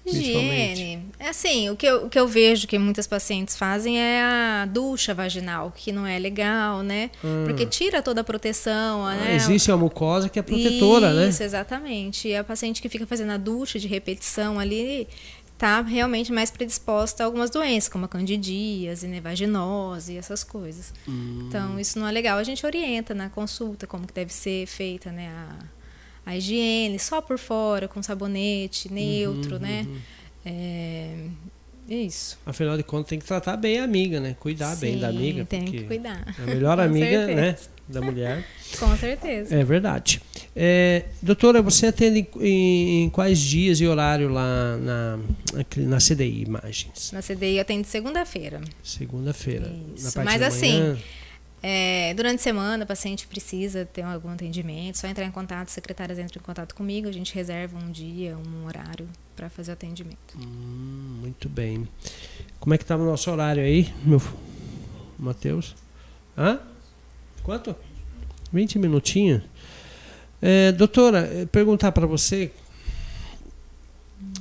Higiene. 0.06 1.06
É 1.20 1.30
assim, 1.30 1.70
o 1.70 1.76
que, 1.76 1.86
eu, 1.86 2.06
o 2.06 2.10
que 2.10 2.20
eu 2.20 2.28
vejo 2.28 2.68
que 2.68 2.78
muitas 2.78 3.08
pacientes 3.08 3.56
fazem 3.56 4.00
é 4.00 4.22
a 4.22 4.66
ducha 4.66 5.14
vaginal, 5.14 5.72
que 5.76 5.92
não 5.92 6.06
é 6.06 6.20
legal, 6.20 6.84
né? 6.84 7.10
Hum. 7.24 7.46
Porque 7.46 7.66
tira 7.66 8.02
toda 8.02 8.22
a 8.22 8.24
proteção. 8.24 9.06
Ah, 9.06 9.16
né? 9.16 9.36
Existe 9.36 9.72
a 9.72 9.78
mucosa 9.78 10.30
que 10.30 10.38
é 10.38 10.42
protetora, 10.42 11.08
Isso, 11.08 11.16
né? 11.16 11.30
Isso, 11.30 11.44
exatamente. 11.44 12.28
E 12.28 12.36
a 12.36 12.44
paciente 12.44 12.82
que 12.82 12.90
fica 12.90 13.08
fazendo 13.08 13.32
a 13.32 13.38
ducha 13.38 13.80
de 13.80 13.88
repetição 13.88 14.60
ali 14.60 15.08
tá 15.58 15.82
realmente 15.82 16.34
mais 16.34 16.52
predisposta 16.52 17.24
a 17.24 17.26
algumas 17.26 17.50
doenças, 17.50 17.90
como 17.90 18.06
a 18.06 18.08
candidíase, 18.08 19.08
nevaginose, 19.08 20.18
essas 20.18 20.44
coisas. 20.44 20.94
Hum. 21.08 21.46
Então, 21.48 21.80
isso 21.80 21.98
não 21.98 22.08
é 22.08 22.12
legal. 22.12 22.38
A 22.38 22.44
gente 22.44 22.66
orienta 22.66 23.14
na 23.14 23.30
consulta 23.30 23.88
como 23.88 24.06
que 24.06 24.14
deve 24.14 24.34
ser 24.34 24.66
feita, 24.68 25.12
né? 25.12 25.30
A, 25.30 25.75
a 26.26 26.36
higiene, 26.36 26.98
só 26.98 27.22
por 27.22 27.38
fora, 27.38 27.88
com 27.88 28.02
sabonete 28.02 28.92
neutro, 28.92 29.56
uhum, 29.56 29.62
né? 29.62 29.86
Uhum. 29.88 29.98
É, 30.46 31.16
é 31.90 31.96
isso. 31.96 32.40
Afinal 32.46 32.76
de 32.78 32.84
contas, 32.84 33.10
tem 33.10 33.20
que 33.20 33.26
tratar 33.26 33.56
bem 33.58 33.80
a 33.80 33.84
amiga, 33.84 34.20
né? 34.20 34.36
Cuidar 34.40 34.76
Sim, 34.76 34.82
bem 34.82 35.00
da 35.00 35.10
amiga. 35.10 35.46
Tem 35.46 35.66
que 35.66 35.84
cuidar. 35.84 36.36
É 36.40 36.44
a 36.44 36.46
melhor 36.48 36.80
amiga, 36.82 37.28
né? 37.28 37.56
Da 37.88 38.02
mulher. 38.02 38.44
Com 38.80 38.98
certeza. 38.98 39.56
É 39.56 39.64
verdade. 39.64 40.20
É, 40.56 41.06
doutora, 41.22 41.62
você 41.62 41.88
atende 41.88 42.28
em, 42.40 43.04
em, 43.04 43.10
quais 43.12 43.40
dias 43.40 43.80
e 43.80 43.86
horário 43.86 44.30
lá 44.30 44.78
na, 44.78 45.20
na, 45.78 45.98
CDI 46.00 46.44
Imagens? 46.44 47.12
Na 47.12 47.22
CDI 47.22 47.58
eu 47.58 47.62
atendo 47.62 47.86
segunda-feira. 47.86 48.62
Segunda-feira. 48.82 49.72
Mas 50.24 50.42
assim, 50.42 50.98
é, 51.68 52.14
durante 52.14 52.42
a 52.42 52.44
semana, 52.44 52.84
o 52.84 52.88
paciente 52.88 53.26
precisa 53.26 53.86
ter 53.86 54.04
algum 54.04 54.30
atendimento, 54.30 55.00
só 55.00 55.08
entrar 55.08 55.26
em 55.26 55.32
contato, 55.32 55.70
secretárias 55.70 56.20
entram 56.20 56.40
em 56.40 56.46
contato 56.46 56.76
comigo, 56.76 57.08
a 57.08 57.12
gente 57.12 57.34
reserva 57.34 57.76
um 57.76 57.92
dia, 57.92 58.38
um 58.38 58.68
horário 58.68 59.10
para 59.36 59.50
fazer 59.50 59.72
o 59.72 59.74
atendimento. 59.74 60.38
Hum, 60.38 61.22
muito 61.22 61.50
bem. 61.50 61.88
Como 62.60 62.76
é 62.76 62.78
que 62.78 62.84
está 62.84 62.96
o 62.96 63.04
nosso 63.04 63.32
horário 63.32 63.64
aí, 63.64 63.92
meu 64.06 64.22
Matheus? 65.18 65.76
Hã? 66.38 66.60
Quanto? 67.42 67.76
20 68.54 68.78
minutinhos? 68.78 69.42
É, 70.40 70.72
doutora, 70.72 71.22
é, 71.22 71.46
perguntar 71.48 71.92
para 71.94 72.06
você 72.06 72.52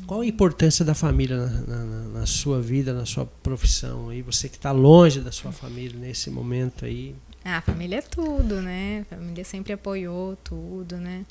qual 0.06 0.20
a 0.20 0.26
importância 0.26 0.84
da 0.84 0.94
família 0.94 1.36
na, 1.36 1.46
na, 1.46 1.84
na, 2.20 2.26
sua 2.26 2.60
vida, 2.60 2.92
na 2.92 3.06
sua 3.06 3.26
profissão? 3.26 4.08
Aí 4.08 4.22
você 4.22 4.48
que 4.48 4.56
está 4.56 4.72
longe 4.72 5.20
da 5.20 5.32
sua 5.32 5.52
família 5.52 5.98
nesse 5.98 6.30
momento 6.30 6.84
aí. 6.84 7.14
Ah, 7.44 7.58
a 7.58 7.60
família 7.60 7.98
é 7.98 8.02
tudo, 8.02 8.60
né? 8.62 9.04
A 9.10 9.16
família 9.16 9.44
sempre 9.44 9.72
apoiou 9.72 10.36
tudo, 10.36 10.96
né? 10.96 11.24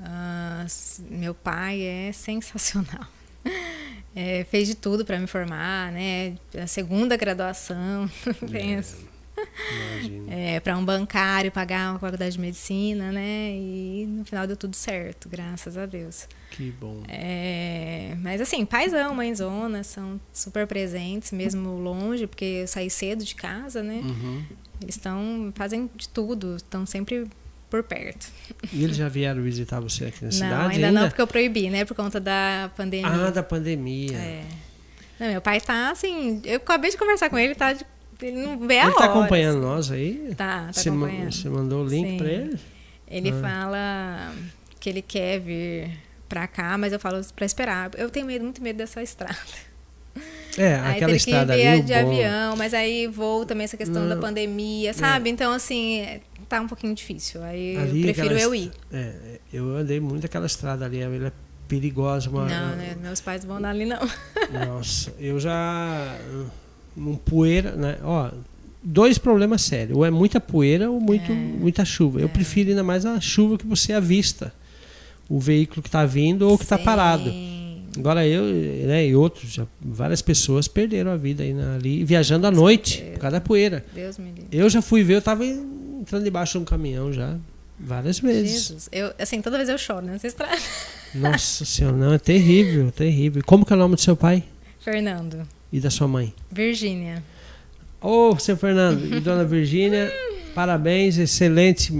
Uh, 0.00 1.04
meu 1.10 1.34
pai 1.34 1.82
é 1.82 2.12
sensacional. 2.14 3.06
É, 4.14 4.44
fez 4.44 4.68
de 4.68 4.74
tudo 4.74 5.04
para 5.04 5.18
me 5.18 5.26
formar, 5.26 5.90
né? 5.90 6.36
A 6.60 6.66
segunda 6.66 7.16
graduação. 7.16 8.10
É, 8.52 9.11
para 10.62 10.76
um 10.76 10.84
bancário 10.84 11.50
pagar 11.50 11.90
uma 11.90 11.98
faculdade 11.98 12.32
de 12.32 12.40
medicina, 12.40 13.10
né? 13.10 13.50
E 13.52 14.06
no 14.08 14.24
final 14.24 14.46
deu 14.46 14.56
tudo 14.56 14.76
certo, 14.76 15.28
graças 15.28 15.76
a 15.76 15.86
Deus. 15.86 16.28
Que 16.50 16.70
bom. 16.70 17.02
É, 17.08 18.14
mas 18.20 18.40
assim, 18.40 18.64
paizão, 18.64 19.14
mãezona, 19.14 19.82
são 19.82 20.20
super 20.32 20.66
presentes, 20.66 21.32
mesmo 21.32 21.78
longe, 21.78 22.26
porque 22.26 22.44
eu 22.44 22.68
saí 22.68 22.90
cedo 22.90 23.24
de 23.24 23.34
casa, 23.34 23.82
né? 23.82 24.00
Uhum. 24.04 24.44
Eles 24.80 24.96
estão, 24.96 25.52
fazem 25.54 25.90
de 25.94 26.08
tudo, 26.08 26.56
estão 26.56 26.84
sempre 26.84 27.26
por 27.70 27.82
perto. 27.82 28.30
E 28.70 28.84
eles 28.84 28.96
já 28.96 29.08
vieram 29.08 29.42
visitar 29.42 29.80
você 29.80 30.06
aqui 30.06 30.22
na 30.22 30.26
não, 30.26 30.32
cidade? 30.32 30.74
Ainda, 30.74 30.86
ainda 30.88 31.00
não, 31.00 31.08
porque 31.08 31.22
eu 31.22 31.26
proibi, 31.26 31.70
né? 31.70 31.84
Por 31.86 31.94
conta 31.94 32.20
da 32.20 32.70
pandemia. 32.76 33.08
Ah, 33.08 33.30
da 33.30 33.42
pandemia. 33.42 34.16
É. 34.16 34.44
Não, 35.18 35.28
meu 35.28 35.40
pai 35.40 35.60
tá 35.60 35.90
assim. 35.90 36.42
Eu 36.44 36.56
acabei 36.56 36.90
de 36.90 36.98
conversar 36.98 37.30
com 37.30 37.38
ele, 37.38 37.54
tá 37.54 37.72
de 37.72 37.86
ele 38.26 38.42
não 38.42 38.58
vê 38.58 38.78
a 38.78 38.86
ele 38.86 38.94
tá 38.94 39.04
acompanhando 39.06 39.58
assim. 39.58 39.66
nós 39.66 39.90
aí? 39.90 40.34
Tá, 40.36 40.66
tá 40.66 40.72
você 40.72 40.88
acompanhando. 40.88 41.32
Você 41.32 41.48
mandou 41.48 41.84
o 41.84 41.88
link 41.88 42.18
para 42.18 42.28
ele? 42.28 42.58
Ele 43.08 43.30
ah. 43.30 43.40
fala 43.40 44.34
que 44.80 44.88
ele 44.88 45.02
quer 45.02 45.38
vir 45.38 45.90
para 46.28 46.46
cá, 46.46 46.78
mas 46.78 46.92
eu 46.92 46.98
falo 46.98 47.20
para 47.36 47.44
esperar. 47.44 47.90
Eu 47.96 48.08
tenho 48.08 48.26
medo, 48.26 48.42
muito 48.42 48.62
medo 48.62 48.76
dessa 48.76 49.02
estrada. 49.02 49.36
É, 50.58 50.74
aí 50.74 50.96
aquela 50.96 51.16
estrada 51.16 51.54
que 51.54 51.66
ali, 51.66 51.82
de 51.82 51.94
bom. 51.94 51.98
avião, 52.00 52.56
mas 52.56 52.74
aí 52.74 53.06
voo 53.06 53.46
também 53.46 53.64
essa 53.64 53.76
questão 53.76 54.02
não. 54.02 54.10
da 54.10 54.16
pandemia, 54.16 54.90
é. 54.90 54.92
sabe? 54.92 55.30
É. 55.30 55.32
Então 55.32 55.52
assim, 55.52 56.20
tá 56.48 56.60
um 56.60 56.68
pouquinho 56.68 56.94
difícil. 56.94 57.42
Aí 57.42 57.76
ali, 57.76 58.00
eu 58.00 58.14
prefiro 58.14 58.38
eu 58.38 58.54
ir. 58.54 58.70
É, 58.92 59.38
eu 59.52 59.76
andei 59.76 60.00
muito 60.00 60.26
aquela 60.26 60.46
estrada 60.46 60.84
ali, 60.84 61.00
ela 61.00 61.28
é 61.28 61.32
perigosa, 61.66 62.30
Não, 62.30 62.46
né? 62.46 62.96
Meus 63.00 63.20
pais 63.20 63.44
vão 63.44 63.56
andar 63.56 63.70
ali 63.70 63.86
não. 63.86 64.00
Nossa, 64.66 65.14
eu 65.18 65.40
já 65.40 66.14
um 66.96 67.16
poeira, 67.16 67.72
né? 67.72 67.98
Ó, 68.02 68.30
dois 68.82 69.18
problemas 69.18 69.62
sérios. 69.62 69.96
Ou 69.96 70.04
é 70.04 70.10
muita 70.10 70.40
poeira 70.40 70.90
ou 70.90 71.00
muito, 71.00 71.30
é. 71.30 71.34
muita 71.34 71.84
chuva. 71.84 72.20
Eu 72.20 72.26
é. 72.26 72.28
prefiro 72.28 72.70
ainda 72.70 72.82
mais 72.82 73.06
a 73.06 73.20
chuva 73.20 73.56
que 73.58 73.66
você 73.66 73.92
avista 73.92 74.52
o 75.28 75.38
veículo 75.38 75.82
que 75.82 75.88
está 75.88 76.04
vindo 76.04 76.48
ou 76.48 76.58
que 76.58 76.64
está 76.64 76.78
parado. 76.78 77.32
Agora 77.96 78.26
eu 78.26 78.44
né, 78.86 79.06
e 79.06 79.14
outros, 79.14 79.52
já, 79.52 79.66
várias 79.80 80.22
pessoas 80.22 80.66
perderam 80.66 81.10
a 81.10 81.16
vida 81.16 81.42
aí 81.42 81.52
na, 81.52 81.74
ali 81.74 82.04
viajando 82.04 82.46
à 82.46 82.50
noite 82.50 83.02
por 83.12 83.20
causa 83.20 83.36
da 83.36 83.40
poeira. 83.40 83.84
Deus 83.94 84.18
me 84.18 84.30
livre. 84.30 84.46
Eu 84.50 84.68
já 84.68 84.80
fui 84.80 85.02
ver, 85.02 85.14
eu 85.14 85.18
estava 85.18 85.44
entrando 85.44 86.24
debaixo 86.24 86.52
de 86.52 86.62
um 86.62 86.64
caminhão 86.64 87.12
já 87.12 87.36
várias 87.78 88.18
vezes. 88.18 88.50
Jesus. 88.50 88.88
Eu, 88.90 89.12
assim, 89.18 89.42
toda 89.42 89.56
vez 89.56 89.68
eu 89.68 89.76
choro 89.76 90.04
nessa 90.06 90.26
estrada. 90.26 90.56
Nossa 91.14 91.64
senhora, 91.64 91.96
não, 91.96 92.12
é 92.14 92.18
terrível, 92.18 92.90
terrível. 92.90 93.42
Como 93.44 93.66
que 93.66 93.72
é 93.72 93.76
o 93.76 93.78
nome 93.78 93.94
do 93.94 94.00
seu 94.00 94.16
pai? 94.16 94.44
Fernando. 94.80 95.46
E 95.72 95.80
da 95.80 95.90
sua 95.90 96.06
mãe? 96.06 96.34
Virgínia. 96.50 97.22
Ô, 98.00 98.30
oh, 98.30 98.38
seu 98.38 98.56
Fernando 98.56 99.14
e 99.14 99.20
dona 99.20 99.44
Virgínia, 99.44 100.12
parabéns, 100.54 101.16
excelente 101.18 101.92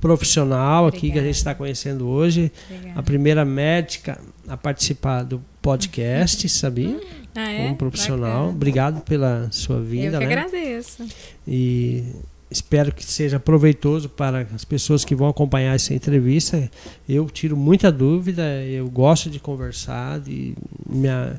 profissional 0.00 0.86
Obrigada. 0.86 0.96
aqui 0.96 1.12
que 1.12 1.18
a 1.18 1.22
gente 1.22 1.36
está 1.36 1.54
conhecendo 1.54 2.08
hoje. 2.08 2.50
Obrigada. 2.68 2.98
A 2.98 3.02
primeira 3.02 3.44
médica 3.44 4.18
a 4.48 4.56
participar 4.56 5.22
do 5.22 5.40
podcast, 5.60 6.48
sabia? 6.50 6.98
Ah, 7.34 7.50
é? 7.50 7.64
Como 7.64 7.76
profissional. 7.76 8.38
Bacana. 8.38 8.56
Obrigado 8.56 9.00
pela 9.02 9.48
sua 9.52 9.80
vida. 9.80 10.16
Eu 10.16 10.20
que 10.20 10.26
né? 10.26 10.32
agradeço. 10.32 11.06
E 11.46 12.04
espero 12.50 12.92
que 12.92 13.04
seja 13.04 13.40
proveitoso 13.40 14.08
para 14.08 14.46
as 14.54 14.64
pessoas 14.64 15.04
que 15.04 15.14
vão 15.14 15.28
acompanhar 15.28 15.74
essa 15.74 15.94
entrevista. 15.94 16.70
Eu 17.08 17.26
tiro 17.30 17.56
muita 17.56 17.90
dúvida, 17.90 18.42
eu 18.64 18.88
gosto 18.90 19.30
de 19.30 19.38
conversar, 19.38 20.20
de 20.20 20.54
minha 20.86 21.38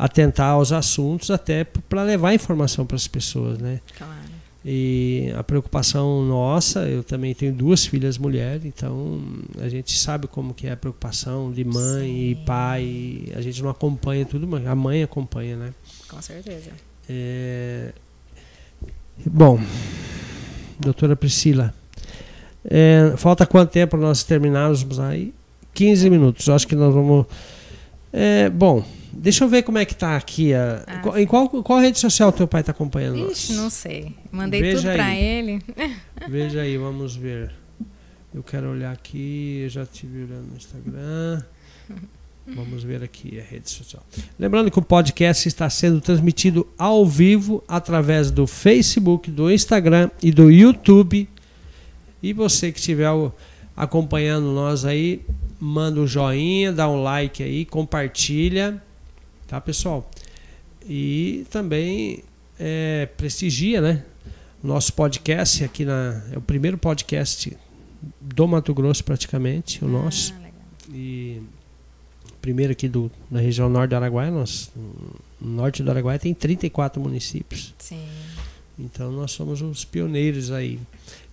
atentar 0.00 0.52
aos 0.52 0.72
assuntos 0.72 1.30
até 1.30 1.62
para 1.62 2.02
levar 2.02 2.32
informação 2.32 2.86
para 2.86 2.96
as 2.96 3.06
pessoas, 3.06 3.58
né? 3.58 3.80
Claro. 3.96 4.40
E 4.64 5.32
a 5.38 5.42
preocupação 5.42 6.22
nossa, 6.24 6.80
eu 6.80 7.02
também 7.02 7.34
tenho 7.34 7.52
duas 7.52 7.86
filhas 7.86 8.18
mulheres, 8.18 8.64
então 8.64 9.22
a 9.58 9.68
gente 9.68 9.96
sabe 9.96 10.26
como 10.26 10.52
que 10.52 10.66
é 10.66 10.72
a 10.72 10.76
preocupação 10.76 11.52
de 11.52 11.64
mãe 11.64 12.08
Sim. 12.08 12.30
e 12.30 12.34
pai. 12.46 13.24
A 13.34 13.40
gente 13.40 13.62
não 13.62 13.70
acompanha 13.70 14.24
tudo, 14.24 14.46
mas 14.46 14.66
a 14.66 14.74
mãe 14.74 15.02
acompanha, 15.02 15.56
né? 15.56 15.74
Com 16.08 16.20
certeza. 16.20 16.70
É... 17.08 17.92
Bom, 19.26 19.60
doutora 20.78 21.14
Priscila, 21.14 21.74
é, 22.64 23.14
falta 23.16 23.46
quanto 23.46 23.70
tempo 23.70 23.92
para 23.92 24.00
nós 24.00 24.22
terminarmos 24.22 24.98
aí? 24.98 25.32
15 25.74 26.10
minutos. 26.10 26.48
Acho 26.48 26.66
que 26.66 26.74
nós 26.74 26.92
vamos. 26.92 27.26
É, 28.12 28.50
bom, 28.50 28.84
Deixa 29.20 29.44
eu 29.44 29.48
ver 29.50 29.62
como 29.64 29.76
é 29.76 29.84
que 29.84 29.94
tá 29.94 30.16
aqui. 30.16 30.54
A, 30.54 30.82
ah, 30.86 31.20
em 31.20 31.26
qual, 31.26 31.46
qual 31.46 31.78
rede 31.78 31.98
social 31.98 32.32
teu 32.32 32.48
pai 32.48 32.62
está 32.62 32.72
acompanhando? 32.72 33.30
Ixi, 33.30 33.52
não 33.52 33.68
sei. 33.68 34.16
Mandei 34.32 34.62
Veja 34.62 34.76
tudo 34.78 34.92
para 34.94 35.14
ele. 35.14 35.62
Veja 36.26 36.62
aí, 36.62 36.78
vamos 36.80 37.16
ver. 37.16 37.52
Eu 38.34 38.42
quero 38.42 38.70
olhar 38.70 38.90
aqui, 38.90 39.60
eu 39.64 39.68
já 39.68 39.82
estive 39.82 40.22
olhando 40.22 40.46
no 40.46 40.56
Instagram. 40.56 41.42
Vamos 42.46 42.82
ver 42.82 43.02
aqui 43.02 43.38
a 43.38 43.42
rede 43.42 43.68
social. 43.68 44.02
Lembrando 44.38 44.70
que 44.70 44.78
o 44.78 44.82
podcast 44.82 45.46
está 45.46 45.68
sendo 45.68 46.00
transmitido 46.00 46.66
ao 46.78 47.06
vivo 47.06 47.62
através 47.68 48.30
do 48.30 48.46
Facebook, 48.46 49.30
do 49.30 49.50
Instagram 49.50 50.10
e 50.22 50.32
do 50.32 50.50
YouTube. 50.50 51.28
E 52.22 52.32
você 52.32 52.72
que 52.72 52.78
estiver 52.78 53.10
acompanhando 53.76 54.46
nós 54.46 54.86
aí, 54.86 55.20
manda 55.60 56.00
um 56.00 56.06
joinha, 56.06 56.72
dá 56.72 56.88
um 56.88 57.02
like 57.02 57.42
aí, 57.42 57.66
compartilha 57.66 58.82
tá 59.50 59.60
pessoal? 59.60 60.08
E 60.88 61.44
também 61.50 62.22
é, 62.58 63.06
prestigia, 63.16 63.80
né? 63.80 64.04
Nosso 64.62 64.92
podcast 64.92 65.64
aqui 65.64 65.84
na 65.84 66.22
é 66.32 66.38
o 66.38 66.40
primeiro 66.40 66.78
podcast 66.78 67.56
do 68.20 68.46
Mato 68.46 68.72
Grosso 68.72 69.02
praticamente, 69.02 69.84
o 69.84 69.88
ah, 69.88 69.90
nosso. 69.90 70.32
Legal. 70.34 70.52
E 70.92 71.42
primeiro 72.40 72.72
aqui 72.72 72.88
do, 72.88 73.10
da 73.28 73.40
região 73.40 73.68
norte 73.68 73.90
do 73.90 73.96
Araguaia, 73.96 74.30
nós, 74.30 74.70
no 74.76 75.50
norte 75.56 75.82
do 75.82 75.90
Araguaia 75.90 76.18
tem 76.18 76.32
34 76.32 77.02
municípios. 77.02 77.74
Sim. 77.76 78.06
Então 78.78 79.10
nós 79.10 79.32
somos 79.32 79.60
os 79.60 79.84
pioneiros 79.84 80.52
aí. 80.52 80.78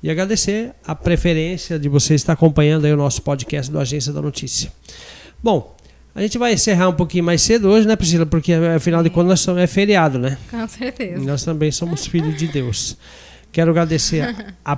E 0.02 0.10
agradecer 0.10 0.74
a 0.84 0.96
preferência 0.96 1.78
de 1.78 1.88
você 1.88 2.16
estar 2.16 2.34
acompanhando 2.34 2.86
aí 2.86 2.94
o 2.94 2.98
nosso 2.98 3.22
podcast 3.22 3.72
do 3.72 3.80
Agência 3.80 4.12
da 4.12 4.24
Notícia. 4.24 4.72
Bom, 5.42 5.77
a 6.18 6.22
gente 6.24 6.40
vai 6.40 6.52
encerrar 6.52 6.90
um 6.90 6.94
pouquinho 6.94 7.24
mais 7.24 7.44
cedo 7.44 7.70
hoje, 7.70 7.88
né, 7.88 7.96
Priscila? 7.96 8.26
Porque 8.26 8.52
afinal 8.52 9.04
de 9.04 9.10
contas 9.12 9.28
nós 9.28 9.40
somos, 9.40 9.62
é 9.62 9.68
feriado, 9.68 10.18
né? 10.18 10.36
Com 10.50 10.68
certeza. 10.68 11.24
Nós 11.24 11.44
também 11.44 11.72
somos 11.72 12.08
filhos 12.08 12.36
de 12.36 12.48
Deus. 12.48 12.98
Quero 13.52 13.70
agradecer 13.70 14.36
a 14.66 14.76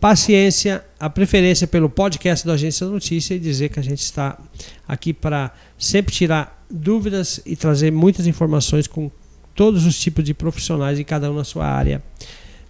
paciência, 0.00 0.82
a 0.98 1.10
preferência 1.10 1.66
pelo 1.66 1.90
podcast 1.90 2.46
da 2.46 2.54
Agência 2.54 2.86
Notícia 2.86 3.34
e 3.34 3.38
dizer 3.38 3.68
que 3.68 3.78
a 3.78 3.82
gente 3.82 4.00
está 4.00 4.38
aqui 4.88 5.12
para 5.12 5.52
sempre 5.78 6.14
tirar 6.14 6.64
dúvidas 6.70 7.42
e 7.44 7.56
trazer 7.56 7.92
muitas 7.92 8.26
informações 8.26 8.86
com 8.86 9.10
todos 9.54 9.84
os 9.84 10.00
tipos 10.00 10.24
de 10.24 10.32
profissionais 10.32 10.98
e 10.98 11.04
cada 11.04 11.30
um 11.30 11.34
na 11.34 11.44
sua 11.44 11.66
área 11.66 12.02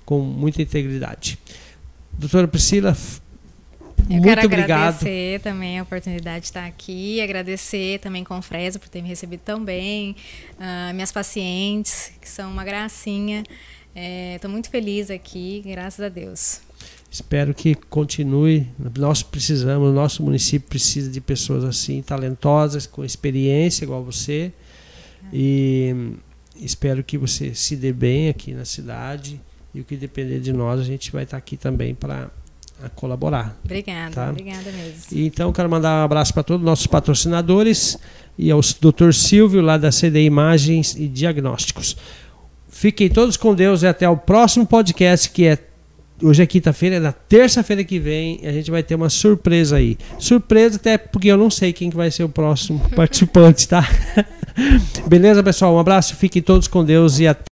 com 0.04 0.18
muita 0.18 0.60
integridade. 0.60 1.38
Doutora 2.12 2.48
Priscila, 2.48 2.96
eu 4.10 4.16
Muito 4.16 4.24
quero 4.24 4.44
obrigado. 4.44 4.70
agradecer 4.70 5.40
também 5.40 5.78
a 5.78 5.84
oportunidade 5.84 6.40
de 6.40 6.46
estar 6.46 6.66
aqui, 6.66 7.20
agradecer 7.20 8.00
também 8.00 8.24
com 8.24 8.42
Fresa 8.42 8.76
por 8.76 8.88
ter 8.88 9.00
me 9.00 9.08
recebido 9.08 9.40
tão 9.44 9.64
bem, 9.64 10.16
uh, 10.58 10.92
minhas 10.92 11.12
pacientes, 11.12 12.10
que 12.20 12.28
são 12.28 12.50
uma 12.50 12.64
gracinha. 12.64 13.44
Estou 14.34 14.50
é, 14.50 14.52
muito 14.52 14.68
feliz 14.68 15.12
aqui, 15.12 15.62
graças 15.64 16.04
a 16.04 16.08
Deus. 16.08 16.60
Espero 17.08 17.54
que 17.54 17.76
continue. 17.76 18.66
Nós 18.98 19.22
precisamos, 19.22 19.94
nosso 19.94 20.24
município 20.24 20.68
precisa 20.68 21.08
de 21.08 21.20
pessoas 21.20 21.62
assim, 21.62 22.02
talentosas, 22.02 22.88
com 22.88 23.04
experiência, 23.04 23.84
igual 23.84 24.02
você. 24.02 24.52
E 25.32 26.14
espero 26.56 27.04
que 27.04 27.16
você 27.16 27.54
se 27.54 27.76
dê 27.76 27.92
bem 27.92 28.28
aqui 28.28 28.54
na 28.54 28.64
cidade. 28.64 29.40
E 29.72 29.80
o 29.80 29.84
que 29.84 29.96
depender 29.96 30.40
de 30.40 30.52
nós, 30.52 30.80
a 30.80 30.84
gente 30.84 31.12
vai 31.12 31.22
estar 31.22 31.36
aqui 31.36 31.56
também 31.56 31.94
para 31.94 32.28
colaborar. 32.88 33.58
Obrigada, 33.64 34.14
tá? 34.14 34.30
obrigada 34.30 34.70
mesmo. 34.72 35.02
E 35.12 35.26
então, 35.26 35.52
quero 35.52 35.68
mandar 35.68 36.02
um 36.02 36.04
abraço 36.04 36.32
para 36.32 36.42
todos 36.42 36.62
os 36.62 36.66
nossos 36.66 36.86
patrocinadores 36.86 37.98
e 38.38 38.50
ao 38.50 38.60
Dr. 38.60 39.12
Silvio, 39.12 39.60
lá 39.60 39.76
da 39.76 39.92
CD 39.92 40.24
Imagens 40.24 40.94
e 40.96 41.06
Diagnósticos. 41.06 41.96
Fiquem 42.68 43.10
todos 43.10 43.36
com 43.36 43.54
Deus 43.54 43.82
e 43.82 43.86
até 43.86 44.08
o 44.08 44.16
próximo 44.16 44.66
podcast, 44.66 45.30
que 45.30 45.46
é 45.46 45.58
Hoje 46.22 46.42
é 46.42 46.46
quinta-feira, 46.46 46.96
é 46.96 47.00
na 47.00 47.12
terça-feira 47.12 47.82
que 47.82 47.98
vem 47.98 48.40
a 48.44 48.52
gente 48.52 48.70
vai 48.70 48.82
ter 48.82 48.94
uma 48.94 49.08
surpresa 49.08 49.76
aí. 49.76 49.96
Surpresa 50.18 50.76
até 50.76 50.98
porque 50.98 51.28
eu 51.28 51.36
não 51.36 51.48
sei 51.48 51.72
quem 51.72 51.88
que 51.88 51.96
vai 51.96 52.10
ser 52.10 52.24
o 52.24 52.28
próximo 52.28 52.78
participante, 52.94 53.66
tá? 53.66 53.88
Beleza, 55.08 55.42
pessoal? 55.42 55.74
Um 55.74 55.78
abraço, 55.78 56.14
fiquem 56.16 56.42
todos 56.42 56.68
com 56.68 56.84
Deus 56.84 57.18
e 57.20 57.26
até 57.26 57.40